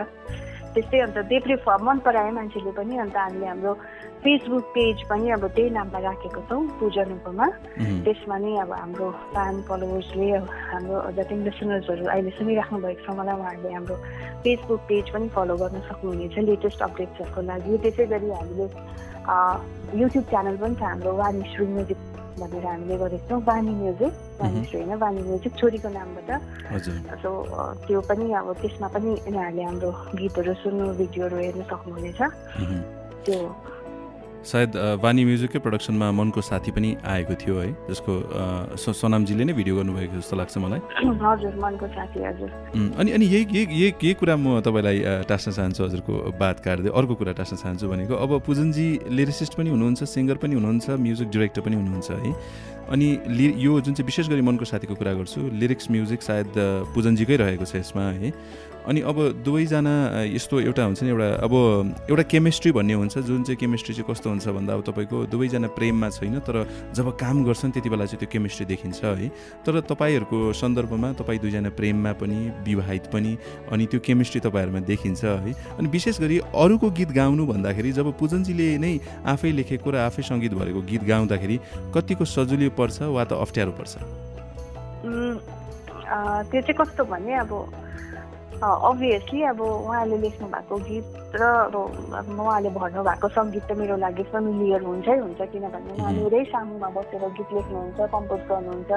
त्यस्तै 0.75 0.99
अन्त 0.99 1.17
देब्रे 1.31 1.55
फ 1.65 1.67
मन 1.81 1.97
परायो 2.05 2.31
मान्छेले 2.35 2.71
पनि 2.77 2.97
अन्त 3.03 3.17
हामीले 3.17 3.47
हाम्रो 3.47 3.73
फेसबुक 4.21 4.65
पेज 4.75 4.97
पनि 5.09 5.29
अब 5.31 5.43
त्यही 5.55 5.69
नाममा 5.71 5.99
राखेको 6.05 6.41
छौँ 6.49 6.61
पूजन 6.79 7.09
उहुँ, 7.15 7.49
त्यसमा 8.05 8.37
नै 8.43 8.51
अब 8.59 8.71
हाम्रो 8.75 9.07
फ्यान 9.33 9.55
फलोवर्सले 9.67 10.27
हाम्रो 10.71 10.95
जति 11.17 11.35
लिसनर्सहरू 11.47 12.05
अहिले 12.05 12.31
सुनिराख्नु 12.37 12.77
भएको 12.85 13.01
छ 13.05 13.09
मलाई 13.17 13.35
उहाँहरूले 13.39 13.73
हाम्रो 13.73 13.95
फेसबुक 14.43 14.81
पेज 14.89 15.05
पनि 15.15 15.27
फलो 15.35 15.55
गर्न 15.57 15.79
सक्नुहुनेछ 15.89 16.37
लेटेस्ट 16.49 16.81
अपडेट्सहरूको 16.87 17.41
लागि। 17.49 17.77
त्यसै 17.83 18.05
गरी 18.13 18.29
हामीले 18.35 18.67
युट्युब 20.01 20.25
च्यानल 20.29 20.55
पनि 20.61 20.75
छ 20.75 20.81
हाम्रो 20.83 21.11
वाणीश्री 21.15 21.65
म्युजिक 21.65 21.99
भनेर 22.39 22.65
हामीले 22.65 22.95
गरेको 23.01 23.27
छौँ 23.29 23.41
वाणी 23.47 23.73
म्युजिक 23.81 24.13
वाणीश्री 24.41 24.77
होइन 24.79 24.93
वाणी 25.03 25.21
म्युजिक 25.29 25.53
छोरीको 25.59 25.89
नामबाट। 25.97 26.29
सो 27.23 27.29
त्यो 27.87 27.99
पनि 28.09 28.25
अब 28.39 28.47
त्यसमा 28.61 28.87
पनि 28.95 29.09
यिनीहरूले 29.27 29.63
हाम्रो 29.63 29.89
गीतहरू 30.19 30.53
सुन्नु 30.63 30.85
भिडियोहरू 30.99 31.37
हेर्नु 31.45 31.63
सक्नुहुनेछ। 31.71 32.21
त्यो 33.25 33.39
सायद 34.45 34.75
अ, 34.77 34.85
वाणी 35.03 35.23
म्युजिककै 35.25 35.59
प्रडक्सनमा 35.65 36.07
मनको 36.19 36.41
साथी 36.49 36.71
पनि 36.71 36.89
आएको 37.13 37.33
थियो 37.41 37.55
है 37.59 37.69
जसको 37.89 38.13
सोनामजीले 38.77 39.43
नै 39.49 39.53
भिडियो 39.59 39.75
गर्नुभएको 39.79 40.15
जस्तो 40.21 40.35
लाग्छ 40.37 40.57
मलाई। 40.65 40.79
हजुर 41.25 41.53
मनको 41.63 41.87
साथी 41.97 42.19
हजुर। 42.27 42.49
अनि 43.01 43.09
अनि 43.17 43.25
यही 43.25 43.45
यही 43.57 43.65
यही 43.81 43.89
यही 44.03 44.13
कुरा 44.21 44.35
म 44.37 44.61
तपाईँलाई 44.61 44.97
टास्न 45.29 45.51
चाहन्छु 45.57 45.81
हजुरको 45.85 46.13
बात 46.39 46.59
काट्दै 46.65 46.89
अर्को 46.93 47.13
कुरा 47.19 47.33
टास्न 47.41 47.55
चाहन्छु 47.63 47.85
भनेको 47.89 48.13
अब 48.25 48.31
पुजनजी 48.45 48.87
लिरिसिस्ट 49.17 49.53
पनि 49.57 49.69
हुनुहुन्छ 49.73 50.03
सिङ्गर 50.13 50.37
पनि 50.43 50.53
हुनुहुन्छ 50.59 50.85
म्युजिक 51.05 51.27
डिरेक्टर 51.33 51.61
पनि 51.65 51.75
हुनुहुन्छ 51.81 52.09
है। 52.11 52.31
अनि 52.89 53.07
लि 53.27 53.53
यो 53.57 53.79
जुन 53.81 53.93
चाहिँ 53.93 54.05
विशेष 54.05 54.29
गरी 54.29 54.41
मनको 54.41 54.65
साथीको 54.65 54.95
कुरा 54.95 55.13
गर्छु 55.13 55.41
लिरिक्स 55.53 55.91
म्युजिक 55.91 56.21
सायद 56.21 56.53
पुजनजीकै 56.93 57.35
रहेको 57.35 57.65
छ 57.65 57.75
यसमा 57.81 58.03
है। 58.21 58.31
अनि 58.85 59.01
अब 59.01 59.41
दुवैजना 59.41 59.93
यस्तो 60.29 60.59
एउटा 60.61 60.83
हुन्छ 60.85 61.03
नि 61.03 61.09
एउटा 61.09 61.27
अब 61.41 61.53
एउटा 62.05 62.23
केमिस्ट्री 62.29 62.71
भन्ने 62.71 62.93
हुन्छ 62.93 63.17
जुन 63.17 63.41
चाहिँ 63.43 63.57
केमिस्ट्री 63.57 63.93
चाहिँ 63.95 64.05
कस्तो 64.05 64.29
हुन्छ 64.29 64.47
भन्दा 64.53 64.73
अब 64.77 64.81
तपाईँको 64.85 65.25
दुवैजना 65.33 65.67
प्रेममा 65.73 66.09
छैन 66.13 66.37
तर 66.45 66.61
जब 66.93 67.09
काम 67.17 67.43
गर्छन् 67.49 67.71
त्यति 67.73 67.89
बेला 67.89 68.05
चाहिँ 68.05 68.19
त्यो 68.21 68.29
केमिस्ट्री 68.29 68.65
देखिन्छ 68.69 69.01
है। 69.01 69.27
तर 69.65 69.79
तपाईँहरूको 69.89 70.37
सन्दर्भमा 70.53 71.11
तपाईँ 71.17 71.39
दुईजना 71.41 71.69
प्रेममा 71.73 72.11
पनि 72.21 72.37
विवाहित 72.61 73.09
पनि 73.09 73.31
अनि 73.73 73.85
त्यो 73.89 73.99
केमिस्ट्री 74.05 74.39
तपाईँहरूमा 74.45 74.79
देखिन्छ 74.85 75.23
है। 75.25 75.51
अनि 75.81 75.87
विशेष 75.89 76.21
गरी 76.21 76.37
अरूको 76.53 76.89
गीत 76.93 77.11
गाउनु 77.17 77.45
भन्दाखेरि 77.49 77.91
जब 77.97 78.13
पूजनजीले 78.21 78.69
नै 78.77 78.93
आफै 79.25 79.51
लेखेको 79.57 79.89
र 79.89 80.05
आफै 80.05 80.21
सङ्गीत 80.29 80.53
भरेको 80.53 80.81
गीत 80.85 81.03
गाउँदाखेरि 81.09 81.57
कतिको 81.89 82.21
सजिलो 82.21 82.69
पर्छ 82.77 83.01
वा 83.15 83.23
त 83.23 83.31
अप्ठ्यारो 83.45 83.71
पर्छ? 83.79 83.93
त्यो 86.49 86.61
चाहिँ 86.61 86.77
कस्तो 86.79 87.03
भने 87.11 87.33
अब 87.43 87.51
अभियसली 88.63 89.41
अब 89.51 89.61
उहाँले 89.61 90.17
लेख्नु 90.17 90.47
भएको 90.47 90.75
गीत 90.87 91.05
र 91.35 91.43
अब 91.67 91.75
उहाँले 91.75 92.69
भन्नु 92.71 93.01
भएको 93.03 93.27
सङ्गीत 93.35 93.63
त 93.67 93.71
मेरो 93.75 93.95
लागि 93.99 94.23
फेमिलियर 94.31 94.81
हुन्छै 94.81 95.17
हुन्छ 95.19 95.41
किनभने 95.51 95.91
उहाँ. 95.99 96.11
मेरै 96.15 96.43
सामुमा 96.47 96.89
बसेर 96.95 97.23
गीत 97.35 97.49
लेख्नुहुन्छ 97.51 97.99
कम्पोज 98.15 98.41
गर्नुहुन्छ। 98.47 98.91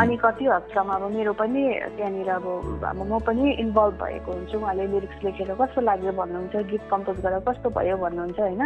अनि 0.00 0.16
कति 0.18 0.44
हदसम्म 0.50 0.90
अब 0.96 1.04
मेरो 1.14 1.32
पनि 1.38 1.62
त्यहाँनिर 1.96 2.30
अब 2.34 2.46
अब 2.82 2.98
म 3.06 3.12
पनि 3.22 3.44
इन्भल्भ 3.62 3.94
भएको 4.02 4.30
हुन्छु। 4.32 4.58
उहाँले 4.58 4.86
लिरिक्स 4.90 5.18
लेखेर 5.24 5.50
कस्तो 5.54 5.80
लाग्यो 5.86 6.12
भन्नुहुन्छ 6.18 6.54
गीत 6.66 6.82
कम्पोज 6.90 7.16
गरेर 7.22 7.40
कस्तो 7.46 7.68
भयो 7.78 7.96
भन्नुहुन्छ 8.02 8.38
होइन? 8.40 8.62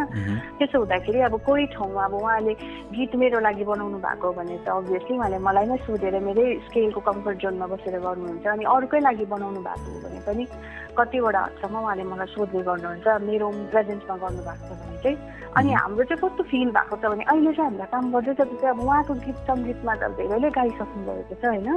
त्यसो 0.59 0.77
हुँदाखेरि 0.81 1.21
अब 1.29 1.35
कोही 1.45 1.67
ठाउँमा 1.77 2.05
अब 2.05 2.15
उहाँले 2.17 2.53
गीत 2.97 3.13
मेरो 3.21 3.39
लागि 3.45 3.65
बनाउनु 3.69 3.99
भएको 4.01 4.29
भने 4.33 4.57
त 4.65 4.69
अभियसली 4.73 5.13
उहाँले 5.21 5.39
मलाई 5.45 5.67
नै 5.69 5.77
सोधेर 5.85 6.17
मेरै 6.25 6.47
स्केलको 6.67 7.01
कम्फर्ट 7.05 7.37
जोनमा 7.45 7.67
बसेर 7.69 7.97
गर्नुहुन्छ। 8.01 8.47
अनि 8.49 8.65
अरूकै 8.65 9.01
लागि 9.05 9.25
बनाउनु 9.29 9.61
भएको 9.61 9.89
हो 9.93 9.99
भने 10.01 10.19
पनि 10.31 10.47
कतिवटा 10.97 11.41
हदसम्म 11.41 11.77
उहाँले 11.79 12.05
मलाई 12.05 12.29
सोध्ने 12.35 12.61
गर्नुहुन्छ 12.63 13.07
मेरो 13.23 13.49
प्रेजेन्समा 13.71 14.17
गर्नुभएको 14.17 14.65
छ 14.67 14.79
भने 14.81 14.99
चाहिँ। 15.03 15.17
अनि 15.51 15.73
हाम्रो 15.73 16.05
चाहिँ 16.05 16.21
कस्तो 16.23 16.43
फिल 16.51 16.71
भएको 16.71 16.97
छ 16.97 17.05
भने 17.11 17.25
अहिले 17.25 17.53
चाहिँ 17.53 17.71
हामीलाई 17.71 17.91
काम 17.91 18.05
गर्दैछ 18.13 18.37
त्यो 18.37 18.57
चाहिँ 18.61 18.75
अब 18.75 18.81
उहाँको 18.81 19.15
गीत 19.25 19.39
सङ्गीतमा 19.49 19.95
त 19.95 20.03
धेरैले 20.19 20.51
गाइसक्नु 20.51 21.03
भएको 21.09 21.35
छ 21.35 21.45
होइन? 21.45 21.69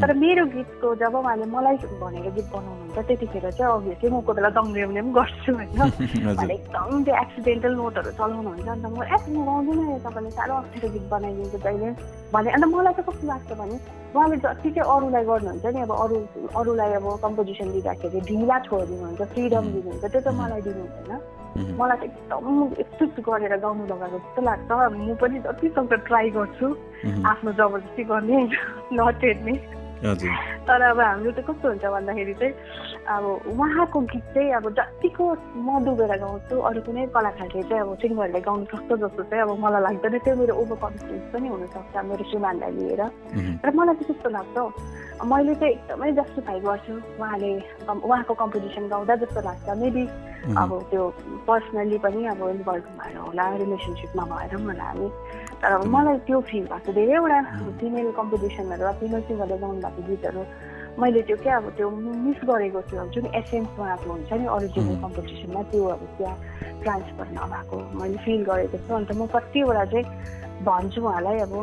तर 0.00 0.12
मेरो 0.16 0.44
गीतको 0.46 0.94
जब 0.96 1.14
उहाँले 1.14 1.46
मलाई 1.54 1.76
भनेर 2.00 2.30
गीत 2.34 2.46
बनाउनुहुन्छ 2.50 2.98
त्यतिखेर 3.06 3.50
चाहिँ 3.50 3.72
अभियसली 3.74 4.10
म 4.10 4.20
कोही 4.24 4.36
बेला 4.36 4.50
दङ्ग्रिउने 4.56 5.00
पनि 5.00 5.12
गर्छु 5.12 5.52
होइन? 5.54 5.80
उहाँले 6.34 6.54
एकदम 6.54 7.04
त्यो 7.04 7.14
एक्सिडेन्टल 7.14 7.72
नोटहरू 7.74 8.10
चलाउनुहुन्छ 8.18 8.68
अन्त 8.68 8.86
म 8.90 8.98
ए 9.04 9.16
म 9.28 9.36
गाउँदिनँ 9.44 9.84
यो 9.84 9.98
तपाईँले 10.04 10.30
साह्रो 10.34 10.54
अप्ठ्यारो 10.54 10.88
गीत 10.94 11.06
बनाइदिन्छ 11.12 11.54
जहिले 11.64 11.88
भने 12.32 12.50
अन्त 12.50 12.64
मलाई 12.74 12.92
चाहिँ 12.94 13.06
कस्तो 13.08 13.26
लाग्छ 13.28 13.50
भने 13.60 13.76
उहाँले 14.14 14.36
जति 14.36 14.70
चाहिँ 14.70 14.88
अरूलाई 14.94 15.24
गर्नुहुन्छ 15.24 15.66
नि 15.66 15.80
अब 15.80 15.92
अरू 15.94 16.16
अरूलाई 16.56 16.92
अब 16.98 17.06
कम्पोजिसन 17.22 17.68
दिँदाखेरि 17.72 18.03
ढिला 18.04 18.58
छोडिदिनुहुन्छ 18.58 19.22
फ्रिडम 19.22 19.64
दिनुहुन्छ 19.72 20.04
त्यो 20.04 20.20
चाहिँ 20.20 20.38
मलाई 20.38 20.60
दिनु 20.60 20.80
हुँदैन। 20.80 21.12
मह्म, 21.54 21.82
मलाई 21.82 21.98
एकदम 22.04 22.46
एक्सिट 22.78 23.20
गरेर 23.20 23.54
गाउनु 23.56 23.84
लगाएको 23.84 24.18
जस्तो 24.18 24.40
लाग्छ। 24.42 24.70
म 24.70 25.14
पनि 25.20 25.38
जतिसक्दो 25.38 25.96
ट्राई 25.96 26.30
गर्छु। 26.30 26.66
आफ्नो 27.30 27.50
जबरजस्ती 27.52 28.02
गर्ने 28.04 28.38
नटेर्ने। 28.92 29.83
तर 30.68 30.82
अब 30.82 31.00
हाम्रो 31.00 31.30
चाहिँ 31.32 31.46
कस्तो 31.48 31.68
हुन्छ 31.68 31.84
भन्दाखेरि 31.84 32.34
चाहिँ 32.40 32.54
अब 33.04 33.24
उहाँको 33.52 34.00
गीत 34.00 34.24
चाहिँ 34.34 34.52
अब 34.52 34.66
जतिको 34.76 35.24
म 35.56 35.68
डुबेर 35.84 36.12
गाउँछु 36.20 36.54
अरू 36.60 36.80
कुनै 36.84 37.06
कलाकारले 37.14 37.62
चाहिँ 37.68 37.82
अब 37.84 37.90
सिङ्गरले 38.00 38.40
गाउनु 38.40 38.64
सक्छ 38.72 38.90
जस्तो 39.00 39.22
चाहिँ 39.28 39.42
अब 39.44 39.50
मलाई 39.64 39.82
लाग्दैन। 39.82 40.18
त्यो 40.24 40.34
मेरो 40.40 40.54
ओभर 40.60 40.76
कन्फिडेन्स 40.84 41.26
पनि 41.32 41.48
हुनसक्छ 41.48 41.96
मेरो 42.04 42.24
श्रीमानलाई 42.30 42.72
लिएर। 42.76 43.02
र 43.64 43.68
मलाई 43.76 43.94
चाहिँ 43.94 44.08
त्यस्तो 44.08 44.28
लाग्छ 44.36 44.56
हौ। 44.58 44.68
मैले 45.24 45.54
चाहिँ 45.54 45.72
एकदमै 45.74 46.12
जस्टिफाई 46.20 46.58
गर्छु 46.64 46.94
उहाँले 47.20 47.50
उहाँको 47.88 48.34
कम्पोजिसन 48.34 48.84
गाउँदा 48.92 49.14
जस्तो 49.24 49.40
लाग्छ। 49.48 49.68
मेबी 49.80 50.04
अब 50.60 50.70
त्यो 50.90 51.02
पर्सनल्ली 51.48 51.98
पनि 52.04 52.20
अब 52.32 52.40
इन्भल्भ 52.56 52.86
भएर 53.00 53.16
होला 53.24 53.44
रिलेसनसिपमा 53.56 54.24
भएर 54.32 54.52
पनि 54.56 54.64
होला 54.64 54.84
हामी। 54.84 55.08
तर 55.64 55.72
अब 55.72 55.84
मलाई 55.86 56.18
त्यो 56.28 56.40
फिल 56.40 56.64
भएको 56.68 56.92
धेरैवटा 56.92 57.40
फिमेल 57.80 58.10
कम्पिटिसनहरू 58.12 58.92
फिमेल 59.00 59.20
सिङ्गरले 59.24 59.56
गाउनु 59.58 59.80
भएको 59.80 60.02
गीतहरू 60.08 60.42
मैले 61.00 61.22
त्यो 61.22 61.36
क्या 61.36 61.56
अब 61.56 61.68
त्यो 61.76 61.88
मिस 62.24 62.40
गरेको 62.44 62.80
छु 62.82 62.96
अब 62.96 63.08
जुन 63.10 63.26
एसेन्स 63.34 63.78
उहाँको 63.80 64.10
हुन्छ 64.10 64.32
नि 64.32 64.46
अरिजिनल 64.46 64.92
Mm. 64.94 65.00
कम्पिटिसनमा 65.02 65.62
त्यो 65.72 65.84
अब 65.86 66.02
त्यहाँ 66.18 66.36
ट्रान्सफर 66.82 67.28
नभएको 67.32 67.76
मैले 67.96 68.18
फिल 68.24 68.44
गरेको 68.44 68.78
छु 68.78 68.94
अन्त 68.94 69.10
म 69.16 69.26
कतिवटा 69.32 69.84
चाहिँ 69.84 70.04
भन्छु 70.68 71.00
उहाँलाई 71.00 71.38
अब 71.38 71.54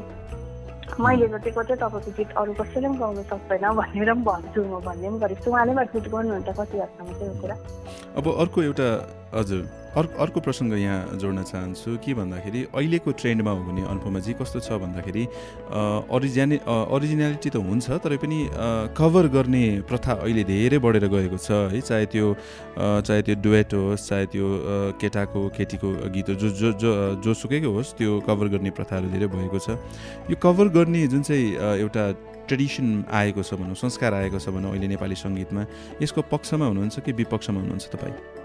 मैले 0.99 1.27
जतिको 1.27 1.63
चाहिँ 1.63 1.79
तपाईँको 1.79 2.11
गीत 2.11 2.29
अरू 2.35 2.53
कसैले 2.53 2.87
पनि 2.87 2.97
गाउनु 2.97 3.23
सक्दैन 3.29 3.65
भनेर 3.77 4.13
पनि 4.13 4.23
भन्छु 4.23 4.61
म 4.65 4.81
भन्ने 4.81 5.07
पनि 5.09 5.19
गरेको 5.19 5.43
छु 5.45 5.51
उहाँले 5.51 5.73
पनि 5.73 5.85
एडमिट 5.85 6.09
गर्नुहुन्छ 6.09 6.49
कति 6.57 6.77
हदसम्म 6.77 7.13
चाहिँ 7.13 7.29
यो 7.29 7.41
कुरा 7.41 7.55
अब 8.17 8.25
अर्को 8.35 8.59
एउटा 8.63 8.89
हजुर 9.37 9.61
अर्को 9.91 10.15
अर्को 10.23 10.39
प्रसङ्ग 10.39 10.73
यहाँ 10.73 11.19
जोड्न 11.19 11.43
चाहन्छु। 11.43 11.97
के 11.99 12.13
भन्दाखेरि 12.15 12.59
अहिलेको 12.71 13.11
ट्रेन्डमा 13.11 13.51
हो 13.51 13.61
भने 13.67 13.81
अनुपमाजी 13.91 14.33
कस्तो 14.39 14.59
छ 14.63 14.79
भन्दाखेरि 14.79 15.23
अरिजिने 16.15 16.57
अरिजिनालिटी 16.63 17.49
त 17.51 17.59
हुन्छ 17.59 17.99
तर 17.99 18.15
पनि 18.23 18.39
कभर 18.95 19.27
गर्ने 19.35 19.63
प्रथा 19.83 20.13
अहिले 20.23 20.43
धेरै 20.47 20.79
बढेर 20.79 21.05
गएको 21.11 21.37
छ 21.37 21.75
है। 21.75 21.81
चाहे 21.83 22.05
त्यो 22.07 22.27
चाहे 23.03 23.21
त्यो 23.21 23.35
डुएट 23.43 23.73
होस् 23.75 24.07
चाहे 24.07 24.25
त्यो 24.31 24.47
केटाको 24.95 25.39
केटीको 25.59 25.89
गीत 26.07 26.27
हो 26.29 26.35
जो 26.39 26.49
जो 26.55 26.71
जो 26.79 26.91
जोसुकैको 27.19 27.69
होस् 27.75 27.95
त्यो 27.99 28.19
कभर 28.23 28.47
गर्ने 28.55 28.71
प्रथाहरू 28.71 29.11
धेरै 29.11 29.27
भएको 29.27 29.59
छ। 29.59 29.75
यो 30.31 30.35
कभर 30.39 30.67
गर्ने 30.71 31.07
जुन 31.11 31.21
चाहिँ 31.27 31.83
एउटा 31.83 32.03
ट्रेडिसन 32.47 33.11
आएको 33.11 33.43
छ 33.43 33.59
भनौँ 33.59 33.75
संस्कार 33.75 34.13
आएको 34.23 34.39
छ 34.39 34.55
भनौँ 34.55 34.71
अहिले 34.71 34.87
नेपाली 34.95 35.15
सङ्गीतमा 35.19 35.65
यसको 35.99 36.21
पक्षमा 36.31 36.65
हुनुहुन्छ 36.71 36.99
कि 37.03 37.11
विपक्षमा 37.11 37.59
हुनुहुन्छ 37.59 37.87
तपाईँ? 37.91 38.40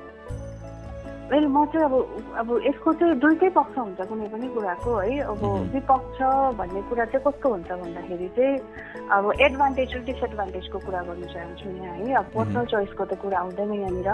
मैले 1.27 1.47
म 1.51 1.65
चाहिँ 1.75 1.87
अब 1.87 1.95
अब 2.39 2.49
यसको 2.67 2.93
चाहिँ 3.03 3.15
दुइटै 3.19 3.49
पक्ष 3.59 3.79
हुन्छ 3.79 4.01
कुनै 4.07 4.27
पनि 4.31 4.47
कुराको 4.55 4.91
है। 4.97 5.19
अब. 5.27 5.43
विपक्ष 5.75 6.19
भन्ने 6.59 6.81
कुरा 6.87 7.05
चाहिँ 7.11 7.25
कस्तो 7.27 7.47
हुन्छ 7.51 7.71
भन्दाखेरि 7.83 8.29
चाहिँ 8.37 8.55
अब 9.11 9.25
एडभान्टेज 9.35 9.91
र 9.95 9.99
डिसएडभान्टेजको 10.07 10.79
कुरा 10.87 11.01
गर्नु 11.03 11.27
चाहन्छु 11.27 11.67
यहाँ 11.67 11.97
है। 11.99 12.15
अब 12.15 12.27
पर्सनल 12.31 12.65
चोइसको 12.71 13.05
त 13.11 13.13
कुरा 13.23 13.39
आउँदैन 13.43 13.73
यहाँनिर। 13.75 14.11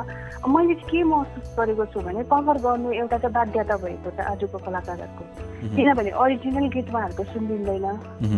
मैले 0.49 0.75
के 0.89 1.03
महसुस 1.05 1.53
गरेको 1.59 1.85
छु 1.93 2.01
भने 2.01 2.23
कभर 2.33 2.57
गर्नु 2.65 2.89
एउटा 2.97 3.17
चाहिँ 3.21 3.35
बाध्यता 3.37 3.77
भएको 3.85 4.11
छ 4.17 4.19
आजको 4.33 4.59
कलाकारहरूको। 4.65 5.25
किनभने 5.63 6.11
अरिजिनल 6.11 6.67
गीत 6.75 6.89
उहाँहरूको 6.91 7.25
सुनिँदैन 7.33 7.87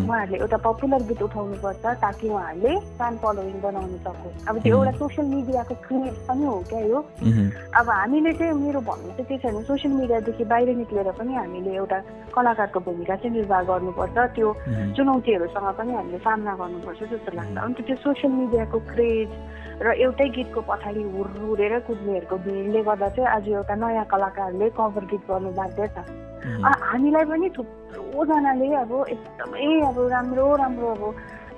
उहाँहरूले 0.03 0.39
एउटा 0.45 0.59
पपुलर 0.66 1.03
गीत 1.09 1.22
उठाउनु 1.22 1.57
पर्छ 1.62 1.85
ताकि 2.03 2.29
उहाँहरूले 2.29 2.72
फ्यान 2.99 3.14
फलोइङ 3.22 3.57
बनाउनु 3.62 3.99
सकोस् 4.03 4.49
अब 4.51 4.55
त्यो. 4.62 4.77
एउटा 4.77 4.93
सोसियल 4.99 5.27
मिडियाको 5.31 5.75
क्रिएट 5.87 6.16
पनि 6.29 6.45
हो 6.45 6.59
क्या 6.68 6.81
यो। 6.91 7.01
अब 7.79 7.87
हामीले 7.91 8.33
चाहिँ 8.35 8.53
मेरो 8.65 8.81
भन्नु 8.81 9.11
चाहिँ 9.11 9.25
के 9.25 9.37
छैन। 9.39 9.62
सोसियल 9.62 9.95
मिडियादेखि 9.95 10.45
बाहिर 10.45 10.69
निक्लेर 10.77 11.11
पनि 11.12 11.35
हामीले 11.35 11.73
एउटा 11.77 11.99
कलाकारको 12.35 12.81
भूमिका 12.81 13.17
चाहिँ 13.17 13.37
निर्वाह 13.37 13.62
गर्नुपर्छ। 13.62 14.17
त्यो 14.37 14.49
चुनौतीहरूसँग 14.97 15.69
पनि 15.79 15.93
हामीले 15.95 16.19
सामना 16.19 16.53
गर्नुपर्छ 16.57 17.01
जस्तो 17.12 17.31
लाग्छ। 17.37 17.59
अन्त 17.59 17.79
त्यो 17.87 17.97
सोसियल 17.97 18.33
मिडियाको 18.33 18.79
क्रेज 18.93 19.31
र 19.83 19.87
एउटै 20.01 20.29
गीतको 20.29 20.61
पछाडि 20.69 21.03
हुर्रुरेर 21.03 21.79
कुद्नेहरूको 21.87 22.37
भिडले 22.37 22.81
गर्दा 22.83 23.09
चाहिँ 23.09 23.29
आज 23.29 23.49
एउटा 23.49 23.75
नयाँ 23.75 24.05
कलाकारले 24.05 24.71
कभर 24.71 25.05
गीत 25.11 25.23
गर्नु 25.31 25.51
छ। 25.53 25.99
आ- 26.65 26.81
हामीलाई 26.91 27.25
पनि 27.25 27.49
थुप्रोजनाले 27.51 28.69
अब 28.75 28.93
एकदमै 29.09 29.67
अब 29.89 29.97
राम्रो 30.12 30.57
राम्रो 30.57 30.89
अब 30.95 31.03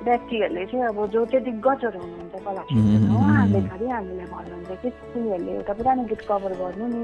व्यक्तिहरूले 0.05 0.65
चाहिँ 0.67 0.85
अब 0.87 0.99
जो 1.13 1.25
चाहिँ 1.27 1.45
दिग्गजहरू 1.45 1.99
हुनुहुन्छ 2.01 2.37
कला 2.47 2.63
क्षेत्रमा. 2.69 3.15
उहाँहरूले 3.17 3.61
खालि 3.69 3.87
हामीलाई 3.89 4.27
भन्नुहुन्छ 4.35 4.71
कि 4.83 4.89
तिमीहरूले 4.91 5.53
एउटा 5.53 5.73
पुरानो 5.73 6.03
गीत 6.11 6.21
कभर 6.29 6.53
गर्नु 6.61 6.87
नि 6.95 7.03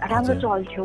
राम्रो। 0.00 0.34
चल्थ्यो 0.40 0.84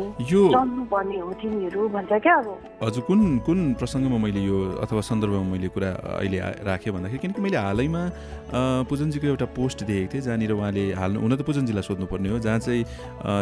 चल्नुपर्ने 0.52 1.18
हो 1.18 1.32
तिमीहरू 1.40 1.88
भन्छ 1.96 2.12
क्या 2.24 2.34
अब 2.36 2.48
हजुर 2.84 3.02
कुन 3.08 3.20
कुन 3.46 3.58
प्रसङ्गमा 3.80 4.18
मैले 4.24 4.40
यो 4.44 4.56
अथवा 4.84 5.00
सन्दर्भमा 5.00 5.46
मैले 5.52 5.68
कुरा 5.72 5.90
अहिले 6.20 6.38
राखेँ 6.68 6.92
भन्दाखेरि 6.92 7.20
किनकि 7.24 7.40
मैले 7.42 7.56
हालैमा 7.56 8.02
पुजनजीको 8.90 9.26
एउटा 9.26 9.46
पोस्ट 9.56 9.78
देखेको 9.88 10.12
थिएँ 10.12 10.22
जहाँनिर 10.26 10.52
उहाँले 10.52 10.84
हाल्नु 11.00 11.20
हुन 11.20 11.36
त 11.36 11.42
पुजनजीलाई 11.48 11.84
सोध्नुपर्ने 11.88 12.28
हो 12.28 12.38
जहाँ 12.44 12.58
चाहिँ 12.60 12.84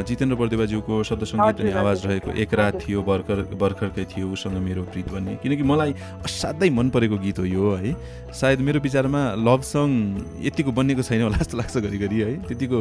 जितेन्द्र 0.07 0.37
बर्देवाज्यूको 0.39 1.03
शब्द 1.11 1.25
सङ्गीत 1.33 1.61
अनि 1.61 1.73
आवाज। 1.83 2.07
रहेको 2.07 2.31
एक 2.39 2.55
रात। 2.55 2.75
थियो 2.85 3.03
भर्खर 3.03 3.39
भर्खरकै 3.57 4.05
थियो 4.13 4.27
उसँग 4.33 4.59
मेरो 4.61 4.83
प्रीत 4.93 5.09
भन्ने 5.13 5.35
किनकि 5.43 5.63
मलाई 5.63 5.93
असाध्यै 6.25 6.71
मन 6.71 6.91
परेको 6.95 7.17
गीत 7.25 7.39
हो 7.39 7.45
यो 7.45 7.71
है 7.83 7.93
सायद 8.35 8.61
मेरो 8.67 8.81
विचारमा 8.81 9.23
लभ 9.41 9.61
सङ 9.63 9.89
यतिको 10.43 10.73
बनिएको 10.79 11.03
छैन 11.03 11.23
होला 11.23 11.39
जस्तो 11.39 11.57
लाग्छ 11.59 11.77
घरिघरि 11.79 12.19
है 12.21 12.33
त्यतिको 12.49 12.79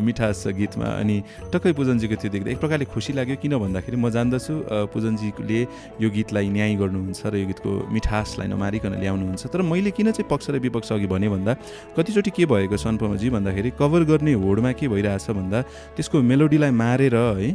मिठास 0.00 0.42
छ 0.44 0.54
गीतमा 0.58 0.88
अनि 1.00 1.16
टक्कै 1.52 1.72
पुजनजीको 1.78 2.16
त्यो 2.22 2.30
देख्दा 2.34 2.50
एक 2.50 2.58
प्रकारले 2.58 2.86
खुसी 2.90 3.12
लाग्यो 3.14 3.36
किन 3.42 3.54
भन्दाखेरि 3.62 3.96
म 3.96 4.10
जान्दछु 4.10 4.54
पुजनजीले 4.92 5.60
यो 6.02 6.08
गीतलाई 6.10 6.48
न्याय 6.50 6.74
गर्नुहुन्छ 6.82 7.20
र 7.30 7.34
यो 7.38 7.46
गीतको 7.50 7.70
मिठासलाई 7.94 8.48
नमारिकन 8.50 8.92
ल्याउनुहुन्छ। 8.98 9.42
तर 9.46 9.62
मैले 9.62 9.90
किन 9.94 10.10
चाहिँ 10.10 10.28
पक्ष 10.28 10.50
र 10.50 10.58
विपक्ष 10.58 10.92
अघि 10.92 11.06
भने 11.06 11.28
भन्दा 11.30 11.52
कतिचोटि 11.96 12.30
के 12.34 12.44
भएको 12.50 12.76
छ 12.76 12.86
अनुपमाजी 12.90 13.30
भन्दाखेरि 13.30 13.70
कभर 13.78 14.02
गर्ने 14.10 14.32
होडमा 14.42 14.72
के 14.74 14.88
भइरहेछ 14.90 15.30
भन्दा 15.30 15.58
त्यसको 15.94 16.16
मेलोडीलाई 16.22 16.70
मारेर 16.74 17.14
है 17.14 17.50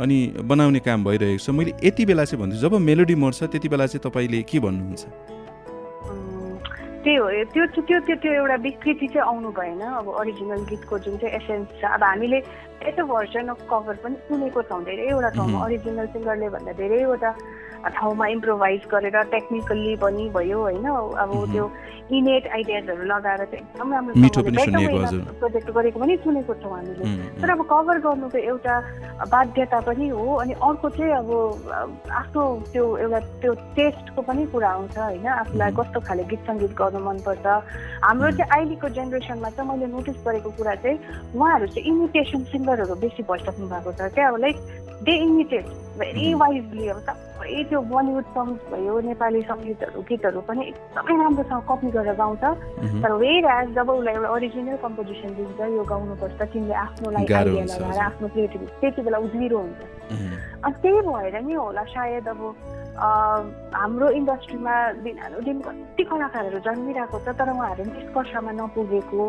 अनि 0.00 0.18
बनाउने 0.46 0.80
काम 0.80 1.04
भइरहेको 1.04 1.42
छ। 1.44 1.50
मैले 1.50 1.72
यति 1.84 2.02
बेला 2.06 2.24
चाहिँ 2.24 2.40
भन्छु 2.40 2.56
जब 2.62 2.74
मेलोडी 2.78 3.14
मर्छ 3.14 3.42
त्यति 3.52 3.68
बेला 3.68 3.86
चाहिँ 3.90 4.02
तपाईँले 4.06 4.42
के 4.48 4.58
भन्नुहुन्छ? 4.60 5.39
त्यही 7.04 7.16
हो 7.16 7.28
त्यो 7.52 7.64
त्यो 7.80 7.98
त्यो 8.06 8.16
त्यो 8.22 8.32
एउटा 8.32 8.56
विकृति 8.60 9.06
चाहिँ 9.08 9.24
आउनु 9.24 9.50
भएन 9.56 9.80
अब 9.80 10.08
अरिजिनल 10.20 10.60
गीतको 10.70 10.98
जुन 11.04 11.16
चाहिँ 11.16 11.34
एसेन्स 11.36 11.68
छ 11.80 11.84
अब 11.96 12.02
हामीले 12.04 12.38
यस्तो 12.84 13.02
भर्जन 13.08 13.48
अफ 13.48 13.60
कभर 13.70 13.94
पनि 14.04 14.16
सुनेको 14.28 14.62
छौँ 14.68 14.82
धेरैवटा 14.84 15.28
ठाउँमा. 15.36 15.64
अरिजिनल 15.64 16.06
सिङ्गरले 16.12 16.48
भन्दा 16.54 16.72
धेरैवटा 16.76 17.30
ठाउँमा 17.88 18.26
इम्प्रोभाइज 18.36 18.80
गरेर 18.92 19.16
टेक्निकल्ली 19.30 19.94
पनि 20.02 20.28
भयो 20.34 20.58
होइन 20.60 20.84
अब. 20.84 21.32
त्यो 21.52 21.70
इनेट 22.10 22.46
आइडियाजहरू 22.52 23.04
लगाएर 23.06 23.44
चाहिँ 23.44 23.64
एकदम 23.64 23.92
राम्रो। 23.92 24.14
प्रोजेक्ट 25.40 25.70
गरेको 25.70 25.98
पनि 26.00 26.16
सुनेको 26.24 26.54
छौँ 26.62 26.72
हामीले 26.76 27.04
तर 27.40 27.50
अब 27.50 27.62
कभर 27.70 27.98
गर्नुको 28.06 28.38
एउटा 28.38 28.74
बाध्यता 29.30 29.80
पनि 29.86 30.08
हो 30.08 30.24
अनि 30.42 30.52
अर्को 30.58 30.88
चाहिँ 30.90 31.12
अब 31.12 31.30
आफ्नो 32.10 32.42
त्यो 32.72 32.84
एउटा 32.96 33.18
त्यो 33.40 33.52
टेस्टको 33.78 34.22
पनि 34.22 34.46
कुरा 34.52 34.68
आउँछ 34.68 34.98
होइन 34.98 35.26
आफूलाई. 35.26 35.70
कस्तो 35.78 36.00
खाले 36.00 36.24
गीत 36.30 36.42
सङ्गीत 36.50 36.72
गर्नु 36.80 37.00
मनपर्छ 37.06 37.46
हाम्रो. 37.46 38.30
चाहिँ 38.30 38.50
अहिलेको 38.50 38.88
जेनेरेसनमा 38.90 39.50
चाहिँ 39.54 39.70
मैले 39.70 39.86
नोटिस 39.94 40.18
गरेको 40.26 40.50
कुरा 40.58 40.74
चाहिँ 40.82 40.98
उहाँहरू 41.34 41.66
चाहिँ 41.66 41.86
इमिटेसन 41.88 42.42
सिङ्गरहरू 42.50 42.94
बेसी 43.06 43.22
भइसक्नु 43.30 43.66
भएको 43.70 43.90
छ 43.92 44.10
क्या 44.14 44.28
अब 44.28 44.36
like 44.42 44.56
they 45.06 45.14
imitate 45.30 45.66
very. 45.98 46.34
Wisely 46.34 46.88
अब 46.88 46.98
सबै 47.06 47.62
त्यो 47.70 47.80
बलिउड 47.94 48.26
सङ्ग्स 48.36 48.62
भयो 48.72 48.94
नेपाली 49.08 49.40
सङ्गीतहरू 49.50 50.00
गीतहरू 50.10 50.40
पनि 50.48 50.62
एकदमै 50.70 51.14
राम्रोसँग 51.22 51.62
कपी 51.70 51.90
गरेर 51.96 52.16
गाउँछ। 52.22 52.44
उम्, 52.44 53.00
तर 53.02 53.12
वेर 53.22 53.46
एज 53.56 53.68
जब 53.78 53.90
उसलाई 53.90 54.14
एउटा 54.14 54.30
ओरिजिनल 54.36 54.76
कम्पोजिसन 54.84 55.30
दिन्छ 55.38 55.60
यो 55.76 55.84
गाउनुपर्छ 55.92 56.40
तिमीले 56.52 56.74
आफ्नोलाई 56.86 57.24
गाह्रो 57.30 57.50
आइडिया 57.50 57.78
लगाएर। 57.78 58.00
आफ्नो 58.10 58.26
क्रिएटिभिटी 58.34 58.74
त्यति 58.80 59.00
बेला 59.06 59.18
उज्विरो 59.26 59.58
हुन्छ। 59.64 59.80
उम्, 60.12 60.34
अनि 60.66 60.74
त्यही 60.82 61.00
भएर 61.06 61.36
नि 61.46 61.54
होला 61.54 61.84
सायद 61.94 62.28
अब 62.34 62.42
हाम्रो 63.00 64.08
इन्डस्ट्रीमा 64.20 64.74
दिनानुदिन 65.06 65.58
कति 65.64 66.02
कलाकारहरू 66.10 66.58
जन्मिरहेको 66.66 67.18
छ 67.24 67.28
तर 67.38 67.48
उहाँहरू 67.54 67.84
निष्कर्षमा 67.86 68.52
नपुगेको 68.60 69.24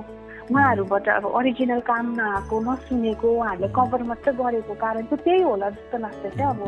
उहाँहरूबाट 0.51 1.07
अब 1.07 1.25
ओरिजिनल 1.37 1.79
काम 1.87 2.05
नआएको 2.19 2.55
नसुनेको 2.67 3.27
उहाँहरूले 3.31 3.67
कभर 3.77 4.01
मात्रै 4.11 4.33
गरेको 4.41 4.73
कारण 4.83 5.03
चाहिँ 5.07 5.23
त्यही 5.23 5.41
होला 5.47 5.69
जस्तो 5.77 5.97
लाग्छ 6.03 6.23
क्या 6.35 6.49
अब। 6.49 6.59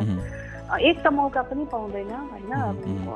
एक 0.80 0.97
त 1.03 1.07
मौका 1.13 1.41
पनि 1.49 1.65
पाउँदैन 1.71 2.11
होइन. 2.11 2.53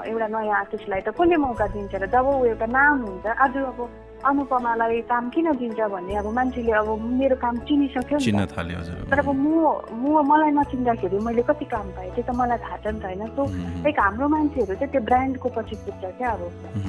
एउटा 0.06 0.28
नयाँ 0.28 0.58
आर्टिस्टलाई 0.58 1.02
त 1.02 1.10
कसले 1.18 1.38
मौका 1.38 1.68
दिन्छ 1.74 1.96
र 1.96 2.06
जब 2.08 2.26
ऊ 2.28 2.46
एउटा 2.46 2.66
नाम 2.70 2.96
हुन्छ 3.06 3.26
आज 3.26 3.58
अब 3.58 3.80
अनुपमालाई 4.26 5.02
काम 5.10 5.30
किन 5.30 5.52
दिन्छ 5.58 5.80
भन्ने 5.94 6.16
अब 6.18 6.28
मान्छेले 6.34 6.72
अब 6.72 6.90
मेरो 7.20 7.36
काम 7.38 7.56
चिनिसक्यो 7.68 8.18
चिन्न 8.20 8.46
थाल्यो 8.50 8.80
तर 9.12 9.20
अब 9.20 9.30
म 9.30 9.46
म 9.94 10.22
मलाई 10.26 10.52
नचिन्दाखेरि 10.58 11.18
मैले 11.22 11.42
कति 11.50 11.66
काम 11.70 11.88
पाएँ 11.96 12.10
त्यो 12.16 12.24
त 12.26 12.30
मलाई 12.34 12.58
थाहा 12.58 12.78
छ 12.82 12.86
नि 12.88 13.00
त 13.00 13.06
होइन। 13.06 13.28
सो 13.38 13.44
लाइक 13.86 14.00
हाम्रो 14.00 14.28
मान्छेहरू 14.28 14.74
चाहिँ 14.74 14.92
त्यो 14.92 15.02
ब्रान्डको 15.10 15.50
पछि 15.58 15.76
पुग्छ 15.86 16.04
क्या 16.18 16.30
अब। 16.34 16.42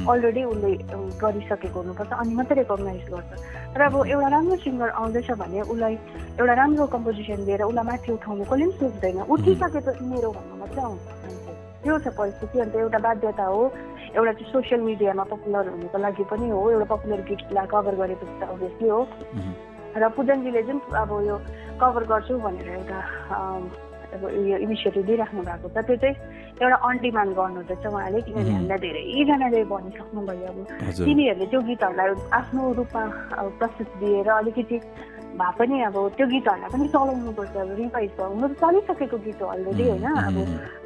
अलरेडी 0.08 0.42
उसले 0.52 0.72
गरिसकेको 1.20 1.78
हुनुपर्छ 1.80 2.12
अनि 2.12 2.34
मात्रै 2.34 2.56
रेकगनाइज 2.58 3.04
गर्छ। 3.12 3.30
तर 3.74 3.80
अब 3.82 3.94
एउटा 4.08 4.28
राम्रो 4.28 4.56
सिङ्गर 4.64 4.90
आउँदैछ 5.00 5.30
भने 5.42 5.60
उसलाई 5.68 5.94
एउटा 6.40 6.54
राम्रो 6.60 6.86
कम्पोजिसन 6.94 7.44
दिएर 7.44 7.62
उसलाई 7.70 7.84
माथि 7.90 8.12
उठाउनु 8.12 8.44
कसले 8.44 8.64
पनि 8.64 8.72
सोच्दैन। 8.80 9.18
उठिसकेपछि 9.28 10.04
मेरो 10.10 10.28
भन्नु 10.32 10.54
मात्रै 10.62 10.82
आउँछ 10.88 11.02
त्यो 11.82 11.94
छ 12.02 12.06
परिस्थिति 12.18 12.58
अन्त 12.60 12.74
एउटा 12.76 12.98
बाध्यता 12.98 13.44
हो। 13.52 13.62
एउटा 14.16 14.32
चाहिँ 14.32 14.52
सोसियल 14.52 14.80
मिडियामा 14.88 15.24
पपुलर 15.32 15.68
हुनुको 15.74 15.98
लागि 15.98 16.24
पनि 16.30 16.48
हो 16.50 16.60
एउटा 16.70 16.86
पपुलर 16.94 17.20
गीतलाई 17.28 17.66
कभर 17.72 17.94
गरेपछि 18.00 18.34
त 18.40 18.42
अभियसली 18.54 18.88
हो 18.88 19.00
मह्म। 19.36 19.52
र 19.98 20.08
पूजनजीले 20.16 20.62
जुन 20.68 20.78
अब 21.02 21.10
यो 21.28 21.36
कभर 21.80 22.02
गर्छु 22.12 22.34
भनेर 22.44 22.68
एउटा 22.78 22.98
अब 24.08 24.22
यो 24.48 24.56
इनिसिएटिभ 24.64 25.04
दिइराख्नु 25.06 25.42
भएको 25.48 25.68
छ 25.68 25.84
त्यो 25.84 25.96
चाहिँ 26.02 26.16
एउटा 26.62 26.76
अन 26.88 26.96
डिमान्ड 27.04 27.32
गर्नुहुँदैछ 27.38 27.84
उहाँले 27.86 28.20
किनभने 28.24 28.44
Mhm. 28.48 28.54
हामीलाई 28.56 28.78
धेरैजनाले 28.84 29.60
भनिसक्नुभयो 29.72 30.48
अब 30.48 30.58
तिनीहरूले 31.04 31.46
त्यो 31.52 31.60
गीतहरूलाई 31.68 32.08
आफ्नो 32.38 32.62
रूपमा 32.78 33.02
प्रस्तुत 33.60 33.88
दिएर 34.00 34.28
अलिकति 34.38 34.76
भए 35.38 35.52
पनि 35.58 35.76
अब 35.88 35.96
त्यो 36.16 36.26
गीतहरूलाई 36.26 36.70
पनि 36.74 36.86
चलाउनुपर्छ 36.94 37.56
अब 37.56 37.70
रिभाइज 37.78 38.10
त 38.18 38.20
चलिसकेको 38.62 39.18
गीत 39.26 39.42
हो 39.42 39.46
अलरेडी 39.54 39.84
होइन? 39.88 40.06
अब। 40.28 40.36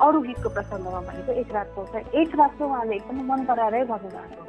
अरू 0.05 0.18
गीतको 0.28 0.48
प्रसङ्गमा 0.57 1.00
भनेको 1.09 1.32
एक 1.42 1.50
रातको 1.57 1.80
छ 1.92 1.94
एक 2.20 2.30
रात 2.40 2.53
चाहिँ 2.59 2.70
उहाँले 2.72 2.94
एकदमै 2.96 3.22
मन 3.30 3.40
पराएरै 3.48 3.84
गर्नुभएको। 3.92 4.42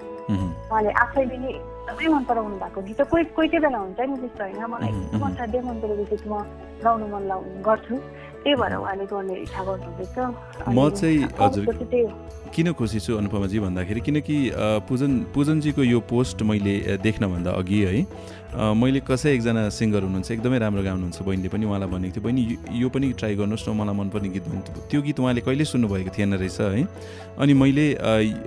उहाँले 0.71 0.91
आफैले 1.03 1.37
नै 1.43 1.49
एकदमै 1.53 2.07
मन 2.15 2.23
पराउनु 2.29 2.55
भएको 2.63 2.79
गीत 2.87 2.97
त 2.99 3.07
कोही 3.11 3.23
कोही 3.37 3.47
चाहिँ 3.47 3.63
बेला 3.63 3.79
हुन्छ 3.83 3.99
नि 3.99 4.15
त्यस्तो 4.23 4.43
होइन? 4.43 4.59
मलाई 4.73 4.89
एकदम. 4.89 5.23
असाध्यै 5.27 5.61
मन 5.67 5.77
परेको 5.83 6.03
गीत 6.11 6.23
म 6.27 6.33
गाउनु 6.83 7.05
मन 7.13 7.23
लाउ 7.31 7.41
गर्छु। 7.67 7.95
त्यही 8.43 8.55
भएर 8.59 8.73
उहाँले 8.75 9.05
गर्ने 9.07 9.35
इच्छा 9.43 9.61
गर्नुहुँदैछ। 9.63 10.17
म 10.67 10.79
चाहिँ 10.99 11.19
हजुर। 11.39 11.65
किन 12.53 12.71
खुसी 12.77 12.99
छु 13.01 13.17
अनुपमाजी 13.17 13.59
भन्दाखेरि 13.65 14.01
किनकि 14.05 14.37
पूजन 14.87 15.11
पूजनजीको 15.33 15.83
यो 15.83 15.99
पोस्ट 16.05 16.41
मैले 16.45 17.01
देख्नभन्दा 17.01 17.51
अघि 17.51 17.79
है 17.81 18.05
मैले 18.53 19.01
कसै 19.01 19.33
एकजना 19.33 19.61
सिङ्गर 19.73 20.01
हुनुहुन्छ 20.05 20.29
एकदमै 20.37 20.57
राम्रो 20.61 20.81
गाउनुहुन्छ 20.85 21.25
बहिनीले 21.25 21.49
पनि 21.49 21.65
उहाँलाई 21.65 21.89
भनेको 21.89 22.13
थियो। 22.13 22.23
बहिनी 22.23 22.41
यो- 22.77 22.91
पनि 22.93 23.07
ट्राई 23.17 23.33
गर्नुहोस् 23.41 23.65
न 23.65 23.73
मलाई 23.73 23.95
मनपर्ने 23.97 24.29
गीत 24.29 24.45
भन्नु 24.45 24.61
त्यो 24.93 25.01
गीत 25.01 25.19
उहाँले 25.19 25.41
कहिले 25.41 25.65
सुन्नुभएको 25.65 26.11
थिएन 26.13 26.33
रहेछ 26.37 26.61
है। 26.61 26.85
अनि 27.41 27.53
मैले 27.57 27.85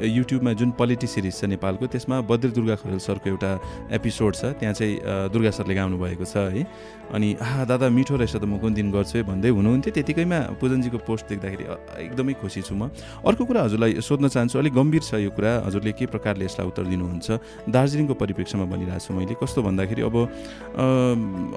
युट्युबमा 0.06 0.52
जुन 0.62 0.70
पोलिटी 0.78 1.06
सिरिज 1.10 1.34
छ 1.34 1.50
नेपालको 1.50 1.86
त्यसमा 1.90 2.16
बद्र 2.22 2.48
दुर्गा 2.54 2.74
खरेल 2.86 3.02
सरको 3.02 3.26
एउटा 3.34 3.50
एपिसोड 3.98 4.32
छ 4.38 4.54
त्यहाँ 4.62 4.74
चाहिँ 4.78 4.94
दुर्गा 5.34 5.50
सरले 5.58 5.74
गाउनु 5.74 5.98
भएको 5.98 6.22
छ 6.22 6.54
है। 6.54 6.62
अनि 7.10 7.28
आ 7.42 7.66
दादा 7.66 7.90
मिठो 7.90 8.14
रहेछ 8.14 8.38
त 8.38 8.46
म 8.46 8.62
कुन 8.62 8.78
दिन 8.78 8.94
गर्छु 8.94 9.18
है? 9.18 9.22
भन्दै 9.26 9.50
हुनुहुन्थ्यो। 9.58 9.90
त्यतिकैमा 9.90 10.38
पूजनजीको 10.62 10.98
पोस्ट 11.02 11.34
देख्दाखेरि 11.34 11.64
एकदमै 12.06 12.34
खुसी 12.38 12.62
छु 12.62 12.74
म। 12.78 12.94
अर्को 13.26 13.42
कुरा 13.42 13.60
हजुरलाई 13.66 13.95
सोध्न 14.00 14.28
चाहन्छु 14.28 14.58
अलिक 14.58 14.72
गम्भीर 14.74 15.02
छ 15.02 15.14
यो 15.22 15.30
कुरा। 15.30 15.52
हजुरले 15.66 15.92
के 15.92 16.06
प्रकारले 16.06 16.44
यसलाई 16.44 16.66
उत्तर 16.66 16.84
दिनुहुन्छ? 16.92 17.26
दार्जिलिङको 17.68 18.14
परिप्रेक्ष्यमा 18.14 18.64
भनिरहेको 18.72 19.04
छु 19.06 19.12
मैले। 19.14 19.34
कस्तो 19.40 19.60
भन्दाखेरि 19.62 20.02
अब 20.02 20.16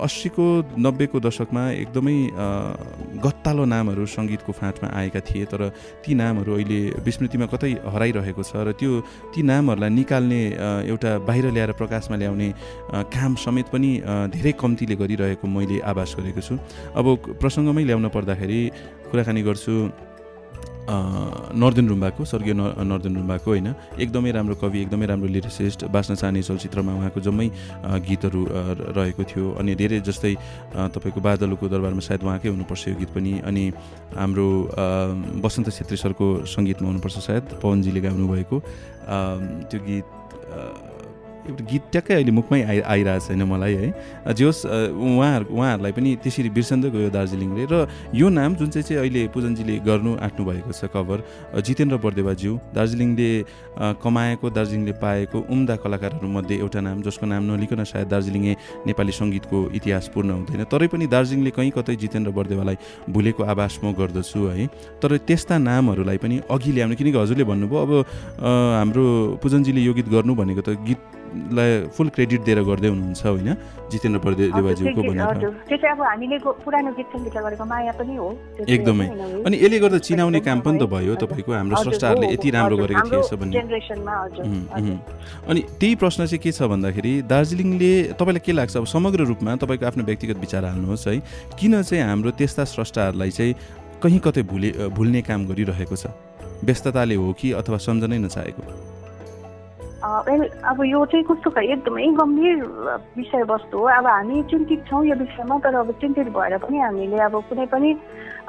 अस्सीको 0.06 0.46
नब्बेको 0.80 1.18
दशकमा 1.20 1.64
एकदमै 1.84 2.18
गत्तालो 3.24 3.64
नामहरू 3.66 4.06
सङ्गीतको 4.06 4.52
फाँटमा 4.52 4.88
आएका 4.90 5.22
थिए 5.28 5.46
तर 5.52 5.62
ती 6.04 6.12
नामहरू 6.16 6.52
अहिले 6.56 6.80
विस्मृतिमा 7.06 7.46
कतै 7.54 7.72
हराइरहेको 7.94 8.44
छ 8.44 8.54
र 8.68 8.72
त्यो 8.80 8.92
ती 9.34 9.42
नामहरूलाई 9.44 9.90
निकाल्ने 9.90 10.42
एउटा 10.92 11.12
बाहिर 11.28 11.46
ल्याएर 11.56 11.72
प्रकाशमा 11.80 12.16
ल्याउने 12.18 12.50
काम 13.16 13.32
समेत 13.36 13.68
पनि 13.74 13.92
धेरै 14.34 14.52
कम्तीले 14.56 14.96
गरिरहेको 14.96 15.46
मैले 15.48 15.78
आभास 15.84 16.16
गरेको 16.20 16.42
छु। 16.42 16.54
अब 16.96 17.06
प्रसङ्गमै 17.42 17.84
ल्याउन 17.84 18.08
पर्दाखेरि 18.10 18.62
कुराकानी 19.10 19.42
गर्छु। 19.42 19.74
नर्देन 20.90 21.88
रुम्बाको 21.90 22.26
स्वर्गीय 22.26 22.54
नर्देन 22.54 23.14
रुम्बाको 23.16 23.50
होइन? 23.52 23.68
एकदमै 24.02 24.32
राम्रो 24.32 24.56
कवि 24.58 24.78
एकदमै 24.82 25.06
राम्रो 25.06 25.28
लिरिसिस्ट 25.30 25.86
बाँच्न 25.86 26.16
चाहने 26.18 26.42
चलचित्रमा 26.42 26.92
उहाँको 26.98 27.20
जम्मै 27.22 27.48
गीतहरू 28.10 28.42
रहेको 28.98 29.24
थियो। 29.24 29.46
अनि 29.60 29.76
धेरै 29.78 30.00
जस्तै 30.02 30.34
तपाईँको 30.74 31.20
बादलको 31.22 31.66
दरबारमा 31.70 32.02
सायद 32.02 32.22
उहाँकै 32.26 32.50
हुनुपर्छ 32.50 32.84
यो 32.88 32.96
गीत 32.98 33.12
पनि। 33.14 33.34
अनि 33.46 33.64
हाम्रो 34.18 34.48
अ, 34.66 34.86
वसन्त 35.46 35.70
छेत्री 35.78 35.98
सरको 35.98 36.26
सङ्गीतमा 36.50 36.88
हुनुपर्छ 36.90 37.18
सायद 37.22 37.44
पवनजीले 37.62 38.02
गाउनुभएको। 38.02 38.58
त्यो 39.70 39.80
गीत 39.86 40.08
एउटा 41.50 41.64
गीत 41.66 41.84
ट्याक्कै 41.92 42.14
अहिले 42.14 42.32
मुखमै 42.40 42.62
आइ 42.64 42.80
आइरहेको 42.94 43.26
छैन 43.28 43.44
मलाई 43.44 43.76
है। 43.82 43.88
जे 44.38 44.44
होस् 44.46 44.62
उहाँहरू 44.66 45.46
उहाँहरूलाई 45.50 45.92
पनि 45.98 46.10
त्यसरी 46.24 46.50
बिर्सँदै 46.54 46.90
गयो 46.94 47.10
दार्जिलिङले 47.10 47.64
र 47.72 47.76
यो 48.14 48.28
नाम 48.30 48.52
जुन 48.60 48.70
चाहिँ 48.70 48.86
चाहिँ 48.86 49.00
अहिले 49.02 49.22
पूजनजीले 49.34 49.76
गर्नु 49.86 50.12
आँट्नु 50.22 50.44
भएको 50.46 50.72
छ 50.72 50.86
कभर 50.94 51.18
जितेन्द्र 51.66 51.98
बर्देवाज्यू 51.98 52.54
दार्जिलिङले 52.78 53.30
कमाएको 54.04 54.46
दार्जिलिङले 54.50 54.94
पाएको 55.02 55.38
उम्दा 55.50 55.76
कलाकारहरूमध्ये 55.84 56.56
एउटा 56.60 56.80
नाम 56.88 57.02
जसको 57.02 57.26
नाम 57.26 57.44
नलिकन 57.50 57.84
सायद 57.84 58.08
दार्जिलिङे 58.14 58.54
नेपाली 58.88 59.14
सङ्गीतको 59.20 59.58
इतिहास 59.78 60.06
पूर्ण 60.14 60.30
हुँदैन। 60.38 60.64
तरै 60.70 60.88
पनि 60.94 61.06
दार्जिलिङले 61.08 61.52
कहीँ 61.58 61.72
कतै 61.78 61.96
जितेन्द्र 61.96 62.32
बर्देवालाई 62.32 62.78
भुलेको 63.10 63.42
आभास 63.44 63.80
म 63.84 63.94
गर्दछु 63.98 64.40
है। 64.54 64.68
तर 65.02 65.18
त्यस्ता 65.26 65.58
नामहरूलाई 65.58 66.18
पनि 66.18 66.36
अघि 66.46 66.72
ल्याउनु 66.76 66.96
किनकि 67.00 67.18
हजुरले 67.18 67.44
भन्नुभयो 67.44 67.80
अब 67.80 67.92
हाम्रो 68.80 69.06
पूजनजीले 69.42 69.82
यो 69.82 69.94
गीत 69.94 70.08
गर्नु 70.10 70.36
भनेको 70.36 70.62
त 70.62 70.70
गीतलाई 71.34 71.88
फुल 71.88 72.10
क्रेडिट 72.10 72.42
दिएर 72.42 72.62
गर्दै 72.62 72.88
हुनुहुन्छ 72.88 73.26
होइन? 73.26 73.56
जितेन्द्र 73.92 74.22
बर्दे 74.26 74.44
हजुर, 74.44 74.54
त्यो 74.54 74.62
देवाज्यूको 74.62 75.02
गीत- 75.02 75.12
भनेर 75.12 75.50
त्यो 75.50 75.78
चाहिँ 75.78 75.96
अब 75.96 76.02
हामीले 76.02 76.38
पुरानो 76.46 76.92
गीत 76.92 77.06
सङ्गीतलाई 77.06 77.44
गरेको 77.44 77.66
माया 77.66 77.92
पनि 77.92 78.16
हो। 78.16 78.40
एकदमै। 78.70 79.08
अनि 79.44 79.58
यसले 79.58 79.80
गर्दा 79.80 79.98
चिनाउने 79.98 80.40
काम 80.40 80.60
पनि 80.60 80.80
त 80.80 80.84
भयो। 80.84 81.16
तपाईँको 81.16 81.54
हाम्रो 81.54 81.84
स्रष्टाहरूले 81.84 82.34
यति 82.34 82.50
राम्रो 82.50 82.78
गरेको 82.78 83.10
थिएछ 83.12 83.34
भन्ने। 83.34 83.60
अनि 85.50 85.60
त्यही 85.80 85.96
प्रश्न 85.96 86.26
चाहिँ 86.26 86.40
के 86.40 86.52
छ 86.52 86.62
भन्दाखेरि 86.64 87.22
दार्जिलिङले 87.22 88.04
तपाईँलाई 88.04 88.42
के 88.46 88.52
लाग्छ? 88.52 88.78
अब 88.78 88.86
समग्र 88.86 89.20
रूपमा 89.20 89.56
तपाईँको 89.56 89.86
आफ्नो 89.86 90.04
व्यक्तिगत 90.04 90.38
विचार 90.38 90.66
हाल्नुहोस् 90.66 91.08
है। 91.08 91.20
किन 91.60 91.82
चाहिँ 91.82 92.04
हाम्रो 92.04 92.32
त्यस्ता 92.32 92.64
स्रष्टाहरूलाई 92.64 93.32
चाहिँ 93.32 93.56
कहीँ 94.04 94.20
कतै 94.20 94.42
भुले 94.42 94.72
भुल्ने 94.72 95.22
काम 95.22 95.48
गरिरहेको 95.48 95.96
छ? 95.96 96.08
व्यस्तताले 96.64 97.16
हो 97.16 97.34
कि 97.34 97.52
अथवा 97.52 97.78
सम्झनै 97.78 98.18
नचाहेको? 98.18 98.99
वेल 100.00 100.42
अब 100.64 100.78
यो 100.86 101.06
चाहिँ 101.12 101.26
कस्तो 101.28 101.50
खाले 101.52 101.74
एकदमै 101.74 102.08
गम्भीर 102.16 102.58
विषयवस्तु 103.18 103.78
हो। 103.78 103.86
अब 104.00 104.06
हामी 104.08 104.44
चिन्तित 104.52 104.86
छौँ 104.88 105.04
यो 105.06 105.16
विषयमा 105.20 105.60
तर 105.60 105.76
अब 105.76 105.92
चिन्तित 106.02 106.28
भएर 106.32 106.58
पनि 106.64 106.78
हामीले 106.80 107.20
अब 107.28 107.36
कुनै 107.50 107.66
पनि 107.68 107.90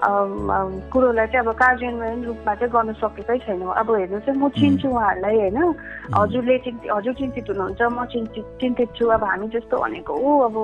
कुरोलाई 0.01 1.27
चाहिँ 1.27 1.45
अब 1.47 1.53
कार्यान्वयन 1.59 2.23
रूपमा 2.25 2.55
चाहिँ 2.55 2.73
गर्न 2.73 2.93
सकेकै 3.03 3.39
छैनौँ। 3.45 3.75
अब 3.83 3.89
हेर्नुहोस् 3.91 4.29
है 4.29 4.35
म 4.39 4.49
चिन्छु 4.55 4.89
उहाँहरूलाई 4.89 5.37
होइन? 5.37 5.59
हजुरले 6.15 6.59
चिन्ति 6.65 6.89
हजुर 6.89 7.15
चिन्तित 7.19 7.51
हुनुहुन्छ 7.51 7.83
म 7.83 8.05
चिन्तित 8.15 8.47
चिन्तित 8.61 8.89
छु। 8.97 9.05
अब 9.11 9.25
हामी 9.25 9.49
जस्तो 9.51 9.77
भनेको 9.77 10.13
हो 10.23 10.31
अब 10.47 10.57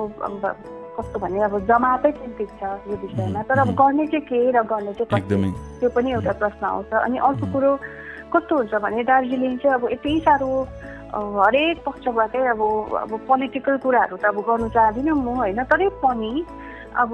कस्तो 0.97 1.19
भने 1.19 1.39
अब 1.45 1.53
जमातै 1.67 2.11
चिन्तित 2.11 2.49
छ 2.57 2.63
यो 2.89 2.95
विषयमा। 3.03 3.41
तर 3.43 3.59
अब 3.59 3.69
गर्ने 3.75 4.07
चाहिँ 4.07 4.25
के 4.25 4.39
र 4.55 4.63
गर्ने 4.65 4.93
चाहिँ 4.97 5.51
त्यो 5.79 5.89
पनि 5.93 6.11
एउटा 6.11 6.33
प्रश्न 6.41 6.65
आउँछ। 6.65 6.93
अनि 7.05 7.17
अर्को 7.19 7.45
कुरो 7.53 7.71
कस्तो 8.33 8.55
हुन्छ 8.57 8.73
भने 8.83 9.03
दार्जिलिङ 9.03 9.57
चाहिँ 9.57 9.75
अब 9.75 9.83
यति 9.91 10.19
साह्रो 10.25 10.51
हरेक 11.39 11.83
पक्षबाटै 11.85 12.45
अब 12.53 12.61
अब 13.01 13.11
पोलिटिकल 13.27 13.77
कुराहरू 13.83 14.17
त 14.17 14.25
अब 14.25 14.37
गर्नु 14.47 14.69
चाहदिनँ 14.69 15.15
म 15.15 15.27
होइन? 15.39 15.63
तरै 15.71 15.89
पनि 16.03 16.31
अब 16.95 17.11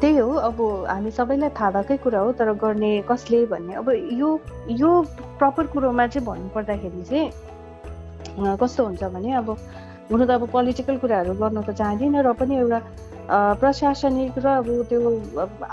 त्यही 0.00 0.16
हो 0.18 0.30
अब 0.48 0.58
हामी 0.88 1.10
सबैलाई 1.16 1.50
थाहा 1.58 1.70
भएकै 1.70 1.96
कुरा 2.04 2.20
हो 2.20 2.32
तर 2.38 2.52
गर्ने 2.60 2.92
कसले 3.10 3.44
भन्ने? 3.46 3.74
अब 3.80 3.88
यो 4.12 4.28
यो 4.76 4.90
प्रपर 5.38 5.66
कुरोमा 5.72 6.06
चाहिँ 6.06 6.26
भन्नुपर्दाखेरि 6.26 7.02
चाहिँ 7.10 8.56
कस्तो 8.58 8.84
हुन्छ 8.84 9.04
भने 9.14 9.32
अब 9.34 9.48
हुनु 10.10 10.24
त 10.26 10.30
अब 10.30 10.48
पोलिटिकल 10.48 10.96
कुराहरू 11.04 11.32
गर्नु 11.36 11.62
त 11.68 11.70
चाहदिनँ 11.80 12.22
र 12.24 12.32
पनि 12.40 12.54
एउटा 12.58 12.78
प्रशासनिक 13.60 14.38
र 14.40 14.46
अब 14.48 14.68
त्यो 14.88 15.00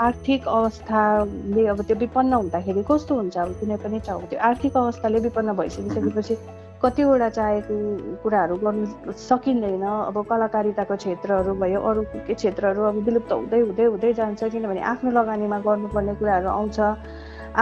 आर्थिक 0.07 0.47
अवस्थाले 0.47 1.63
अब 1.71 1.79
त्यो 1.87 1.95
विपन्न 2.03 2.33
हुँदाखेरि 2.33 2.83
कस्तो 2.83 3.15
हुन्छ 3.15 3.37
अब 3.37 3.51
कुनै 3.59 3.77
पनि 3.79 3.99
ठाउँ? 4.03 4.21
त्यो 4.27 4.39
आर्थिक 4.49 4.73
अवस्थाले 4.77 5.19
विपन्न 5.27 5.55
भइसकिसकेपछि 5.55 6.35
कतिवटा 6.83 7.29
चाहेको 7.37 7.75
कुराहरू 8.23 8.55
गर्नु 8.59 9.13
सकिँदैन। 9.15 9.83
अब 10.11 10.15
कलाकारिताको 10.29 10.95
क्षेत्रहरू 10.99 11.53
भयो 11.63 11.79
अरू 11.79 12.01
के 12.27 12.33
क्षेत्रहरू 12.35 12.81
अब 12.91 12.95
विलुप्त 13.07 13.31
हुँदै 13.31 13.59
हुँदै 13.71 13.85
हुँदै 13.87 14.11
जान्छ। 14.19 14.43
किनभने 14.51 14.81
आफ्नो 14.91 15.09
लगानीमा 15.15 15.57
गर्नुपर्ने 15.63 16.13
कुराहरू 16.19 16.49
आउँछ। 16.59 16.79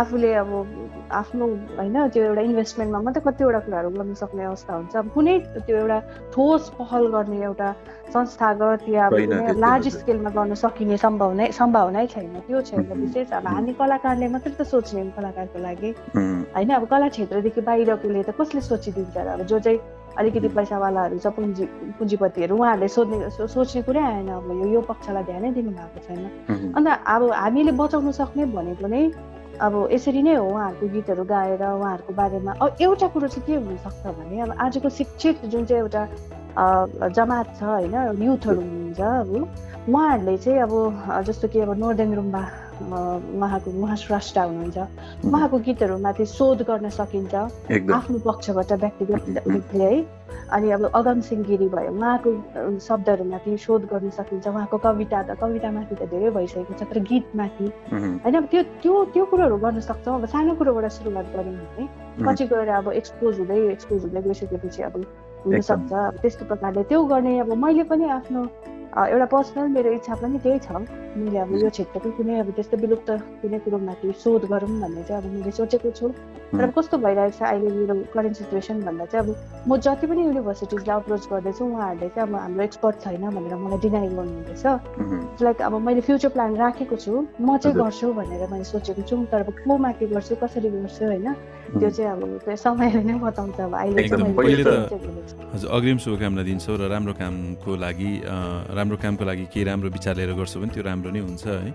आफूले 0.01 0.33
अब 0.33 0.51
आफ्नो 1.21 1.45
होइन 1.77 1.97
त्यो 2.13 2.23
एउटा 2.23 2.41
इन्भेस्टमेन्टमा 2.41 2.99
मात्रै 3.05 3.21
कतिवटा 3.25 3.59
कुराहरू 3.65 3.89
गर्न 3.93 4.13
सक्ने 4.21 4.43
अवस्था 4.43 4.73
हुन्छ। 4.73 4.95
अब 4.95 5.07
कुनै 5.15 5.37
त्यो 5.53 5.75
एउटा 5.77 5.97
ठोस 6.33 6.69
पहल 6.77 7.03
गर्ने 7.15 7.41
एउटा 7.43 7.69
संस्थागत 8.13 8.89
या 8.89 9.09
लार्ज। 9.63 9.87
स्केलमा 9.97 10.29
गर्न 10.37 10.53
सकिने 10.63 10.97
सम्भावना 10.97 11.45
सम्भावनै 11.59 12.05
छैन। 12.13 12.33
त्यो 12.47 12.61
छैन. 12.69 12.81
विशेष 13.03 13.31
अब 13.37 13.47
हामी 13.47 13.73
कलाकारले 13.79 14.27
मात्रै 14.33 14.53
त 14.57 14.61
सोच्ने 14.65 15.03
कलाकारको 15.17 15.59
लागि। 15.61 15.89
होइन 16.55 16.69
अब 16.73 16.85
कला 16.89 17.07
क्षेत्रदेखि 17.13 17.61
बाहिरकोले 17.61 18.23
त 18.23 18.29
कसले 18.39 18.61
सोचिदिन्छ 18.61 19.17
र? 19.17 19.27
अब 19.37 19.41
जो 19.45 19.59
चाहिँ 19.59 19.79
अलिकति 20.13 20.47
पैसावालाहरू 20.57 21.17
छ 21.17 21.27
पुँजी 21.37 21.65
पुँजीपतिहरू 21.97 22.53
उहाँहरूले 22.53 22.87
सोध्ने 22.87 23.29
सोच्ने 23.49 23.81
कुरै 23.81 24.01
आएन 24.01 24.29
अब 24.29 24.49
यो 24.61 24.67
यो 24.73 24.81
पक्षलाई 24.85 25.23
ध्यानै 25.29 25.49
दिनु 25.57 25.71
भएको 25.73 25.99
छैन 26.05 26.25
अन्त 26.77 26.87
अब 27.13 27.21
हामीले 27.33 27.71
बचाउन 27.81 28.11
सक्ने 28.13 28.45
भनेको 28.53 28.87
नै 28.93 29.01
अब 29.61 29.73
यसरी 29.91 30.21
नै 30.23 30.35
हो 30.35 30.45
उहाँहरूको 30.49 30.87
गीतहरू 30.93 31.23
गाएर 31.23 31.63
उहाँहरूको 31.63 32.13
बारेमा। 32.13 32.51
अब 32.61 32.77
एउटा 32.81 33.07
कुरो 33.13 33.27
चाहिँ 33.27 33.45
के 33.45 33.53
हुनसक्छ 33.53 34.05
भने 34.17 34.41
अब 34.41 34.51
आजको 34.57 34.89
शिक्षित 34.89 35.45
जुन 35.45 35.65
चाहिँ 35.65 35.81
एउटा 35.83 36.03
जमात 37.09 37.47
छ 37.59 37.61
होइन 37.63 37.93
युथहरू 38.23 38.61
हुनुहुन्छ 38.61 39.01
अब 39.01 39.29
उहाँहरूले 39.89 40.37
चाहिँ 40.37 40.59
अब 40.61 40.73
जस्तो 41.27 41.47
कि 41.47 41.59
अब 41.59 41.77
नोर्देन 41.77 42.13
रुम्बा 42.15 42.43
उहाँको 42.81 43.69
उहाँ 43.71 43.95
स्रष्टा 43.95 44.41
हुनुहुन्छ 44.43 44.77
उहाँको 45.25 45.57
गीतहरूमाथि 45.59 46.25
शोध 46.25 46.61
गर्न 46.67 46.89
सकिन्छ। 46.89 47.35
आफ्नो 47.93 48.17
पक्षबाट 48.25 48.71
व्यक्तिगत 48.73 49.43
रूपले 49.47 49.83
है। 49.83 50.01
अनि 50.53 50.71
अब 50.71 50.83
अगम 50.95 51.19
सिंह 51.27 51.43
गिरी 51.43 51.67
भयो 51.69 51.91
उहाँको 51.91 52.29
शब्दहरूमाथि 52.79 53.57
शोध 53.57 53.85
गर्न 53.91 54.09
सकिन्छ। 54.17 54.47
उहाँको 54.47 54.77
कविता 54.77 55.21
त 55.23 55.37
कवितामाथि 55.41 55.95
त 55.95 56.05
धेरै 56.13 56.29
भइसकेको 56.29 56.73
छ 56.73 56.83
तर 56.89 56.99
गीतमाथि। 57.09 57.67
होइन 58.23 58.35
अब 58.37 58.45
त्यो 58.51 58.61
त्यो 58.81 58.93
त्यो 59.13 59.25
कुरोहरू 59.31 59.57
गर्न 59.57 59.79
सक्छौँ। 59.81 60.15
अब 60.15 60.25
सानो 60.29 60.53
कुरोबाट 60.55 60.85
सुरुवात 60.93 61.25
गऱ्यौँ 61.35 61.57
भने 61.57 61.87
पछि 62.21 62.45
गएर 62.53 62.69
अब 62.69 62.91
एक्सपोज 62.93 63.39
हुँदै 63.39 63.59
एक्सपोज 63.71 64.01
हुँदै 64.03 64.21
गइसकेपछि 64.21 64.81
अब 64.83 64.95
हुनसक्छ 65.45 65.91
अब 65.91 66.15
त्यस्तो 66.21 66.45
प्रकारले 66.45 66.83
त्यो 66.85 67.03
गर्ने 67.11 67.39
अब 67.39 67.49
मैले 67.57 67.83
पनि 67.89 68.05
आफ्नो 68.19 68.41
एउटा 68.93 69.25
पर्सनल 69.25 69.67
मेरो 69.73 69.91
इच्छा 69.97 70.15
पनि 70.21 70.39
त्यही 70.39 70.59
छ। 70.59 70.71
मैले 71.17 71.37
अब 71.39 71.51
यो 71.61 71.69
क्षेत्रको 71.69 72.09
कुनै 72.17 72.39
अब 72.39 72.49
त्यस्तो 72.57 72.77
विलुप्त 72.77 73.09
कुनै 73.41 73.59
कुरोमाथि 73.65 74.11
शोध 74.21 74.45
गरौँ 74.51 74.69
भन्ने 74.81 75.03
चाहिँ 75.03 75.21
अब 75.21 75.25
मैले 75.33 75.51
सोचेको 75.51 75.91
छु। 75.97 76.07
तर 76.53 76.69
कस्तो 76.77 76.97
भइरहेको 77.01 77.37
छ 77.37 77.41
अहिले 77.49 77.69
मेरो 77.73 77.95
करेन्ट 78.13 78.35
सिचुएसन 78.37 78.81
भन्दा 78.85 79.05
चाहिँ 79.09 79.25
अब 79.25 79.29
म 79.67 79.77
जति 79.81 80.05
पनि 80.07 80.21
युनिभर्सिटिजलाई 80.23 80.95
अप्रोच 81.01 81.23
गर्दैछु 81.31 81.65
उहाँहरूले 81.65 82.09
चाहिँ 82.13 82.29
अब 82.29 82.35
हाम्रो 82.35 82.63
एक्सपर्ट 82.63 82.95
छैन 83.01 83.23
भनेर 83.33 83.55
मलाई 83.57 83.79
डिनाइ 83.81 84.07
गर्नुहुँदैछ। 84.13 85.41
लाइक 85.41 85.61
अब 85.61 85.73
मैले 85.81 86.01
फ्युचर 86.05 86.29
प्लान 86.37 86.55
राखेको 86.61 86.95
छु। 86.95 87.13
म 87.41 87.57
चाहिँ। 87.57 87.77
गर्छु 87.77 88.13
भनेर 88.13 88.45
मैले 88.53 88.63
सोचेको 88.63 89.01
छु। 89.01 89.15
तर 89.33 89.41
अब 89.41 89.49
कोमा 89.65 89.91
के 89.97 90.05
गर्छु 90.13 90.35
कसरी 90.43 90.69
गर्छु 90.69 91.05
होइन? 91.05 91.27
त्यो 91.63 91.89
चाहिँ 91.89 92.11
अब 92.11 92.55
समयले 92.55 93.01
नै 93.07 93.15
बताउँछ 93.23 93.59
अब 93.59 93.73
अहिले। 93.73 94.01
हजुर 95.53 95.69
अग्रिम 95.71 95.97
शुभकामना 96.03 96.43
दिन्छौँ 96.43 96.75
र 96.77 96.83
राम्रो 96.91 97.13
कामको 97.15 97.71
लागि 97.75 98.11
राम्रो 98.77 98.97
कामको 99.03 99.23
लागि 99.25 99.45
केही 99.53 99.63
राम्रो 99.65 99.89
विचार 99.89 100.13
लिएर 100.19 100.31
गर्छौँ 100.37 100.61
भने 100.61 100.73
त्यो 100.73 100.83
राम्रो 100.83 101.09
नै 101.11 101.21
हुन्छ 101.23 101.45
है। 101.47 101.71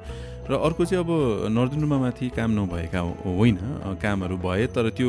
र 0.48 0.52
अर्को 0.56 0.84
चाहिँ 0.88 1.04
अब 1.04 1.10
नर्दुनुमामाथि 1.52 2.26
काम 2.32 2.50
नभएका 2.56 3.00
होइन 3.36 3.56
कामहरू 4.00 4.36
भए 4.40 4.66
तर 4.72 4.88
त्यो 4.96 5.08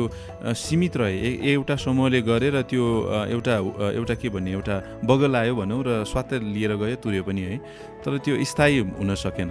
सीमित 0.52 0.96
रहे। 1.00 1.16
एउटा 1.54 1.76
समूहले 1.80 2.20
गरे 2.28 2.48
र 2.50 2.62
त्यो 2.68 2.84
एउटा 3.30 3.54
एउटा 3.96 4.14
के 4.20 4.28
भन्ने 4.28 4.50
एउटा 4.52 4.76
बगल 5.00 5.32
आयो 5.36 5.54
भनौँ 5.56 5.80
र 5.80 6.04
स्वास्थ्य 6.04 6.44
लिएर 6.44 6.76
गयो 6.76 6.96
तुर्यो 7.00 7.22
पनि 7.24 7.40
है। 7.40 7.56
तर 8.04 8.18
त्यो 8.20 8.36
स्थायी 8.44 8.78
हुन 9.00 9.14
सकेन। 9.16 9.48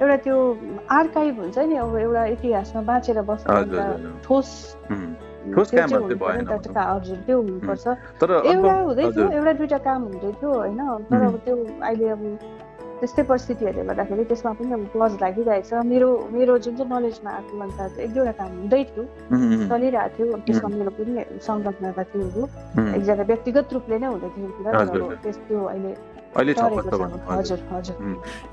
एउटा 0.00 0.16
त्यो 0.24 0.36
आर्काइभ 0.98 1.34
हुन्छ 1.40 1.58
नि 1.70 1.76
अब 1.76 1.96
एउटा 1.96 2.24
इतिहासमा 2.34 2.82
बाँचेर 2.88 3.20
बस्ने। 3.28 4.12
ठोस 4.24 4.48
त्यो 5.50 5.64
त्यो 5.64 6.00
हजुर 6.76 7.18
त्यो 7.26 7.36
हुनुपर्छ। 7.40 7.86
एउटा 8.52 8.74
हुँदै 8.80 9.04
थियो 9.12 9.28
एउटा 9.38 9.52
दुइटा 9.60 9.78
काम 9.88 10.00
हुँदै 10.02 10.32
थियो 10.40 10.50
होइन? 10.52 10.80
तर 11.10 11.22
अब 11.28 11.36
त्यो 11.44 11.56
अहिले 11.84 12.08
अब 12.16 12.22
त्यस्तै 13.00 13.22
परिस्थितिहरूले 13.32 13.84
गर्दाखेरि 13.88 14.24
त्यसमा 14.28 14.52
पनि 14.60 14.72
अब 14.76 14.84
क्लज 14.92 15.12
लागिरहेको 15.24 15.68
छ। 15.68 15.72
मेरो 15.88 16.08
मेरो 16.36 16.52
जुन 16.64 16.74
चाहिँ 16.76 16.90
नलेजमा 16.92 17.30
आएको 17.32 17.84
एक 18.04 18.10
दुईवटा 18.12 18.32
काम 18.40 18.50
हुँदै 18.60 18.82
थियो 18.92 19.04
चलिरहेको 19.72 20.12
थियो। 20.16 20.26
त्यसमा 20.44 20.68
मेरो 20.76 20.90
पनि 21.00 21.12
संलग्नता 21.40 22.02
थियो 22.12 22.44
एकजना 22.96 23.24
व्यक्तिगत 23.32 23.68
रूपले 23.72 23.96
नै 24.04 24.08
हुँदै 24.12 24.28
थियो। 24.36 24.48
त्यस्तो 25.24 25.54
अहिले 25.72 25.90
अहिले। 26.30 26.52
हजुर 26.52 27.58
हजुर 27.70 27.96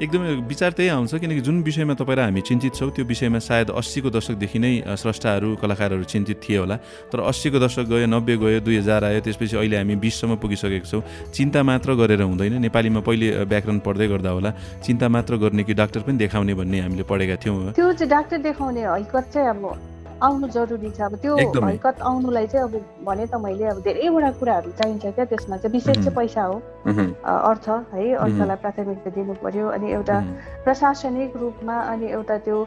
एकदमै 0.01 0.34
विचार 0.47 0.71
त्यही 0.78 0.89
आउँछ 0.89 1.13
किनकि 1.21 1.41
जुन 1.41 1.61
विषयमा 1.63 1.93
तपाईँ 1.93 2.17
र 2.17 2.21
हामी 2.21 2.41
चिन्तित 2.41 2.73
छौँ 2.73 2.89
त्यो 2.89 3.05
विषयमा 3.05 3.39
सायद 3.39 3.69
अस्सीको 3.71 4.09
दशकदेखि 4.09 4.59
नै 4.59 4.71
स्रष्टाहरू 4.97 5.55
कलाकारहरू 5.61 6.03
चिन्तित 6.03 6.38
थिए 6.41 6.57
होला। 6.57 6.75
तर 7.11 7.19
अस्सीको 7.21 7.57
दशक 7.59 7.86
गयो 7.86 8.07
नब्बे 8.07 8.36
गयो 8.38 8.59
दुई 8.65 8.78
हजार 8.82 9.03
आयो 9.03 9.19
त्यसपछि 9.21 9.55
अहिले 9.57 9.78
हामी 9.78 9.95
बिससम्म 10.01 10.36
पुगिसकेको 10.41 10.88
छौँ। 10.89 11.01
चिन्ता 11.34 11.61
मात्र 11.63 11.93
गरेर 11.93 12.21
हुँदैन। 12.21 12.53
नेपालीमा 12.65 13.01
पहिले 13.05 13.45
व्याकरण 13.45 13.78
पढ्दै 13.86 14.07
गर्दा 14.07 14.30
होला। 14.30 14.51
चिन्ता 14.82 15.07
मात्र 15.07 15.38
गर्ने 15.38 15.63
कि 15.63 15.73
डाक्टर 15.73 16.01
पनि 16.01 16.17
देखाउने 16.17 16.53
भन्ने 16.57 16.80
हामीले 16.82 17.03
पढेका 17.05 17.36
थियौँ। 17.45 17.78
त्यो 17.78 17.88
चाहिँ 17.93 18.09
डाक्टर 18.09 18.38
देखाउने 18.41 18.82
हैकत 18.82 19.25
चाहिँ 19.34 19.49
अब 19.53 19.63
आउनु 20.24 20.47
जरुरी 20.47 20.89
छ। 20.89 21.01
अब 21.01 21.15
त्यो। 21.22 21.36
हैकत 21.38 22.01
आउनुलाई 22.01 22.47
चाहिँ 22.47 22.65
अब 22.68 22.74
भने 23.05 23.26
त 23.28 23.36
मैले 23.38 23.65
अब 23.72 23.78
धेरैवटा 23.86 24.32
कुराहरू 24.39 24.72
चाहिन्छ 24.80 25.05
क्या 25.05 25.26
त्यसमा 25.26 25.57
चाहिँ। 25.57 25.72
विशेष. 25.74 25.97
चाहिँ 25.97 26.15
पैसा 26.15 26.43
हो। 26.43 26.55
अर्थ 27.28 27.68
है 27.93 28.03
अर्थलाई 28.15 28.57
प्राथमिकता 28.63 29.09
दिनु 29.15 29.34
पर्यो 29.43 29.68
अनि 29.78 29.88
एउटा 29.93 30.18
प्रशासनिक 30.65 31.38
रूपमा 31.38 31.76
अनि 31.93 32.07
एउटा 32.18 32.38
त्यो 32.45 32.57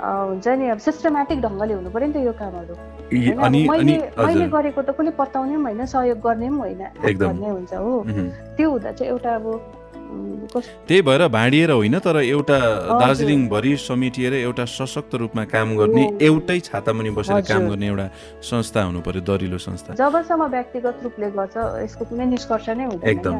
हुन्छ 0.00 0.46
नि 0.48 0.68
अब 0.72 0.78
सिस्टमेटिक 0.78 1.38
ढङ्गले 1.42 1.74
हुनु 1.74 1.90
पर्यो 1.90 2.06
नि 2.08 2.14
त 2.14 2.16
यो 2.26 2.32
कामहरू। 2.32 2.74
मैले 3.12 3.96
मैले 4.16 4.46
गरेको 4.48 4.80
त 4.82 4.90
कसले 4.96 5.10
पत्ताउने 5.18 5.56
पनि 5.56 5.62
होइन 5.62 5.86
सहयोग 5.86 6.18
गर्ने 6.22 6.48
पनि 6.48 6.58
होइन। 6.58 6.82
भन्ने 7.18 7.48
हुन्छ 7.50 7.72
हो। 7.74 7.92
त्यो 8.56 8.70
हुँदा 8.70 8.90
चाहिँ 8.92 9.10
एउटा 9.12 9.30
अब 9.36 9.46
त्यही 10.52 11.02
भएर 11.02 11.22
भाँडिएर 11.28 11.70
होइन 11.70 11.98
तर 11.98 12.16
एउटा। 12.16 12.58
दार्जिलिङभरि 13.00 13.72
समेटिएर 13.78 14.34
एउटा 14.34 14.64
सशक्त 14.68 15.14
रूपमा 15.22 15.44
काम 15.54 15.68
गर्ने। 15.76 16.04
एउटै 16.20 16.58
छातामुनि 16.68 17.10
बसेर 17.16 17.40
काम। 17.48 17.68
गर्ने 17.70 17.86
एउटा 17.86 18.06
संस्था 18.42 18.82
हुनु 18.82 19.00
पर्यो 19.00 19.22
दरिलो 19.22 19.58
संस्था 19.58 19.94
जबसम्म 19.96 20.42
व्यक्तिगत 20.52 20.96
रूपले 21.04 21.30
गर्छ 21.38 21.56
यसको 21.56 22.04
कुनै 22.04 22.26
निष्कर्ष 22.36 22.68
नै 22.68 22.84
हुँदैन 22.84 23.10
एकदम 23.10 23.36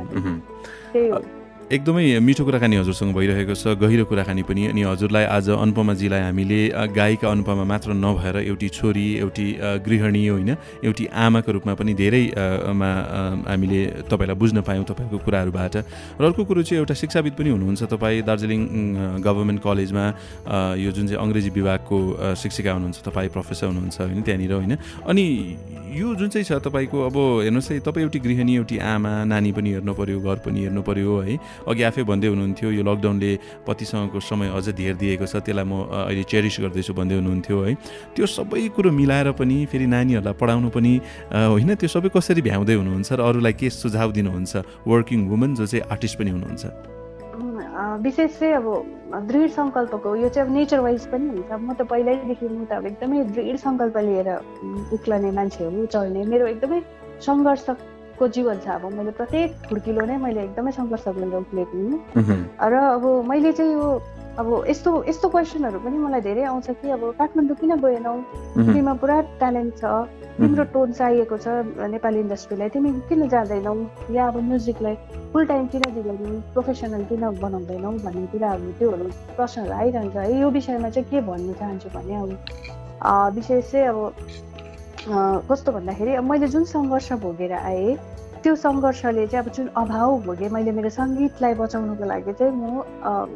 एकदमै 1.73 2.21
मिठो 2.21 2.45
कुराकानी 2.45 2.77
हजुरसँग 2.77 3.17
भइरहेको 3.17 3.55
छ 3.57 3.73
गहिरो 3.81 4.05
कुराकानी 4.05 4.43
पनि। 4.45 4.63
अनि 4.77 4.83
हजुरलाई 4.85 5.25
आज 5.25 5.47
अनुपमाजीलाई 5.57 6.21
हामीले 6.29 6.61
गायिका 6.93 7.25
अनुपमा 7.25 7.65
मात्र 7.65 7.97
नभएर 7.97 8.37
एउटी 8.45 8.69
छोरी 8.77 9.07
एउटी 9.25 9.47
गृहिणी 9.81 10.23
होइन 10.29 10.51
एउटी 10.85 11.05
आमाको 11.09 11.51
रूपमा 11.57 11.73
पनि 11.81 11.93
धेरै 11.97 12.25
अ, 12.29 12.77
मा 12.77 12.91
अ, 12.93 13.21
हामीले 13.49 13.81
तपाईँलाई 14.05 14.37
बुझ्न 14.37 14.61
पायौँ 14.69 14.85
तपाईँको 14.85 15.19
कुराहरूबाट। 15.25 15.75
र 16.21 16.25
अर्को 16.29 16.43
कुरो 16.45 16.61
चाहिँ 16.61 16.79
एउटा 16.85 16.95
शिक्षाविद 17.03 17.33
पनि 17.41 17.49
हुनुहुन्छ 17.57 17.83
तपाईँ 17.89 18.21
दार्जिलिङ 18.21 18.61
गभर्मेन्ट 19.25 19.61
कलेजमा 19.65 20.05
यो 20.77 20.91
जुन 20.93 21.05
चाहिँ 21.09 21.21
अङ्ग्रेजी 21.25 21.51
विभागको 21.57 21.97
शिक्षिका 22.37 22.71
हुनुहुन्छ 22.77 22.99
तपाईँ 23.01 23.33
प्रोफेसर 23.33 23.67
हुनुहुन्छ 23.73 23.97
होइन 23.97 24.21
त्यहाँनिर 24.21 24.53
होइन। 24.61 24.73
अनि 25.09 25.25
यो 25.97 26.09
जुन 26.21 26.29
चाहिँ 26.37 26.45
छ 26.45 26.53
तपाईँको 26.69 26.99
अब 27.09 27.17
हेर्नुहोस् 27.49 27.73
है 27.73 27.81
तपाईँ 27.81 28.05
एउटी 28.05 28.19
गृहिणी 28.21 28.53
एउटी 28.61 28.77
आमा 28.93 29.13
नानी 29.25 29.51
पनि 29.57 29.71
हेर्नु 29.73 29.93
पऱ्यो 29.97 30.21
घर 30.21 30.37
पनि 30.45 30.61
हेर्नु 30.65 30.83
पऱ्यो 30.85 31.17
है। 31.25 31.37
अघि 31.67 31.83
आफै 31.83 32.03
भन्दै 32.11 32.29
हुनुहुन्थ्यो 32.33 32.69
यो 32.71 32.83
लकडाउनले 32.83 33.31
पतिसँगको 33.67 34.19
समय 34.21 34.49
अझ 34.57 34.67
धेर 34.75 34.95
दिएको 34.97 35.27
छ 35.27 35.43
त्यसलाई 35.43 35.67
म 35.67 35.87
अहिले 35.89 36.25
चेरिस 36.27 36.57
गर्दैछु 36.65 36.93
भन्दै 36.95 37.17
हुनुहुन्थ्यो 37.21 37.57
है। 37.63 37.73
त्यो 38.15 38.27
सबै 38.27 38.69
कुरो 38.77 38.91
मिलाएर 38.91 39.33
पनि 39.39 39.57
फेरि 39.71 39.87
नानीहरूलाई 39.87 40.35
पढाउनु 40.41 40.69
पनि 40.71 40.93
होइन 41.33 41.71
त्यो 41.75 41.89
सबै 41.89 42.09
कसरी 42.15 42.43
भ्याउँदै 42.43 42.75
हुनुहुन्छ 42.81 43.11
र 43.13 43.21
अरूलाई 43.21 43.55
के 43.61 43.71
सुझाव 43.71 44.11
दिनुहुन्छ? 44.13 44.53
वर्किङ 44.87 45.21
वुमन 45.31 45.55
जो 45.55 45.67
चाहिँ 45.67 45.85
आर्टिस्ट 45.91 46.19
पनि 46.19 46.31
हुनुहुन्छ। 46.31 46.65
विशेष 48.03 48.31
चाहिँ 48.39 48.55
अब 48.57 48.67
दृढ 49.29 49.51
सङ्कल्पको 49.53 50.09
यो 50.17 50.29
चाहिँ 50.29 50.49
अब 50.49 50.55
नेचर 50.55 50.81
वाइज 50.81 51.03
पनि 51.13 51.27
हुन्छ। 51.29 51.51
म 51.53 51.73
त 51.75 51.83
पहिल्यैदेखि 51.89 52.47
म 52.49 52.65
त 52.65 52.73
अब 52.79 52.87
एकदमै 52.87 53.19
दृढ 53.33 53.57
सङ्कल्प 53.59 53.97
लिएर 54.09 54.29
उक्लने 54.97 55.31
मान्छे 55.39 55.65
हो 55.65 55.87
चल्ने। 55.93 56.21
मेरो 56.33 56.47
एकदमै 56.53 56.81
सङ्घर्षको 58.23 58.29
जीवन 58.29 58.59
छ। 58.63 58.69
अब 58.69 58.93
मैले 58.95 59.11
प्रत्येक 59.19 59.51
खुड्किलो 59.69 60.05
नै 60.07 60.17
मैले 60.17 60.41
एकदमै 60.43 60.73
सङ्घर्ष 60.73 61.05
गरेर 61.09 61.35
उक्लेको 61.35 61.77
हुँ। 61.79 62.39
र 62.63 62.75
अब 62.95 63.05
मैले 63.27 63.53
चाहिँ 63.53 63.73
यो 63.73 63.87
अब 64.39 64.65
यस्तो 64.65 64.91
यस्तो 65.09 65.29
क्वेसनहरू 65.29 65.79
पनि 65.85 65.99
मलाई 65.99 66.21
धेरै 66.25 66.43
आउँछ 66.49 66.67
कि 66.81 66.91
अब 66.91 67.03
काठमाडौँ 67.19 67.57
किन 67.61 67.73
गएनौ? 67.85 68.15
तिमीमा 68.57 68.95
पुरा 68.97 69.17
ट्यालेन्ट 69.43 69.73
छ। 69.77 69.85
तिम्रो 70.41 70.65
टोन 70.73 70.93
चाहिएको 70.97 71.37
छ 71.37 71.47
नेपाली 71.93 72.19
इन्डस्ट्रीलाई। 72.25 72.69
तिमी 72.73 72.91
किन 73.09 73.29
जाँदैनौ? 73.29 73.75
या 74.17 74.27
अब 74.33 74.37
म्युजिकलाई 74.41 74.95
फुल 75.33 75.45
टाइम 75.47 75.67
किन 75.69 75.83
दिँदैनौ? 75.93 76.41
प्रोफेसनल 76.55 77.05
किन 77.11 77.25
बनाउँदैनौ 77.43 77.91
भन्ने 78.01 78.27
कुराहरू 78.33 78.73
त्योहरू 78.79 79.05
प्रश्नहरू 79.37 79.73
आइरहन्छ। 79.73 80.17
है 80.17 80.41
यो 80.41 80.49
विषयमा 80.49 80.89
चाहिँ 80.89 81.09
के 81.11 81.21
भन्न 81.29 81.53
चाहन्छु 81.61 81.89
भने 81.93 82.15
अब 82.17 82.31
विशेष 83.37 83.71
चाहिँ 83.73 83.87
अब 83.93 84.01
कस्तो 85.51 85.73
भन्दाखेरि 85.73 86.15
अब 86.15 86.25
मैले 86.25 86.47
जुन 86.49 86.65
सङ्घर्ष 86.65 87.13
भोगेर 87.21 87.53
आएँ 87.53 87.97
त्यो 88.43 88.55
सङ्घर्षले 88.59 89.27
चाहिँ 89.27 89.45
अब 89.45 89.51
जुन 89.55 89.67
अभाव 89.83 90.11
भोगेँ 90.27 90.49
मैले 90.51 90.73
मेरो 90.79 90.91
सङ्गीतलाई 90.99 91.55
बचाउनुको 91.55 92.05
लागि 92.11 92.33
चाहिँ 92.39 92.53
म 92.53 92.83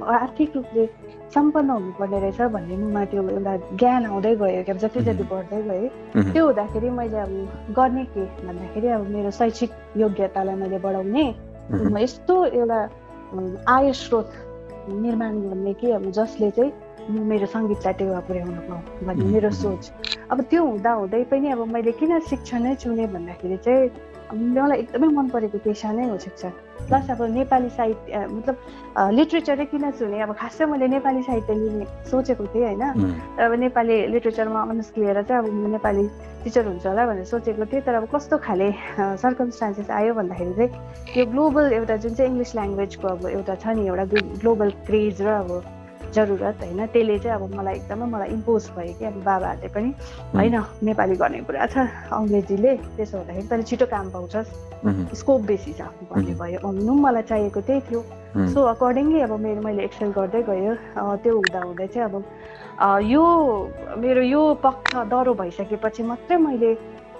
आर्थिक 0.02 0.56
रूपले 0.56 0.86
सम्पन्न 1.34 1.70
हुनुपर्ने 1.70 2.18
रहेछ 2.20 2.40
भन्ने 2.54 2.76
ममा 2.76 3.04
त्यो 3.10 3.22
एउटा 3.22 3.54
ज्ञान 3.80 4.06
आउँदै 4.06 4.34
गयो 4.42 4.62
क्या 4.66 4.74
जति 4.82 5.00
जति 5.06 5.24
बढ्दै 5.30 5.62
गएँ। 5.62 5.88
त्यो 6.32 6.44
हुँदाखेरि 6.46 6.90
मैले 6.98 7.18
अब 7.22 7.32
गर्ने 7.78 8.04
के 8.14 8.24
भन्दाखेरि 8.46 8.88
अब 8.98 9.06
मेरो 9.14 9.30
शैक्षिक 9.38 9.70
योग्यतालाई 10.02 10.54
मैले 10.62 10.78
बढाउने 10.86 11.24
म 11.70 11.98
यस्तो 11.98 12.34
एउटा 12.58 12.80
आय 13.68 13.92
स्रोत 14.02 14.30
निर्माण 14.90 15.34
गर्ने 15.46 15.72
कि 15.78 15.90
अब 15.98 16.10
जसले 16.18 16.50
चाहिँ 16.50 16.72
म 17.10 17.22
मेरो 17.30 17.46
सङ्गीतलाई 17.46 17.94
टेवा 17.98 18.20
पुर्याउन 18.26 18.58
पाऊँ 18.66 18.82
भन्ने. 19.06 19.24
मेरो 19.30 19.50
सोच। 19.62 19.82
अब 20.30 20.40
त्यो 20.50 20.62
हुँदा 20.66 20.92
हुँदै 20.92 21.22
पनि 21.30 21.50
अब 21.54 21.60
मैले 21.74 21.92
किन 21.98 22.18
शिक्षा 22.30 22.58
नै 22.58 22.74
चुने 22.82 23.06
भन्दाखेरि 23.14 23.56
चाहिँ 23.66 23.90
मलाई 24.34 24.78
एकदमै 24.78 25.08
मन 25.16 25.26
परेको 25.34 25.58
पेसा 25.64 25.92
नै 25.92 26.08
हो 26.08 26.18
शिक्षा। 26.18 26.48
प्लस 26.88 27.10
अब 27.10 27.22
नेपाली 27.34 27.68
साहित्य 27.76 28.26
मतलब 28.30 28.56
लिट्रेचरै 29.18 29.64
किन 29.70 29.90
चुने 29.98 30.20
अब 30.22 30.32
खासै 30.40 30.64
मैले 30.66 30.86
नेपाली 30.88 31.22
साहित्य 31.22 31.54
लिने 31.54 31.86
सोचेको 32.10 32.46
थिएँ 32.54 32.64
होइन? 32.64 32.82
तर 33.36 33.42
अब 33.42 33.52
नेपाली 33.64 33.96
लिट्रेचरमा 34.12 34.60
अनर्स 34.62 34.92
लिएर 34.98 35.22
चाहिँ 35.22 35.42
अब 35.42 35.46
नेपाली 35.72 36.04
टिचर 36.44 36.66
हुन्छ 36.66 36.86
होला 36.86 37.06
भनेर 37.06 37.24
सोचेको 37.32 37.64
थिएँ। 37.70 37.82
तर 37.86 37.94
अब 37.94 38.08
कस्तो 38.14 38.36
खाले 38.46 38.70
सर्कमस्टान्सेस 39.22 39.90
आयो 39.90 40.14
भन्दाखेरि 40.14 40.52
चाहिँ 40.58 41.18
यो 41.18 41.26
ग्लोबल 41.32 41.72
एउटा 41.72 41.96
जुन 41.96 42.14
चाहिँ 42.14 42.30
इङ्ग्लिस 42.30 42.54
ल्याङ्ग्वेजको 42.54 43.08
अब 43.08 43.26
एउटा 43.34 43.54
छ 43.54 43.66
नि 43.76 43.86
एउटा 43.86 44.04
ग्लोबल 44.42 44.70
क्रेज 44.86 45.22
र 45.22 45.28
अब 45.42 45.50
जरुरत 46.14 46.56
होइन। 46.62 46.86
त्यसले 46.86 47.18
चाहिँ 47.18 47.36
अब 47.36 47.54
मलाई 47.56 47.74
एकदमै 47.74 48.06
मलाई 48.14 48.28
इम्पोज 48.36 48.62
भयो 48.76 48.92
कि 48.98 49.04
अब 49.04 49.16
बाबाहरूले 49.24 49.68
पनि 49.74 49.90
होइन 50.34 50.56
नेपाली 50.86 51.16
गर्ने 51.16 51.40
कुरा 51.48 51.66
छ 51.66 51.76
अङ्ग्रेजीले 52.12 52.72
त्यसो 52.96 53.16
हुँदाखेरि 53.18 53.46
तैँले 53.48 53.64
छिटो 53.70 53.86
काम 53.86 54.06
पाउँछस्। 54.10 54.48
स्कोप 55.18 55.40
बेसी 55.50 55.72
छ 55.72 55.82
भन्ने 56.10 56.34
भयो। 56.40 56.58
हुनु 56.62 56.80
पनि 56.86 57.00
मलाई 57.02 57.22
चाहिएको 57.30 57.60
त्यही 57.60 57.80
थियो। 57.88 58.00
सो 58.52 58.60
अकर्डिङली 58.74 59.20
अब 59.26 59.32
मेरो 59.40 59.60
मैले 59.66 59.82
एक्सेल 59.84 60.10
गर्दै 60.12 60.42
गयो। 60.48 60.74
त्यो 61.22 61.32
हुँदा 61.36 61.60
हुँदै 61.60 61.86
चाहिँ 61.86 62.06
अब 62.08 62.14
यो 63.02 63.22
मेरो 63.98 64.22
यो 64.22 64.42
पक्ष 64.62 64.94
डह्रो 65.10 65.32
भइसकेपछि 65.34 66.02
मात्रै 66.02 66.36
मैले 66.36 66.70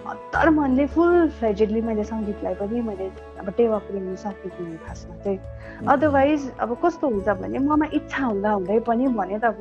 हतार 0.07 0.51
मनले 0.51 0.87
फुल 0.95 1.29
फ्लेजेडली 1.39 1.81
मैले 1.83 2.05
सङ्गीतलाई 2.05 2.55
पनि 2.55 2.81
मैले 2.89 3.07
अब 3.41 3.49
टेवा 3.59 3.79
पुऱ्याउनु 3.87 4.17
सकेको 4.17 4.65
हुँ 4.65 4.77
खासमा 4.87 5.15
चाहिँ। 5.25 5.39
अदरवाइज 5.93 6.41
अब 6.63 6.71
कस्तो 6.83 7.09
हुन्छ 7.09 7.29
भने 7.43 7.59
ममा 7.59 7.87
इच्छा 7.99 8.23
हुँदा 8.25 8.51
हुँदै 8.51 8.79
पनि 8.87 9.07
भने 9.19 9.39
त 9.39 9.45
अब 9.45 9.59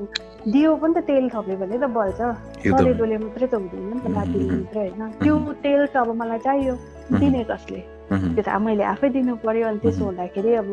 दियो 0.54 0.76
पनि 0.82 0.94
त 0.94 0.98
तेल 1.10 1.30
थप्यो 1.34 1.58
भने 1.58 1.78
त 1.78 1.86
बल्छ। 1.98 2.20
एकदम। 2.22 2.78
सलेदोले 2.78 3.18
मात्रै 3.26 3.48
त 3.48 3.54
हुँदैन 3.56 3.84
नि 3.90 4.00
त 4.06 4.08
लाटीले 4.16 4.54
मात्रै 4.54 4.82
होइन। 4.86 5.12
त्यो 5.24 5.36
तेल 5.66 5.82
त 5.86 5.96
अब 5.98 6.10
मलाई 6.22 6.40
चाहियो 6.46 6.74
दिने 7.20 7.44
कसले? 7.50 7.82
त्यो 8.10 8.44
त 8.46 8.50
मैले 8.62 8.84
आफै 8.94 9.10
दिनु 9.18 9.36
पर्यो 9.46 9.68
अनि 9.68 9.80
त्यसो 9.84 10.04
हुँदाखेरि 10.06 10.52
अब 10.62 10.68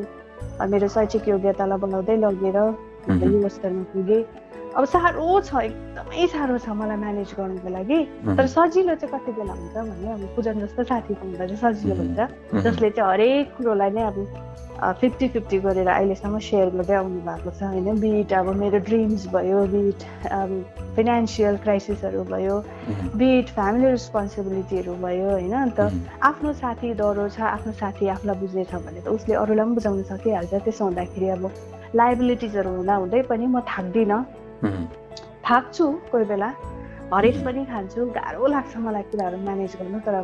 मेरो 0.68 0.88
शैक्षिक 0.94 1.28
योग्यतालाई 1.28 1.78
बनाउँदै 1.84 2.16
लगेर 2.24 2.58
मह्म। 3.08 3.42
यो 3.42 3.48
स्तरमा 3.48 3.84
पुगेँ। 3.92 4.22
अब 4.72 4.84
साह्रो 4.88 5.40
छ 5.44 5.60
एकदमै 5.68 6.26
साह्रो 6.32 6.58
छ 6.58 6.68
मलाई 6.72 6.96
म्यानेज 6.96 7.30
गर्नुको 7.38 7.68
लागि। 7.68 7.98
तर 8.36 8.46
सजिलो 8.48 8.94
चाहिँ 8.94 9.12
कति 9.12 9.32
बेला 9.36 9.52
हुन्छ 9.52 9.76
भने 9.76 10.12
अब 10.12 10.22
पूजन 10.36 10.60
जस्तो 10.64 10.82
साथी 10.88 11.14
पाउँदा 11.14 11.46
चाहिँ 11.46 11.60
सजिलो। 11.60 11.94
हुन्छ। 12.00 12.64
जसले 12.64 12.90
चाहिँ 12.90 13.10
हरेक 13.12 13.52
कुरोलाई 13.56 13.90
नै 13.92 14.02
अब 14.08 14.16
फिफ्टी 15.00 15.28
फिफ्टी 15.28 15.58
गरेर 15.64 15.88
अहिलेसम्म 15.88 16.38
सेयर 16.42 16.68
गर्दै 16.74 16.94
आउनु 16.94 17.20
भएको 17.20 17.50
छ 17.52 17.62
होइन 17.62 18.00
बिट 18.00 18.32
अब 18.32 18.48
मेरो 18.62 18.78
ड्रिम्स 18.88 19.26
भयो 19.34 19.60
बिट 19.74 20.00
अब 20.32 20.50
फिनेन्सियल 20.96 21.56
क्राइसिसहरू 21.64 22.24
भयो। 22.32 22.56
बिट 23.20 23.46
फ्यामिली 23.52 23.86
रेस्पोन्सिबिलिटीहरू 23.92 24.94
भयो 25.04 25.28
होइन 25.30 25.52
अन्त। 25.52 25.80
आफ्नो 26.30 26.52
साथी 26.64 26.94
डह्रो 26.96 27.28
छ 27.28 27.40
आफ्नो 27.52 27.72
साथी 27.78 28.08
आफूलाई 28.16 28.36
बुझ्नेछ 28.40 28.74
भने 28.74 29.00
त 29.04 29.08
उसले 29.20 29.34
अरूलाई 29.36 29.64
पनि 29.64 29.74
बुझाउन 29.76 30.02
सकिहाल्छ 30.10 30.52
त्यसो 30.64 30.84
हुँदाखेरि 30.84 31.28
अब 31.36 31.44
लाइबिलिटिजहरू 31.94 32.70
हुँदा 32.76 32.94
हुँदै 32.96 33.22
पनि 33.30 33.46
म 33.46 33.60
थाक्दिनँ 33.68 34.20
थाक्छु 34.62 35.84
कोही 36.10 36.24
बेला 36.30 36.48
हरेस 37.14 37.36
पनि 37.46 37.62
खान्छु 37.70 38.00
गाह्रो 38.16 38.46
लाग्छ 38.54 38.76
मलाई 38.84 39.02
कुराहरू 39.12 39.38
म्यानेज 39.46 39.72
गर्नु 39.80 39.98
तर 40.06 40.14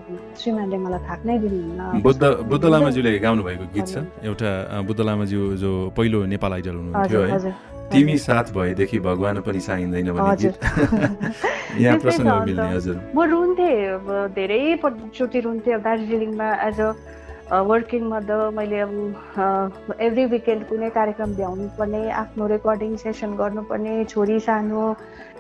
श्रीमानले 0.41 0.79
मलाई 0.85 1.01
थाक्नै 1.09 1.39
दिनुहुन्न 1.45 2.01
बुद्ध 2.07 2.23
बुद्ध 2.51 2.65
लामाज्यूले 2.65 3.11
गाउनु 3.25 3.43
भएको 3.49 3.67
गीत 3.75 3.87
छ 3.93 4.05
एउटा 4.29 4.51
बुद्ध 4.89 5.01
लामाज्यू 5.09 5.41
जो 5.63 5.73
पहिलो 5.97 6.19
नेपाल 6.33 6.53
आइडल 6.59 6.75
हुनुहुन्थ्यो 6.81 7.21
है 7.33 7.53
तिमी 7.93 8.17
साथ 8.21 8.47
भएदेखि 8.57 8.99
भगवान 9.09 9.41
पनि 9.45 9.61
चाहिँदैन 9.69 10.09
गीत 10.41 10.57
यहाँ 11.85 11.99
प्रसङ्ग। 11.99 12.29
मिल्ने 12.49 12.69
हजुर 12.77 12.97
म 13.17 13.19
रुन्थेँ 13.33 13.77
धेरै 14.39 14.61
चोटि 15.19 15.41
रुन्थेँ 15.47 15.79
दार्जिलिङमा 15.85 16.49
एज 16.69 16.81
अ 16.81 16.89
वर्किङ 17.53 18.03
मदर 18.05 18.51
मैले 18.51 18.81
अब 18.81 19.95
एभ्री 20.01 20.25
विकेन्ड 20.33 20.67
कुनै 20.69 20.91
कार्यक्रम 20.91 21.35
भ्याउनु 21.35 21.69
पर्ने 21.79 22.01
आफ्नो 22.21 22.47
रेकर्डिङ 22.47 22.97
सेसन 22.97 23.37
गर्नुपर्ने 23.37 23.95
छोरी 24.05 24.39
सानो 24.41 24.85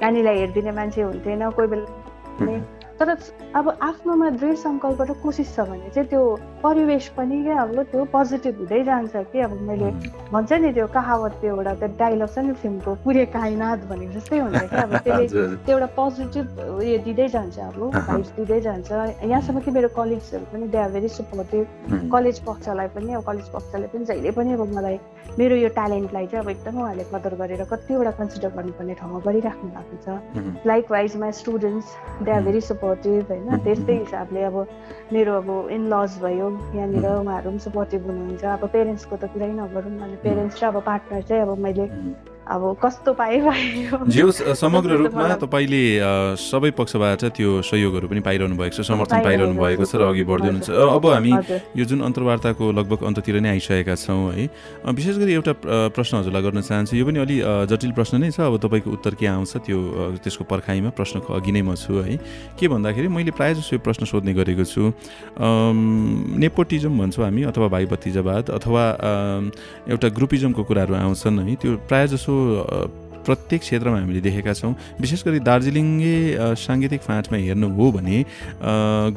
नानीलाई 0.01 0.39
हेरिदिने 0.39 0.73
मान्छे 0.73 1.03
हुन्थेन 1.03 1.51
कोही 1.51 1.69
बेला 1.69 2.57
तर 3.01 3.17
अब 3.55 3.69
आफ्नोमा 3.83 4.29
दृढ 4.39 4.57
सङ्कल्प 4.59 5.03
र 5.03 5.13
कोसिस 5.23 5.55
छ 5.55 5.67
भने 5.71 5.91
चाहिँ 5.95 6.09
त्यो 6.09 6.23
परिवेश 6.63 7.09
पनि 7.17 7.43
क्या 7.43 7.57
अब 7.63 7.83
त्यो 7.93 8.05
पोजिटिभ 8.15 8.55
हुँदै 8.59 8.83
जान्छ 8.85 9.15
कि 9.33 9.41
अब 9.47 9.53
मैले 9.69 9.91
भन्छ 10.33 10.53
नि 10.53 10.73
त्यो 10.75 10.87
कहावत 10.97 11.33
त्यो 11.41 11.55
एउटा 11.55 11.75
त्यो 11.79 11.89
डाइलग 11.99 12.29
छ 12.35 12.39
नि 12.47 12.53
फिल्मको 12.63 12.95
पुरे 13.05 13.25
काइनात 13.37 13.79
भनेको 13.91 14.13
जस्तै 14.19 14.39
हुन्छ 14.39 14.63
क्या 14.73 14.83
अब 14.83 14.97
त्यसले 15.07 15.47
त्यो 15.67 15.77
एउटा 15.79 15.87
पोजिटिभ 15.99 16.47
उयो 16.79 16.99
दिँदै 17.07 17.29
जान्छ 17.37 17.59
अब। 17.59 17.79
भाइब्स 18.09 18.31
दिँदै 18.37 18.61
जान्छ। 18.67 18.91
यहाँसम्म 19.23 19.61
कि 19.61 19.71
मेरो 19.79 19.89
कलिग्सहरू 19.95 20.45
पनि 20.53 20.69
they 20.69 20.79
are 20.79 20.91
very 20.93 21.09
supportive 21.09 22.11
college 22.13 22.39
पक्षलाई 22.49 22.89
पनि 22.99 23.13
अब 23.15 23.23
कलेज 23.31 23.49
पक्षले 23.55 23.87
पनि 23.95 24.05
जहिले 24.11 24.31
पनि 24.39 24.53
अब 24.59 24.63
मलाई 24.75 24.99
मेरो 25.39 25.57
यो 25.57 25.69
ट्यालेन्टलाई 25.79 26.27
चाहिँ 26.27 26.45
अब 26.45 26.51
एकदमै 26.51 26.83
उहाँले 26.83 27.05
कदर 27.15 27.35
गरेर 27.41 27.65
कतिवटा 27.73 28.11
कन्सिडर 28.19 28.51
गर्नुपर्ने 28.59 28.95
ठाउँमा 29.01 29.19
गरिराख्नु 29.27 29.71
भएको 29.77 29.97
छ। 30.05 30.67
Likewise 30.91 31.17
my 31.23 31.33
students 31.41 31.89
they 32.27 32.31
are 32.33 32.43
very 32.43 32.61
supportive 32.89 33.31
होइन. 33.31 33.57
त्यस्तै 33.65 33.97
हिसाबले 33.97 34.43
अब 34.45 34.57
मेरो 35.13 35.35
अब 35.37 35.49
इन 35.71 35.87
लज 35.89 36.19
भयो 36.19 36.49
यहाँनिर 36.75 37.07
उहाँहरू 37.09 37.51
पनि 37.51 37.59
सपोर्टिभ 37.61 38.07
हुनुहुन्छ। 38.07 38.45
अब 38.53 38.69
पेरेन्ट्सको 38.73 39.17
त 39.17 39.31
कुरै 39.31 39.51
नगरौँ। 39.55 39.95
अनि 40.01 40.17
पेरेन्ट्स 40.23 40.63
र 40.63 40.67
अब 40.69 40.81
पार्टनर 40.85 41.23
चाहिँ 41.25 41.43
अब 41.43 41.59
मैले 41.61 41.87
अब 42.49 42.63
कस्तो 42.83 43.13
पाएँ 43.13 43.39
होस्, 43.93 44.57
समग्र 44.57 44.97
रूपमा 45.05 45.37
तपाईँले 45.37 45.83
सबै 46.41 46.71
पक्षबाट 46.81 47.37
त्यो 47.37 47.61
सहयोगहरू 47.61 48.09
पनि 48.09 48.21
पाइरहनु 48.25 48.57
भएको 48.57 48.77
छ 48.77 48.89
समर्थन 48.89 49.21
पाइरहनु 49.21 49.53
भएको 49.53 49.85
छ 49.85 50.01
र 50.01 50.09
अघि 50.09 50.25
बढ्दै 50.25 50.49
हुनुहुन्छ। 50.49 50.69
अब 50.73 51.05
हामी 51.13 51.33
यो 51.77 51.85
जुन 51.85 52.01
अन्तर्वार्ताको 52.09 52.65
लगभग 52.73 53.01
अन्ततिर 53.05 53.41
नै 53.45 53.61
आइसकेका 53.61 53.95
छौँ 54.01 54.33
है। 54.33 54.49
विशेष 54.97 55.17
गरी 55.21 55.33
एउटा 55.37 55.53
प्रश्न 55.93 56.25
हजुरलाई 56.25 56.43
गर्न 56.49 56.61
चाहन्छु। 56.65 56.97
यो 56.97 57.05
पनि 57.05 57.19
अलि 57.21 57.37
जटिल 57.69 57.93
प्रश्न 57.93 58.17
नै 58.25 58.31
छ। 58.33 58.41
अब 58.49 58.57
तपाईँको 58.65 58.89
उत्तर 58.97 59.13
के 59.21 59.27
आउँछ 59.29 59.69
त्यो 59.69 59.79
त्यसको 60.25 60.45
पर्खाइमा 60.49 60.91
प्रश्नको 60.97 61.29
अघि 61.29 61.53
नै 61.53 61.63
म 61.69 61.77
छु 61.77 62.01
है। 62.01 62.17
के 62.57 62.65
भन्दाखेरि 62.65 63.09
मैले 63.13 63.37
प्रायः 63.37 63.61
जसो 63.61 63.77
यो 63.77 63.81
प्रश्न 63.85 64.09
सोध्ने 64.09 64.33
गरेको 64.33 64.65
छु। 64.65 64.89
नेपोटिजम 65.37 66.93
भन्छौँ 66.97 67.25
हामी 67.29 67.43
अथवा 67.53 67.69
भाइ 67.69 67.85
भतिजावाद 67.93 68.45
अथवा 68.57 68.85
एउटा 69.93 70.09
ग्रुपिजमको 70.17 70.63
कुराहरू 70.65 70.95
आउँछन् 70.97 71.45
है। 71.45 71.55
त्यो 71.61 71.77
प्रायः 71.85 72.07
जसो 72.17 72.38
प्रत्येक 73.27 73.61
क्षेत्रमा 73.61 73.99
हामीले 73.99 74.21
देखेका 74.25 74.53
छौँ। 74.57 74.73
विशेष 75.01 75.21
गरी 75.25 75.39
दार्जिलिङे 75.45 76.17
साङ्गीतिक 76.57 77.01
फाँटमा 77.05 77.39
हेर्नु 77.39 77.69
हो 77.77 77.91
भने 77.93 78.25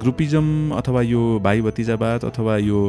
ग्रुपिजम 0.02 0.48
अथवा 0.76 1.02
यो 1.08 1.22
भाइ 1.40 1.62
भतिजावाद 1.64 2.26
अथवा 2.28 2.58
यो 2.60 2.80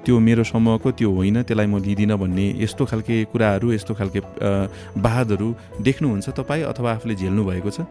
त्यो 0.00 0.18
मेरो 0.18 0.44
समूहको 0.48 0.90
त्यो 0.96 1.10
होइन 1.12 1.42
त्यसलाई 1.44 1.66
म 1.66 1.76
लिँदिनँ 1.84 2.16
भन्ने 2.16 2.46
यस्तो 2.56 2.84
खालके 2.88 3.16
कुराहरू 3.32 3.72
यस्तो 3.72 3.92
खालके 4.00 4.20
वादहरू 5.04 5.48
देख्नुहुन्छ 5.84 6.28
तपाईँ 6.40 6.64
अथवा 6.72 6.88
आफूले 6.92 7.14
झेल्नु 7.20 7.44
भएको 7.44 7.70
छ? 7.70 7.84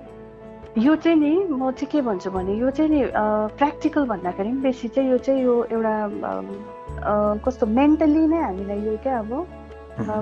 यो 0.78 0.96
चाहिँ 0.96 1.18
नि 1.22 1.34
म 1.54 1.70
चाहिँ 1.78 1.90
के 1.92 2.02
भन्छु 2.02 2.30
भने 2.34 2.58
यो 2.58 2.70
चाहिँ 2.74 2.90
नि 2.90 3.02
प्र्याक्टिकल 3.14 4.04
भन्दाखेरि 4.10 4.52
बेसी 4.66 4.88
चाहिँ 4.90 5.10
यो 5.12 5.18
चाहिँ 5.22 5.42
यो 5.44 5.54
एउटा 5.70 5.94
कस्तो 7.46 7.66
मेन्टली 7.78 8.26
नै 8.26 8.42
हामीलाई 8.42 8.80
यो 8.90 8.98
क्या 9.06 9.18
अब 9.20 9.32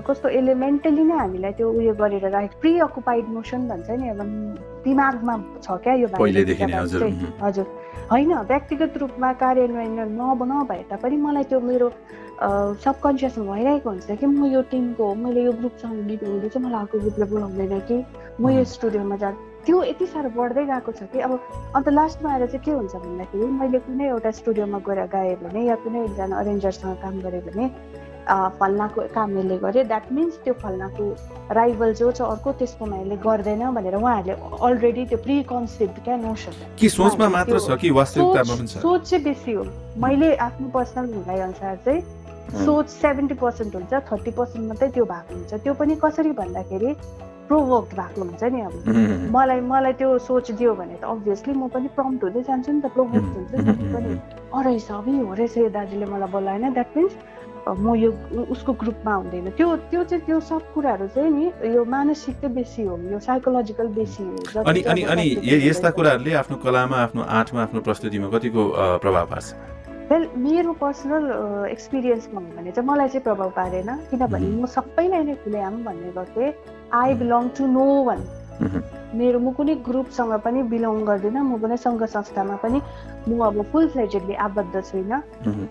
कस्तो 0.08 0.30
यसले 0.30 0.54
मेन्टली 0.64 1.04
नै 1.04 1.18
हामीलाई 1.18 1.52
त्यो 1.58 1.70
उयो 1.72 1.94
गरेर 2.02 2.26
राखेको 2.30 2.60
प्रि 2.62 2.72
अकुपाइड 2.88 3.26
मोसन 3.38 3.68
भन्छ 3.68 3.90
नि 4.02 4.10
अब 4.10 4.22
दिमागमा 4.86 5.36
छ 5.64 5.78
क्या 5.84 5.94
यो 5.94 6.08
नै, 6.08 7.12
हजुर, 7.42 7.66
होइन 8.12 8.34
व्यक्तिगत 8.52 8.98
रूपमा 8.98 9.32
कार्यान्वयन 9.44 10.00
नब 10.18 10.44
नभए 10.52 10.82
तापनि 10.90 11.18
मलाई 11.26 11.44
त्यो 11.52 11.60
मेरो 11.60 11.88
सबकन्सियसमा 12.86 13.46
भइरहेको 13.54 13.90
हुन्छ 13.90 14.18
कि 14.20 14.26
म 14.26 14.46
यो 14.46 14.62
टिमको 14.72 15.04
हो 15.04 15.14
मैले 15.22 15.44
यो 15.44 15.52
ग्रुपसँग 15.60 16.00
गीत 16.08 16.24
चाहिँ 16.24 16.66
मलाई 16.66 16.82
अर्को 16.82 16.98
ग्रुपले 17.00 17.26
बोलाउँदैन 17.34 17.80
कि? 17.90 17.98
म 18.42 18.50
यो. 18.50 18.64
स्टुडियोमा 18.74 19.16
जा 19.18 19.32
त्यो 19.66 19.84
यति 19.84 20.06
साह्रो 20.06 20.30
बढ्दै 20.32 20.66
गएको 20.66 20.92
छ 20.92 21.04
कि 21.12 21.20
अब 21.20 21.32
अन्त 21.76 21.88
लास्टमा 21.90 22.32
आएर 22.34 22.46
चाहिँ 22.48 22.64
के 22.66 22.72
हुन्छ 22.72 22.96
भन्दाखेरि 22.96 23.46
मैले 23.60 23.80
कुनै 23.86 24.06
एउटा 24.08 24.32
स्टुडियोमा 24.40 24.80
गएर 24.88 25.00
गाएँ 25.12 25.36
भने 25.44 25.62
या 25.66 25.76
कुनै 25.84 26.04
एकजना 26.06 26.36
अरेन्जरसँग 26.40 26.96
काम 27.04 27.20
गरेँ 27.22 27.42
भने 27.48 27.66
फल्नाको 28.28 29.02
काम 29.16 29.38
यसले 29.38 29.58
गर्यो। 29.58 29.84
द्याट 29.88 30.12
मिन्स 30.12 30.34
त्यो 30.44 30.54
फल्नाको 30.64 31.04
राइभल 31.56 31.94
जो 31.94 32.12
छ 32.12 32.22
अर्को 32.22 32.52
त्यसकोमा 32.60 32.98
यसले 32.98 33.16
गर्दैन 33.24 33.64
भनेर 33.78 33.96
उहाँहरूले 33.96 34.36
अलरेडी 34.68 35.06
त्यो 35.06 35.18
प्रि 35.24 35.42
कन्सेप्ट 35.48 36.04
क्या 36.04 36.16
नोसन 36.24 36.76
कि 36.80 36.90
सोचमा 36.90 37.28
मात्र 37.30 37.60
छ 37.60 37.78
कि 37.82 37.90
वास्तविकतामा 38.00 38.54
पनि 38.56 38.68
सोच 38.68 38.74
छ? 38.74 38.82
सोच 38.84 39.10
चाहिँ 39.10 39.24
बेसी 39.24 39.52
हो। 39.54 39.64
मैले 40.04 40.36
आफ्नो 40.48 40.68
पर्सनल 40.76 41.06
भनाइ 41.14 41.40
अनुसार 41.48 41.76
चाहिँ 41.86 42.02
सोच 42.66 42.90
सेभेन्टी 42.90 43.36
पर्सेन्ट 43.40 43.76
हुन्छ 43.76 43.94
थर्टी 44.12 44.32
पर्सेन्ट 44.32 44.68
मात्रै 44.68 44.90
त्यो 44.92 45.06
भएको 45.06 45.34
हुन्छ। 45.36 45.54
त्यो 45.64 45.74
पनि 45.80 45.96
कसरी 46.04 46.32
भन्दाखेरि 46.36 46.94
प्रोभोक्ड 47.48 47.92
भएको 47.96 48.22
हुन्छ 48.22 48.44
नि 48.44 48.60
अब। 48.62 48.74
मलाई 49.32 49.62
मलाई 49.72 49.94
त्यो 50.00 50.18
सोच 50.20 50.52
दियो 50.52 50.74
भने 50.76 50.96
त 51.00 51.04
अभियसली 51.08 51.54
म 51.54 51.68
पनि 51.72 51.88
प्रम्प्ट 51.96 52.24
हुँदै 52.24 52.42
जान्छु 52.44 52.72
नि 52.72 52.82
त 52.82 52.92
प्रोभोक्ड 52.92 53.32
हुन्छ 53.36 53.52
नि 53.56 53.72
त 53.72 53.80
पनि। 53.96 54.12
अब 54.52 55.08
यो 55.08 55.34
रहेछ 55.34 55.58
यो 55.58 55.70
दाजुले 55.72 56.06
मलाई 56.12 56.32
बोलाएन। 56.32 56.74
द्याट 56.74 56.90
मिन्स 56.98 57.14
म 57.76 57.95
यो 57.95 58.11
उसको 58.53 58.72
ग्रुपमा 58.82 59.13
हुँदैन 59.13 59.49
त्यो 59.57 59.68
त्यो 59.91 60.03
चाहिँ 60.03 60.24
त्यो 60.26 60.39
सब 60.39 60.61
कुराहरू 60.74 61.07
चाहिँ 61.15 61.32
नि 61.32 61.45
यो 61.76 61.84
मानसिक 61.84 62.36
चाहिँ 62.41 62.55
बेसी 62.55 62.84
हो 62.84 62.97
यो 63.11 63.20
साइकोलोजिकल 63.20 63.88
बेसी 63.97 64.24
हो 64.24 64.63
अनि 64.63 64.82
अनि 64.91 65.01
अनि 65.11 65.26
यस्ता। 65.68 65.89
कुराहरूले 65.97 66.34
आफ्नो 66.41 66.57
कलामा 66.63 66.97
आफ्नो 67.05 67.22
आर्टमा 67.39 67.61
आफ्नो 67.63 67.80
प्रस्तुतिमा 67.88 68.28
कतिको 68.34 68.63
प्रभाव 69.03 69.26
पार्छ? 69.32 69.47
वेल 70.11 70.24
मेरो 70.39 70.72
पर्सनल 70.80 71.24
एक्सपिरियन्समा 71.72 72.39
हो 72.41 72.47
भने 72.57 72.72
चाहिँ 72.72 72.88
मलाई 72.89 73.07
चाहिँ 73.07 73.24
प्रभाव 73.24 73.49
पारेन। 73.59 73.89
किनभने 74.11 74.47
म 74.55 74.65
सबैलाई 74.72 75.24
नै 75.28 75.36
खुलेआम 75.43 75.84
भन्ने 75.84 76.11
गर्थेँ। 76.18 76.51
I 76.95 77.13
belong 77.20 77.43
to 77.57 77.68
no 77.68 77.88
one 78.07 78.22
मेरो 79.20 79.39
म 79.39 79.51
कुनै 79.53 79.76
ग्रुपसँग 79.88 80.34
पनि 80.45 80.63
बिलोङ 80.72 81.03
गर्दिनँ। 81.05 81.41
म 81.43 81.59
कुनै 81.59 81.78
सङ्घ 81.78 82.03
संस्थामा 82.15 82.55
पनि 82.63 82.80
म 83.28 83.39
अब 83.43 83.61
फुल 83.72 83.88
फ्लेजेडली 83.93 84.36
आबद्ध 84.47 84.76
छुइनँ। 84.80 85.20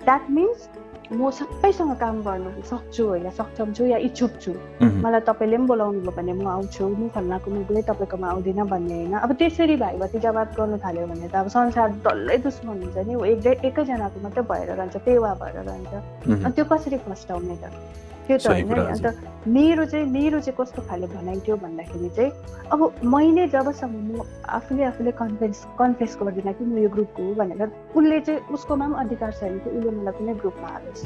द्याट 0.05 0.22
मिन्स 0.36 0.68
म 1.09 1.31
सबैसँग 1.31 1.93
काम 1.97 2.17
गर्नु 2.23 2.51
सक्छु 2.65 3.05
होइन 3.07 3.31
सक्षम 3.31 3.73
छु 3.73 3.85
या 3.87 3.99
इच्छुक 4.05 4.33
छु 4.41 4.53
मलाई 4.99 5.21
तपाईँले 5.23 5.57
पनि 5.57 5.67
बोलाउनु 5.67 6.01
भयो 6.01 6.11
भने 6.13 6.33
म 6.35 6.47
आउँछु 6.49 6.89
म 6.89 7.09
फल्नाको 7.15 7.51
मुखले 7.53 7.83
तपाईँकोमा 7.85 8.29
आउँदिनँ 8.29 8.67
भन्ने 8.67 8.95
होइन 8.97 9.15
अब 9.17 9.33
त्यसरी 9.35 9.77
भाइ 9.77 9.97
भतिजावाद 9.97 10.49
गर्नु 10.57 10.79
थाल्यो 10.79 11.07
भने 11.07 11.29
त 11.29 11.35
अब 11.37 11.49
संसार 11.49 11.89
डल्लै 12.03 12.39
दुश्मन 12.43 12.83
हुन्छ 12.83 13.07
नि 13.07 13.15
एक 13.29 13.47
एकैजनाको 13.65 14.19
मात्रै 14.21 14.43
भएर 14.45 14.71
रहन्छ 14.73 14.97
टेवा 15.07 15.33
भएर 15.37 15.57
रहन्छ 15.61 15.93
अनि 16.35 16.53
त्यो 16.53 16.65
कसरी 16.67 16.99
फस्टाउने 17.07 17.57
त 17.57 18.06
त्यो 18.27 18.37
त 18.39 18.47
होइन 18.47 18.66
नि। 18.66 18.81
अन्त 18.93 19.07
मेरो 19.47 19.85
चाहिँ 19.87 20.07
मेरो 20.11 20.39
चाहिँ 20.43 20.57
कस्तो 20.59 20.83
खाले 20.89 21.07
भनाइ 21.07 21.39
थियो 21.47 21.57
भन्दाखेरि 21.57 22.09
चाहिँ 22.16 22.31
अब 22.74 22.81
मैले 23.07 23.47
जबसम्म 23.55 23.97
म 24.11 24.24
आफूले 24.59 24.83
आफूले 24.91 25.11
कन्फेन्स 25.22 25.59
कन्फेस 25.79 26.16
गर्दिनँ 26.20 26.55
कि 26.59 26.64
म 26.66 26.79
यो 26.83 26.89
ग्रुपको 26.91 27.22
हो 27.22 27.35
भनेर 27.39 27.70
उसले 27.95 28.20
चाहिँ 28.27 28.41
उसकोमा 28.51 28.87
पनि 28.87 28.99
अधिकार 29.07 29.33
छैन 29.39 29.59
कि 29.62 29.70
उसले 29.79 29.91
मलाई 29.91 30.14
कुनै 30.18 30.35
ग्रुपमा 30.43 30.68
हालोस् 30.74 31.03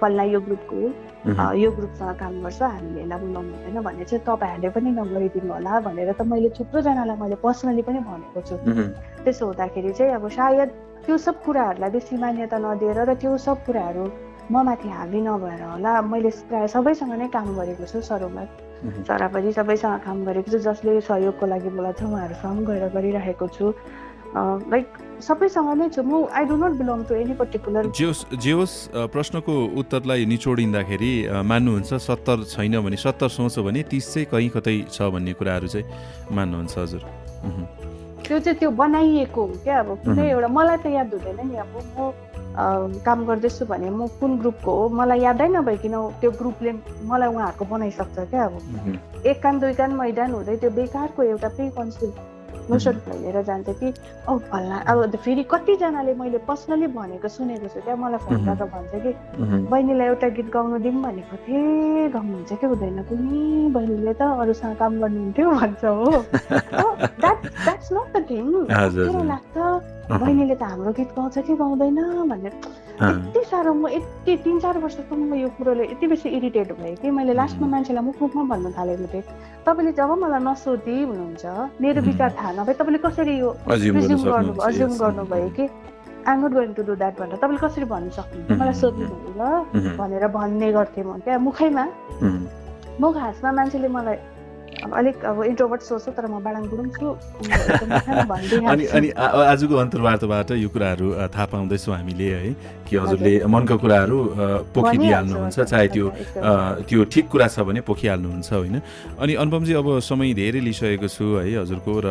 फल्ना 0.00 0.22
यो 0.30 0.40
ग्रुपको 0.46 0.76
हो। 0.78 1.52
यो 1.58 1.70
ग्रुपसँग 1.78 2.14
काम 2.22 2.34
गर्छ 2.46 2.62
हामीले 2.62 3.00
यसलाई 3.02 3.18
बोलाउनु 3.18 3.50
हुँदैन 3.50 3.82
भने 3.82 4.04
चाहिँ 4.06 4.22
तपाईँहरूले 4.22 4.70
पनि 4.70 4.90
नगरिदिनु 5.00 5.52
होला 5.52 5.72
भनेर 5.86 6.12
त 6.14 6.22
मैले 6.22 6.48
थुप्रोजनालाई 6.54 7.16
मैले 7.18 7.36
पर्सनली 7.42 7.82
पनि 7.82 8.00
भनेको 8.06 8.40
छु। 8.46 8.54
त्यसो 9.26 9.42
हुँदाखेरि 9.46 9.92
चाहिँ 9.98 10.14
अब 10.14 10.28
सायद 10.30 10.68
त्यो 11.04 11.16
सब 11.26 11.36
कुराहरूलाई 11.42 11.90
बेसी 11.90 12.14
मान्यता 12.22 12.58
नदिएर 12.62 12.98
र 13.10 13.14
त्यो 13.18 13.36
सब 13.36 13.58
कुराहरू 13.66 14.04
म 14.50 14.62
माथि 14.66 14.88
हाबी 14.90 15.20
नभएर 15.22 15.62
होला। 15.62 15.90
मैले 16.10 16.30
प्रायः 16.50 16.66
सबैसँग 16.74 17.12
नै 17.22 17.28
काम 17.30 17.46
गरेको 17.54 17.84
छु 17.86 18.00
सरोमा। 18.02 18.44
सरापरि 19.06 19.52
सबैसँग 19.52 20.00
काम 20.04 20.18
गरेको 20.26 20.50
छु 20.50 20.58
जसले 20.66 21.00
सहयोगको 21.06 21.46
लागि 21.46 21.70
बोलाउँछ 21.70 22.02
उहाँहरूसँग 22.02 22.58
पनि 22.58 22.66
गएर 22.66 22.84
गरिरहेको 22.94 23.46
छु। 23.56 23.66
लाइक 24.72 24.86
सबैसँग 25.22 25.68
नै 25.78 25.88
छु। 25.94 26.02
म 26.02 26.26
I 26.34 26.44
do 26.50 26.54
not 26.58 26.72
belong 26.82 26.98
to 27.06 27.14
any 27.14 27.34
particular 27.38 27.90
जे 27.94 28.04
होस् 28.10 28.22
जे 28.42 28.52
होस् 28.58 28.74
अ, 28.90 29.06
प्रश्नको 29.14 29.52
उत्तरलाई 29.80 30.26
निचोडिँदाखेरि 30.32 31.12
मान्नुहुन्छ 31.50 31.90
सत्तर 32.08 32.38
छैन 32.50 32.80
भने 32.82 32.96
सत्तर 32.96 33.28
सोच्यो 33.30 33.62
भने 33.62 33.82
तिस 33.86 34.04
चाहिँ 34.14 34.26
कहीँ 34.32 34.48
कतै 34.56 34.76
छ 34.90 34.98
भन्ने 35.14 35.32
कुराहरू 35.38 35.68
चाहिँ 35.70 35.86
मान्नुहुन्छ 36.34 36.74
हजुर। 36.78 37.02
त्यो 38.26 38.38
चाहिँ 38.38 38.58
त्यो 38.58 38.70
बनाइएको 38.70 39.40
हो 39.46 39.54
क्या 39.64 39.78
अब। 39.82 39.88
कुनै। 40.06 40.30
एउटा 40.30 40.48
मलाई 40.48 40.76
त 40.82 40.86
याद 40.94 41.14
हुँदैन 41.14 41.38
नि 41.50 41.56
अब। 41.62 41.74
म 41.98 42.10
काम 42.56 43.24
गर्दैछु 43.26 43.64
भने 43.66 43.90
म 43.90 44.06
कुन 44.20 44.38
ग्रुपको 44.38 44.70
हो? 44.76 44.88
मलाई 44.88 45.20
यादै 45.20 45.48
नभइकन 45.48 45.94
त्यो 46.20 46.30
ग्रुपले 46.30 46.72
मलाई 47.06 47.28
उहाँहरूको 47.28 47.64
बनाइसक्छ 47.64 48.18
क्या 48.30 48.44
अब। 48.44 48.54
एक 49.26 49.42
कान 49.42 49.58
दुई 49.60 49.74
कान 49.74 49.90
मैदान 49.94 50.30
हुँदै 50.34 50.56
त्यो 50.56 50.70
बेकारको 50.70 51.22
एउटा 51.22 51.48
प्रि 51.48 51.68
नोसन 52.70 52.96
फैलिएर 53.06 53.42
जान्छ 53.48 53.68
कि 53.80 53.92
औ 54.28 54.38
फल्ला 54.50 54.76
अब 54.90 55.16
फेरि 55.24 55.42
कतिजनाले 55.52 56.14
मैले 56.14 56.38
पर्सनली 56.48 56.86
भनेको 56.96 57.28
सुनेको 57.28 57.68
छु 57.68 57.80
क्या 57.84 57.96
मलाई 57.96 58.20
फोन। 58.24 58.38
गरेर 58.46 58.64
भन्छ 58.74 58.92
कि 59.04 59.12
बहिनीलाई 59.70 60.06
एउटा 60.06 60.28
गीत 60.36 60.48
गाउनु 60.54 60.78
दिउँ 60.86 61.02
भनेको 61.02 61.36
थिएँ 61.44 62.08
गाउनुहुन्छ 62.14 62.52
कि 62.60 62.66
हुँदैन 62.66 63.02
कुनै 63.10 63.68
बहिनीले 63.76 64.12
त 64.14 64.22
अरूसँग 64.42 64.74
काम 64.82 64.92
गर्नुहुन्थ्यो 65.02 65.50
भन्छ 65.50 65.84
हो। 65.84 66.10
That's 67.20 67.88
not 67.92 68.16
the 68.16 68.24
thing. 68.30 68.46
लाग्छ? 69.30 69.56
बहिनीले 70.10 70.54
त 70.54 70.62
हाम्रो 70.62 70.92
गीत 70.98 71.10
गाउँछ 71.16 71.38
कि 71.46 71.54
गाउँदैन 71.54 71.98
भनेर। 72.30 72.54
यति 73.00 73.40
साह्रो 73.48 73.72
म 73.74 73.88
यति 73.88 74.36
तिन 74.44 74.58
चार 74.60 74.78
वर्षसम्म 74.78 75.34
यो 75.34 75.48
कुरोले 75.56 75.84
यति 75.84 76.06
बेसी 76.06 76.28
इरिटेट 76.36 76.72
भएँ 76.76 76.96
कि 77.00 77.10
मैले 77.10 77.32
लास्टमा 77.32 77.66
मान्छेलाई 77.72 78.04
मुख 78.04 78.16
मुखमा 78.22 78.42
भन्नु 78.50 78.70
थालेको 78.76 79.06
थिएँ। 79.12 79.24
तपाईँले 79.64 79.92
जब 79.96 80.10
मलाई 80.20 80.40
नसोधी 80.44 80.96
हुनुहुन्छ 81.08 81.44
मेरो 81.80 82.00
विचार 82.02 82.30
थाहा 82.36 82.52
नभए 82.60 82.72
तपाईँले 82.76 82.98
कसरी 83.00 83.34
यो 83.40 83.48
assume 83.72 83.96
गर्न 84.24 84.48
अज्युम 84.68 84.92
गर्नुभयो 85.00 85.48
कि? 85.56 85.64
I 86.28 86.36
not 86.36 86.52
going 86.52 86.72
to 86.76 86.82
do 86.84 86.94
that 87.00 87.14
भनेर। 87.20 87.36
तपाईँले 87.40 87.60
कसरी 87.64 87.84
भन्नु 87.88 88.10
सक्नुहुन्छ? 88.12 88.60
मलाई 88.60 88.74
Mhm. 88.76 88.80
सोध्नुभयो 88.80 89.32
ल 89.40 89.42
मह्म, 89.72 89.96
भनेर 89.96 90.24
भन्ने 90.28 90.68
गर्थेँ 90.76 91.04
म 91.04 91.18
क्या? 91.24 91.38
मुखैमा? 91.40 91.84
मह्म, 92.20 92.42
म 93.00 93.02
खासमा 93.16 93.50
मान्छेले 93.56 93.88
मलाई 93.88 94.18
अब 94.84 94.90
अलिक 94.96 95.16
अब 95.24 95.36
इन्ट्रोभर्ट 95.44 95.82
सोच्छ 95.82 96.08
तर 96.16 96.26
म 96.28 96.40
बाडाङ 96.40 96.62
बुडुङ 96.68 96.88
छु। 96.96 97.08
अनि 98.72 98.84
अनि 98.86 99.08
आजको 99.16 99.74
अन्तर्वार्ताबाट 99.76 100.50
यो 100.56 100.68
कुराहरू 100.68 101.06
थाहा 101.34 101.46
पाउँदैछौँ 101.52 101.94
हामीले 101.96 102.28
है। 102.32 102.52
कि 102.90 102.96
हजुरले 102.98 103.32
मनका 103.46 103.76
कुराहरू 103.78 104.18
पोखिदिइहाल्नुहुन्छ। 104.74 105.56
चाहे 105.62 105.86
त्यो 105.94 106.06
त्यो 106.90 107.00
ठिक 107.06 107.24
कुरा 107.30 107.46
छ 107.46 107.62
भने 107.62 107.80
पोखिहाल्नुहुन्छ 107.86 108.50
होइन? 108.52 108.76
अनि 109.14 109.32
अनुपमजी 109.38 109.72
अब 109.78 109.86
समय 110.02 110.34
धेरै 110.34 110.60
लिइसकेको 110.66 111.06
छु 111.06 111.24
है 111.38 111.54
हजुरको 111.62 111.92
र 112.02 112.08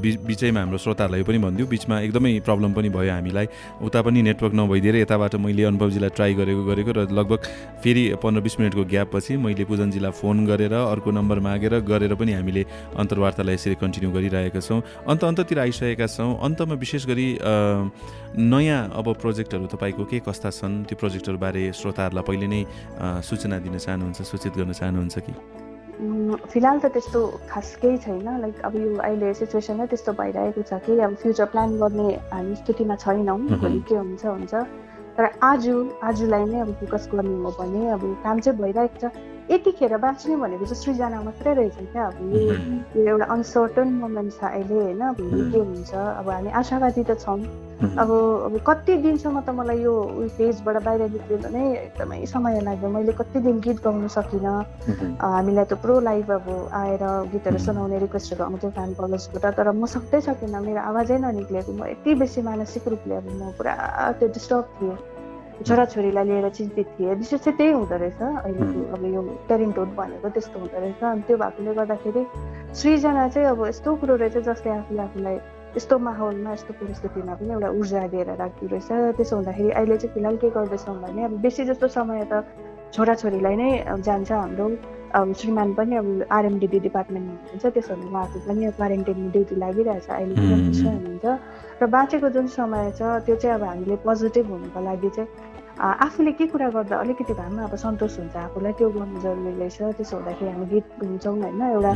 बिचैमा 0.00 0.60
हाम्रो 0.60 0.78
श्रोताहरूलाई 0.80 1.22
पनि 1.28 1.38
भनिदिउँ। 1.44 1.68
बिचमा 1.68 1.94
एकदमै 2.08 2.32
प्रब्लम 2.48 2.72
पनि 2.72 2.88
भयो 2.88 3.12
हामीलाई। 3.12 3.46
उता 3.84 4.00
पनि 4.02 4.18
नेटवर्क 4.22 4.54
नभइदिएर 4.56 4.96
यताबाट 5.04 5.34
मैले 5.36 5.62
अनुपमजीलाई 5.68 6.10
ट्राई 6.16 6.32
गरेको 6.40 6.62
गरेको 6.64 6.90
र 6.96 7.00
लगभग 7.12 7.40
फेरि 7.84 8.04
पन्ध्र 8.22 8.40
बिस 8.40 8.54
मिनटको 8.60 8.82
ग्याप 8.88 9.08
पछि 9.12 9.36
मैले 9.36 9.64
पुजनजीलाई 9.68 10.12
फोन 10.16 10.46
गरेर 10.46 10.72
अर्को 10.72 11.10
नम्बर 11.10 11.38
मागेर 11.44 11.74
गरेर 11.84 12.14
पनि 12.16 12.32
हामीले 12.32 12.62
अन्तर्वार्तालाई 12.96 13.54
यसरी 13.54 13.74
कन्टिन्यू 13.76 14.10
गरिरहेका 14.16 14.60
छौँ। 14.60 14.80
अन्त 15.04 15.24
अन्ततिर 15.24 15.58
आइसकेका 15.58 16.06
छौँ। 16.06 16.30
अन्तमा 16.40 16.74
विशेष 16.80 17.06
गरी 17.06 17.28
नयाँ 18.32 18.80
अब 18.96 19.06
प्रोजेक्टहरू 19.20 19.66
तपाईँको 19.68 20.04
के 20.08 20.18
कस्ता 20.26 20.50
छन् 20.50 20.74
त्यो 20.88 20.96
प्रोजेक्टहरूबारे 21.02 21.62
श्रोताहरूलाई 21.80 22.24
पहिले 22.28 22.46
नै 22.54 22.62
सूचना 23.22 23.58
दिन 23.64 23.76
चाहनुहुन्छ 23.78 24.18
सूचित 24.22 24.52
गर्न 24.58 24.72
चाहनुहुन्छ 24.72 25.18
कि? 25.18 25.32
फिलहाल 26.52 26.78
त 26.78 26.86
त्यस्तो 26.94 27.20
खास 27.50 27.68
केही 27.82 27.96
छैन। 28.04 28.26
लाइक 28.42 28.56
अब 28.66 28.74
यो 28.76 28.90
अहिले 28.98 29.34
सिचुएसन 29.38 29.76
नै 29.80 29.86
त्यस्तो 29.86 30.12
भइरहेको 30.18 30.62
छ 30.66 30.72
कि 30.82 30.98
अब 30.98 31.14
फ्युचर 31.22 31.46
प्लान 31.52 31.68
गर्ने 31.78 32.08
हामी 32.32 32.54
स्थितिमा 32.62 32.96
छैनौँ 33.04 33.38
भोलि 33.60 33.80
के 33.88 33.94
हुन्छ 33.94 34.24
हुन्छ। 34.24 34.54
तर 35.16 35.24
आज 35.44 35.68
आजलाई 36.02 36.44
नै 36.50 36.58
अब 36.64 36.70
फोकस 36.80 37.08
गर्ने 37.12 37.36
हो 37.44 37.50
भने 37.60 37.80
अब 37.94 38.02
काम 38.24 38.40
चाहिँ 38.40 38.58
भइरहेको 38.58 38.98
छ। 38.98 39.04
यतिखेर 39.52 39.96
बाँच्ने 40.00 40.36
भनेको 40.36 40.64
चाहिँ 40.64 40.80
सृजना 40.82 41.20
मात्रै 41.22 41.52
रहेछ 41.54 41.76
क्या 41.92 42.06
अब 42.06 42.16
यो 42.96 43.02
एउटा 43.04 43.26
अनसर्टन 43.34 43.88
मोमेन्ट 44.00 44.32
छ 44.32 44.44
अहिले 44.48 44.74
होइन 44.74 45.02
भोलि 45.20 45.50
के 45.52 45.58
हुन्छ। 45.58 45.92
अब 45.94 46.28
हामी 46.30 46.50
आशावादी 46.60 47.02
त 47.04 47.20
छौँ। 47.20 47.38
अब 47.82 48.10
अब 48.46 48.54
कति 48.66 48.96
दिनसम्म 49.04 49.40
त 49.42 49.50
मलाई 49.58 49.78
यो 49.82 49.92
उयो 49.92 50.28
पेजबाट 50.38 50.76
बाहिर 50.86 51.02
निक्लिनु 51.12 51.48
नै 51.52 51.64
एकदमै 51.76 52.24
समय 52.32 52.60
लाग्यो। 52.64 52.88
मैले 52.88 53.12
कति 53.20 53.38
दिन 53.44 53.60
गीत 53.60 53.78
गाउनु 53.84 54.08
सकिनँ। 54.16 54.56
हामीलाई 55.20 55.64
थुप्रो 55.70 56.00
लाइभ 56.00 56.30
अब 56.32 56.46
आएर 56.72 57.02
गीतहरू 57.32 57.58
सुनाउने 57.66 57.98
रिक्वेस्टहरू 58.06 58.44
आउँथ्यो 58.44 58.70
फ्यान 58.70 58.94
फलोजबाट 58.94 59.44
तर 59.58 59.70
म 59.74 59.86
सक्दै 59.94 60.20
सकिनँ। 60.30 60.60
मेरो 60.62 60.80
आवाजै 60.80 61.18
ननिक्लेको। 61.26 61.72
म 61.72 61.90
यति 61.92 62.14
बेसी 62.22 62.40
मानसिक 62.48 62.88
रूपले 62.88 63.14
अब 63.18 63.26
म 63.28 63.50
पुरा 63.58 63.74
त्यो 64.18 64.28
डिस्टर्ब 64.30 64.64
थिएँ। 64.78 64.96
छोराछोरीलाई 65.62 66.24
लिएर 66.24 66.48
चिन्तित 66.50 66.86
थिएँ 66.98 67.14
विशेष 67.14 67.40
चाहिँ 67.40 67.56
त्यही 67.56 67.72
हुँदो 67.72 67.96
रहेछ 67.96 68.22
अहिलेको 68.22 68.80
अब 68.94 69.04
यो 69.14 69.22
प्यारेन्टहुड 69.48 69.94
भनेको 69.96 70.28
त्यस्तो 70.28 70.58
हुँदो 70.58 70.78
रहेछ 70.80 71.02
अनि 71.04 71.22
त्यो 71.26 71.36
भएकोले 71.38 71.74
गर्दाखेरि 71.74 72.22
सृजना 72.74 73.28
चाहिँ 73.28 73.48
अब 73.48 73.66
यस्तो 73.66 73.94
कुरो 73.96 74.16
रहेछ 74.16 74.36
जसले 74.42 74.70
आफूले 74.72 75.02
आफूलाई 75.02 75.36
यस्तो 75.76 75.98
माहौलमा 76.00 76.52
यस्तो 76.52 76.72
परिस्थितिमा 76.80 77.34
पनि 77.34 77.52
एउटा 77.52 77.68
ऊर्जा 77.78 78.06
दिएर 78.12 78.30
राख्दो 78.36 78.66
रहेछ 78.68 79.16
त्यसो 79.16 79.36
हुँदाखेरि 79.36 79.70
अहिले 79.72 79.96
चाहिँ 79.96 80.14
फिलहाल 80.14 80.36
के 80.36 80.50
गर्दैछौँ 80.52 80.96
भने 81.00 81.24
अब 81.24 81.38
बेसी 81.40 81.64
जस्तो 81.64 81.88
समय 81.90 82.26
त 82.32 82.44
छोराछोरीलाई 82.92 83.56
नै 83.56 83.70
जान्छ 84.00 84.32
हाम्रो 84.32 84.66
अब 85.14 85.32
श्रीमान 85.34 85.72
पनि 85.74 85.96
अब 85.96 86.08
आरएमडिडी 86.30 86.78
डिपार्टमेन्टमा 86.80 87.32
हुनुहुन्छ 87.32 87.72
त्यसो 87.74 87.94
भने 87.94 88.08
उहाँको 88.10 88.38
पनि 88.44 88.70
क्वारेन्टाइनमा 88.76 89.30
ड्युटी 89.32 89.56
लागिरहेछ 89.62 90.08
अहिले 90.10 90.34
हुनुहुन्छ 90.40 91.24
र 91.82 91.86
बाँचेको 91.88 92.28
जुन 92.36 92.46
समय 92.52 92.90
छ 92.92 93.16
त्यो 93.24 93.36
चाहिँ 93.36 93.54
अब 93.54 93.64
हामीले 93.64 93.96
पोजिटिभ 94.04 94.50
हुनुको 94.50 94.80
लागि 94.84 95.10
चाहिँ 95.16 95.51
आफूले 95.80 96.32
के 96.32 96.46
कुरा 96.46 96.68
गर्दा 96.70 96.96
अलिकति 96.96 97.32
भए 97.32 97.48
पनि 97.48 97.62
अब 97.64 97.74
सन्तोष 97.76 98.18
हुन्छ 98.18 98.36
आफूलाई 98.36 98.72
त्यो 98.78 98.88
गर्नु 98.90 99.20
जरुरी 99.20 99.52
रहेछ। 99.58 99.96
त्यसो 99.96 100.16
हुँदाखेरि 100.16 100.50
हामी 100.50 100.66
गीत 100.72 100.86
गाउँछौँ 101.00 101.36
होइन 101.42 101.62
एउटा 101.62 101.92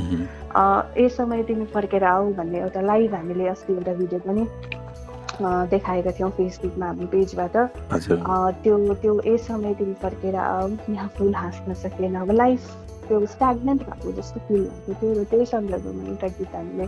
ए 0.96 1.08
समय 1.16 1.42
तिमी 1.48 1.64
फर्केर 1.74 2.04
आऊ 2.04 2.32
भन्ने 2.34 2.58
एउटा 2.60 2.80
लाइभ 2.80 3.14
हामीले 3.14 3.48
अस्ति 3.48 3.72
एउटा 3.72 3.92
भिडियो 4.00 4.20
पनि 4.26 4.46
देखाएका 5.70 6.10
थियौँ 6.18 6.30
फेसबुकमा 6.36 6.86
हाम्रो 6.86 7.06
पेजबाट। 7.12 7.56
त्यो 8.64 8.94
त्यो 8.94 9.20
ए 9.20 9.36
समय 9.46 9.74
तिमी 9.74 9.94
फर्केर 10.02 10.36
आऊ 10.36 10.68
यहाँ 10.90 11.08
फुल 11.18 11.34
हाँस्न 11.34 11.74
सकेन। 11.84 12.14
अब 12.16 12.30
लाइफ 12.32 12.60
त्यो 13.08 13.24
स्ट्याग्नेन्ट 13.26 13.82
भएको 13.88 14.12
जस्तो 14.12 14.40
फिल 14.48 14.62
भएको 14.62 14.94
थियो 15.00 15.12
र 15.20 15.24
त्यही 15.30 15.46
सन्दर्भमा 15.46 16.08
एउटा 16.08 16.28
गीत 16.38 16.54
हामीले 16.54 16.86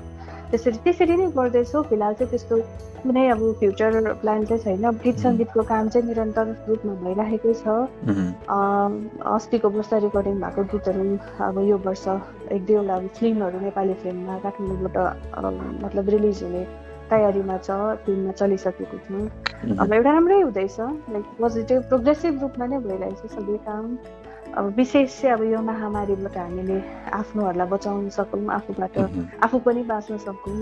त्यसरी 0.51 0.79
त्यसरी 0.85 1.17
नै 1.17 1.27
गर्दैछौँ 1.39 1.83
फिलहाल 1.91 2.15
चाहिँ 2.19 2.31
त्यस्तो 2.31 2.57
कुनै 3.03 3.25
अब 3.31 3.43
फ्युचर 3.59 4.13
प्लान 4.23 4.45
चाहिँ 4.45 4.63
छैन 4.65 4.85
गीत 5.05 5.19
सङ्गीतको 5.25 5.63
काम 5.71 5.89
चाहिँ 5.95 6.07
निरन्तर 6.09 6.47
रूपमा 6.69 6.95
भइरहेकै 7.03 7.55
छ 7.61 7.77
अस्तिको 9.37 9.69
वर्ष 9.77 9.93
रेकर्डिङ 10.07 10.37
भएको 10.45 10.63
गीतहरू 10.73 11.05
अब 11.49 11.57
यो 11.69 11.77
वर्ष 11.87 12.05
एक 12.57 12.63
दुईवटा 12.67 12.95
अब 12.97 13.09
फिल्महरू 13.21 13.61
नेपाली 13.67 13.95
फिल्ममा 14.03 14.39
काठमाडौँबाट 14.45 14.97
मतलब 15.85 16.09
रिलिज 16.17 16.43
हुने 16.43 16.63
तयारीमा 17.11 17.57
छ 17.67 17.71
फिल्ममा 18.07 18.33
चलिसकेको 18.41 18.99
छ 19.05 19.77
अब 19.85 19.93
एउटा 19.93 20.11
राम्रै 20.11 20.41
हुँदैछ 20.41 20.77
लाइक 21.15 21.25
पोजिटिभ 21.39 21.79
प्रोग्रेसिभ 21.93 22.41
रूपमा 22.43 22.67
नै 22.73 22.79
भइरहेछ 22.89 23.37
सबै 23.37 23.57
काम। 23.69 23.87
अब 24.59 24.73
विशेष 24.77 25.21
चाहिँ 25.21 25.35
अब 25.35 25.43
यो 25.53 25.61
महामारीबाट 25.63 26.37
हामीले 26.37 26.79
आफ्नोहरूलाई 27.15 27.69
बचाउन 27.69 28.09
सकौँ 28.11 28.41
आफूबाट 28.51 28.99
आफू 29.45 29.59
पनि 29.67 29.83
बाँच्न 29.91 30.17
सकौँ। 30.19 30.59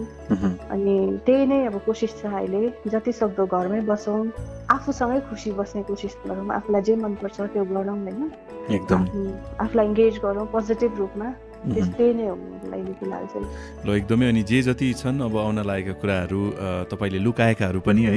अनि 0.68 0.96
त्यही 1.26 1.46
नै 1.46 1.64
अब 1.66 1.80
कोसिस 1.86 2.12
छ 2.20 2.26
अहिले 2.28 2.60
जति 2.92 3.12
सक्दो 3.12 3.46
घरमै 3.48 3.80
बसौँ 3.88 4.20
आफूसँगै 4.76 5.20
खुसी 5.30 5.52
बस्ने 5.56 5.82
कोसिस 5.88 6.16
गरौँ 6.26 6.48
आफूलाई 6.54 6.82
जे 6.82 6.96
मनपर्छ 6.96 7.40
त्यो 7.40 7.64
गरौँ 7.64 7.96
होइन? 7.96 8.30
एकदम। 8.76 9.02
आफूलाई 9.64 9.86
इङ्गेज 9.86 10.20
गरौँ 10.24 10.46
पोजिटिभ 10.52 10.98
रूपमा। 10.98 11.28
त्यस्तै 11.66 12.08
नै 12.14 12.26
हो 12.30 12.34
मेरो 12.36 12.66
लागि 12.70 12.92
फिलहाल 13.00 13.24
चाहिँ। 13.32 13.46
ल 13.86 13.88
एकदमै 13.96 14.26
अनि 14.30 14.42
जे 14.50 14.58
जति 14.66 14.86
छन् 15.02 15.18
अब 15.26 15.34
आउन 15.36 15.58
लागेका 15.66 15.94
कुराहरू 16.02 16.40
तपाईँले 16.90 17.18
लुकाएकाहरू 17.26 17.80
पनि 17.82 18.02
है। 18.06 18.14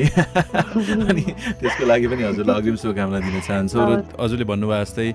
अनि 1.09 1.23
त्यसको 1.57 1.83
लागि 1.89 2.07
पनि 2.13 2.23
हजुरलाई 2.29 2.55
अग्रिम 2.61 2.77
शुभकामना 2.83 3.19
दिन 3.25 3.35
चाहन्छु। 3.41 3.77
र 3.79 3.91
हजुरले 4.21 4.45
भन्नुभयो 4.45 4.83
जस्तै 4.85 5.07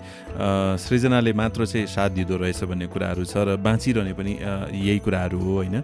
सृजनाले 0.83 1.33
मात्र 1.33 1.61
चाहिँ 1.67 1.87
साथ 1.87 2.11
दिँदो 2.19 2.35
रहेछ 2.43 2.61
भन्ने 2.67 2.87
कुराहरू 2.91 3.23
छ 3.23 3.35
र 3.47 3.57
बाँचिरहने 3.63 4.13
पनि 4.19 4.33
यही 4.83 4.99
कुराहरू 5.07 5.39
हो 5.39 5.53
होइन? 5.63 5.77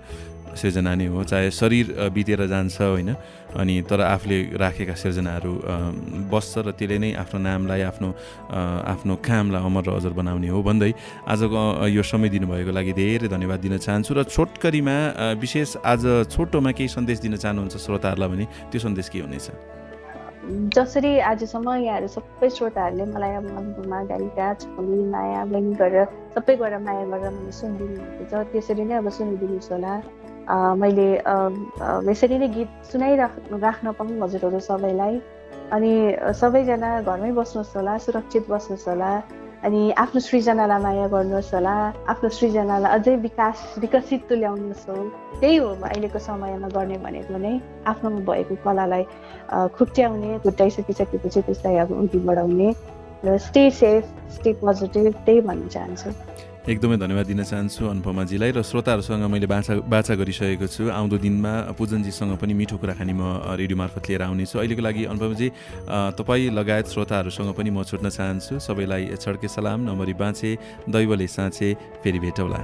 सृजना 0.54 0.94
नै 0.94 1.06
हो 1.06 1.22
चाहे 1.24 1.50
शरीर 1.50 1.86
बितेर 2.14 2.46
जान्छ 2.46 2.80
होइन 2.80 3.10
अनि 3.54 3.74
तर 3.90 4.00
आफूले 4.00 4.38
राखेका 4.62 4.94
सिर्जनाहरू 4.94 5.52
बस्छ 6.32 6.52
र 6.66 6.70
त्यसले 6.78 6.98
नै 6.98 7.10
आफ्नो 7.22 7.38
नामलाई 7.38 7.80
आफ्नो 7.90 8.08
आफ्नो 8.94 9.14
कामलाई 9.28 9.62
अमर 9.62 9.82
र 9.86 9.90
अजर 9.98 10.12
बनाउने 10.20 10.48
हो 10.50 10.60
भन्दै 10.62 10.92
आजको 11.26 11.62
यो 11.96 12.02
समय 12.02 12.28
दिनुभएको 12.34 12.70
लागि 12.78 12.92
धेरै 13.00 13.28
धन्यवाद 13.30 13.60
दिन 13.66 13.74
चाहन्छु 13.78 14.12
र 14.14 14.22
छोटकरीमा 14.26 14.96
विशेष 15.38 15.76
आज 15.86 16.02
छोटोमा 16.30 16.70
केही 16.78 16.88
सन्देश 16.96 17.18
दिन 17.26 17.36
चाहनुहुन्छ 17.36 17.74
श्रोताहरूलाई 17.86 18.28
भने 18.28 18.44
त्यो 18.70 18.80
सन्देश 18.86 19.08
के 19.08 19.20
हुनेछ? 19.26 19.48
जसरी 20.74 21.10
आजसम्म 21.30 21.68
यहाँहरू 21.84 22.08
सबै 22.16 22.48
श्रोताहरूले 22.50 23.04
मलाई 23.14 23.32
अब 23.38 23.46
अनुभवमा 23.60 23.98
गालिका 24.10 24.46
छोरी 24.62 24.96
माया 25.14 25.44
बहिनी 25.52 25.74
गरेर 25.80 26.06
सबै 26.34 26.54
गरेर 26.62 26.80
माया 26.86 27.04
गरेर 27.12 27.30
मैले 27.36 27.52
सुनिदिनु 27.60 28.00
भएको 28.00 28.24
छ 28.30 28.32
त्यसरी 28.52 28.84
नै 28.88 28.94
अब 28.98 29.08
सुनिदिनुहोस् 29.18 29.70
होला। 29.72 29.92
मैले 30.82 31.08
यसरी 32.10 32.38
नै 32.38 32.48
गीत 32.56 32.70
सुनाइराख 32.92 33.32
राख्न 33.64 33.92
पाऊँ 33.98 34.20
हजुरहरू 34.22 34.60
सबैलाई। 34.70 35.20
अनि 35.74 35.92
सबैजना 36.40 36.90
घरमै 37.06 37.30
बस्नुहोस् 37.38 37.76
होला 37.76 37.96
सुरक्षित 38.06 38.44
बस्नुहोस् 38.50 38.88
होला 38.88 39.10
अनि 39.66 39.80
आफ्नो 40.02 40.20
सृजनालाई 40.26 40.80
माया 40.82 41.06
गर्नुहोस् 41.14 41.52
होला 41.54 41.74
आफ्नो 42.12 42.28
सृजनालाई 42.38 42.90
अझै 42.98 43.14
विकास 43.26 43.56
विकसित 43.78 44.20
तुल्याउनुहोस् 44.28 44.88
हो। 44.88 44.96
त्यही 45.40 45.56
हो 45.56 45.68
अहिलेको 45.88 46.18
समयमा 46.26 46.68
गर्ने 46.76 46.96
भनेको 47.04 47.38
नै 47.44 47.52
आफ्नोमा 47.92 48.20
भएको 48.30 48.54
कलालाई 48.64 49.04
अ, 49.52 49.66
खुट्ट्याउने 49.76 50.38
खुट्टाइसकिसकेपछि 50.44 51.40
त्यसलाई 51.46 51.76
अब 51.84 51.92
अघि 52.02 52.18
बढाउने। 52.26 52.68
र 53.24 53.36
स्टे 53.46 53.62
सेफ 53.78 54.04
स्टे 54.34 54.52
पोजिटिभ 54.64 55.14
त्यही 55.26 55.40
भन्न 55.44 55.68
चाहन्छु। 55.68 56.10
एकदमै 56.60 56.96
धन्यवाद 57.00 57.26
दिन 57.26 57.42
चाहन्छु 57.42 57.88
अनुपमाजीलाई 57.88 58.50
र 58.52 58.60
श्रोताहरूसँग 58.60 59.24
मैले 59.32 59.48
बाछा 59.48 59.74
बाचा 59.80 60.12
गरिसकेको 60.12 60.66
छु। 60.68 60.92
आउँदो 60.92 61.16
दिनमा 61.16 61.72
पुजनजीसँग 61.72 62.36
पनि 62.36 62.52
मिठो 62.52 62.76
कुराकानी 62.76 63.14
म 63.16 63.56
रेडियो 63.56 63.76
मार्फत 63.80 64.04
लिएर 64.12 64.22
आउनेछु। 64.28 64.60
अहिलेको 64.60 64.82
लागि 64.84 65.02
अनुपमजी 65.08 65.48
तपाईँ 66.20 66.52
लगायत 66.52 66.86
श्रोताहरूसँग 66.92 67.50
पनि 67.56 67.70
म 67.72 67.80
छुट्न 67.80 68.12
चाहन्छु। 68.12 68.60
सबैलाई 68.60 69.16
छड्के 69.16 69.48
सलाम 69.48 69.88
नमरी 69.88 70.14
बाँचे 70.20 70.50
दैवले 70.84 71.26
साँचे 71.26 71.68
फेरि 72.04 72.18
भेटौँला। 72.28 72.60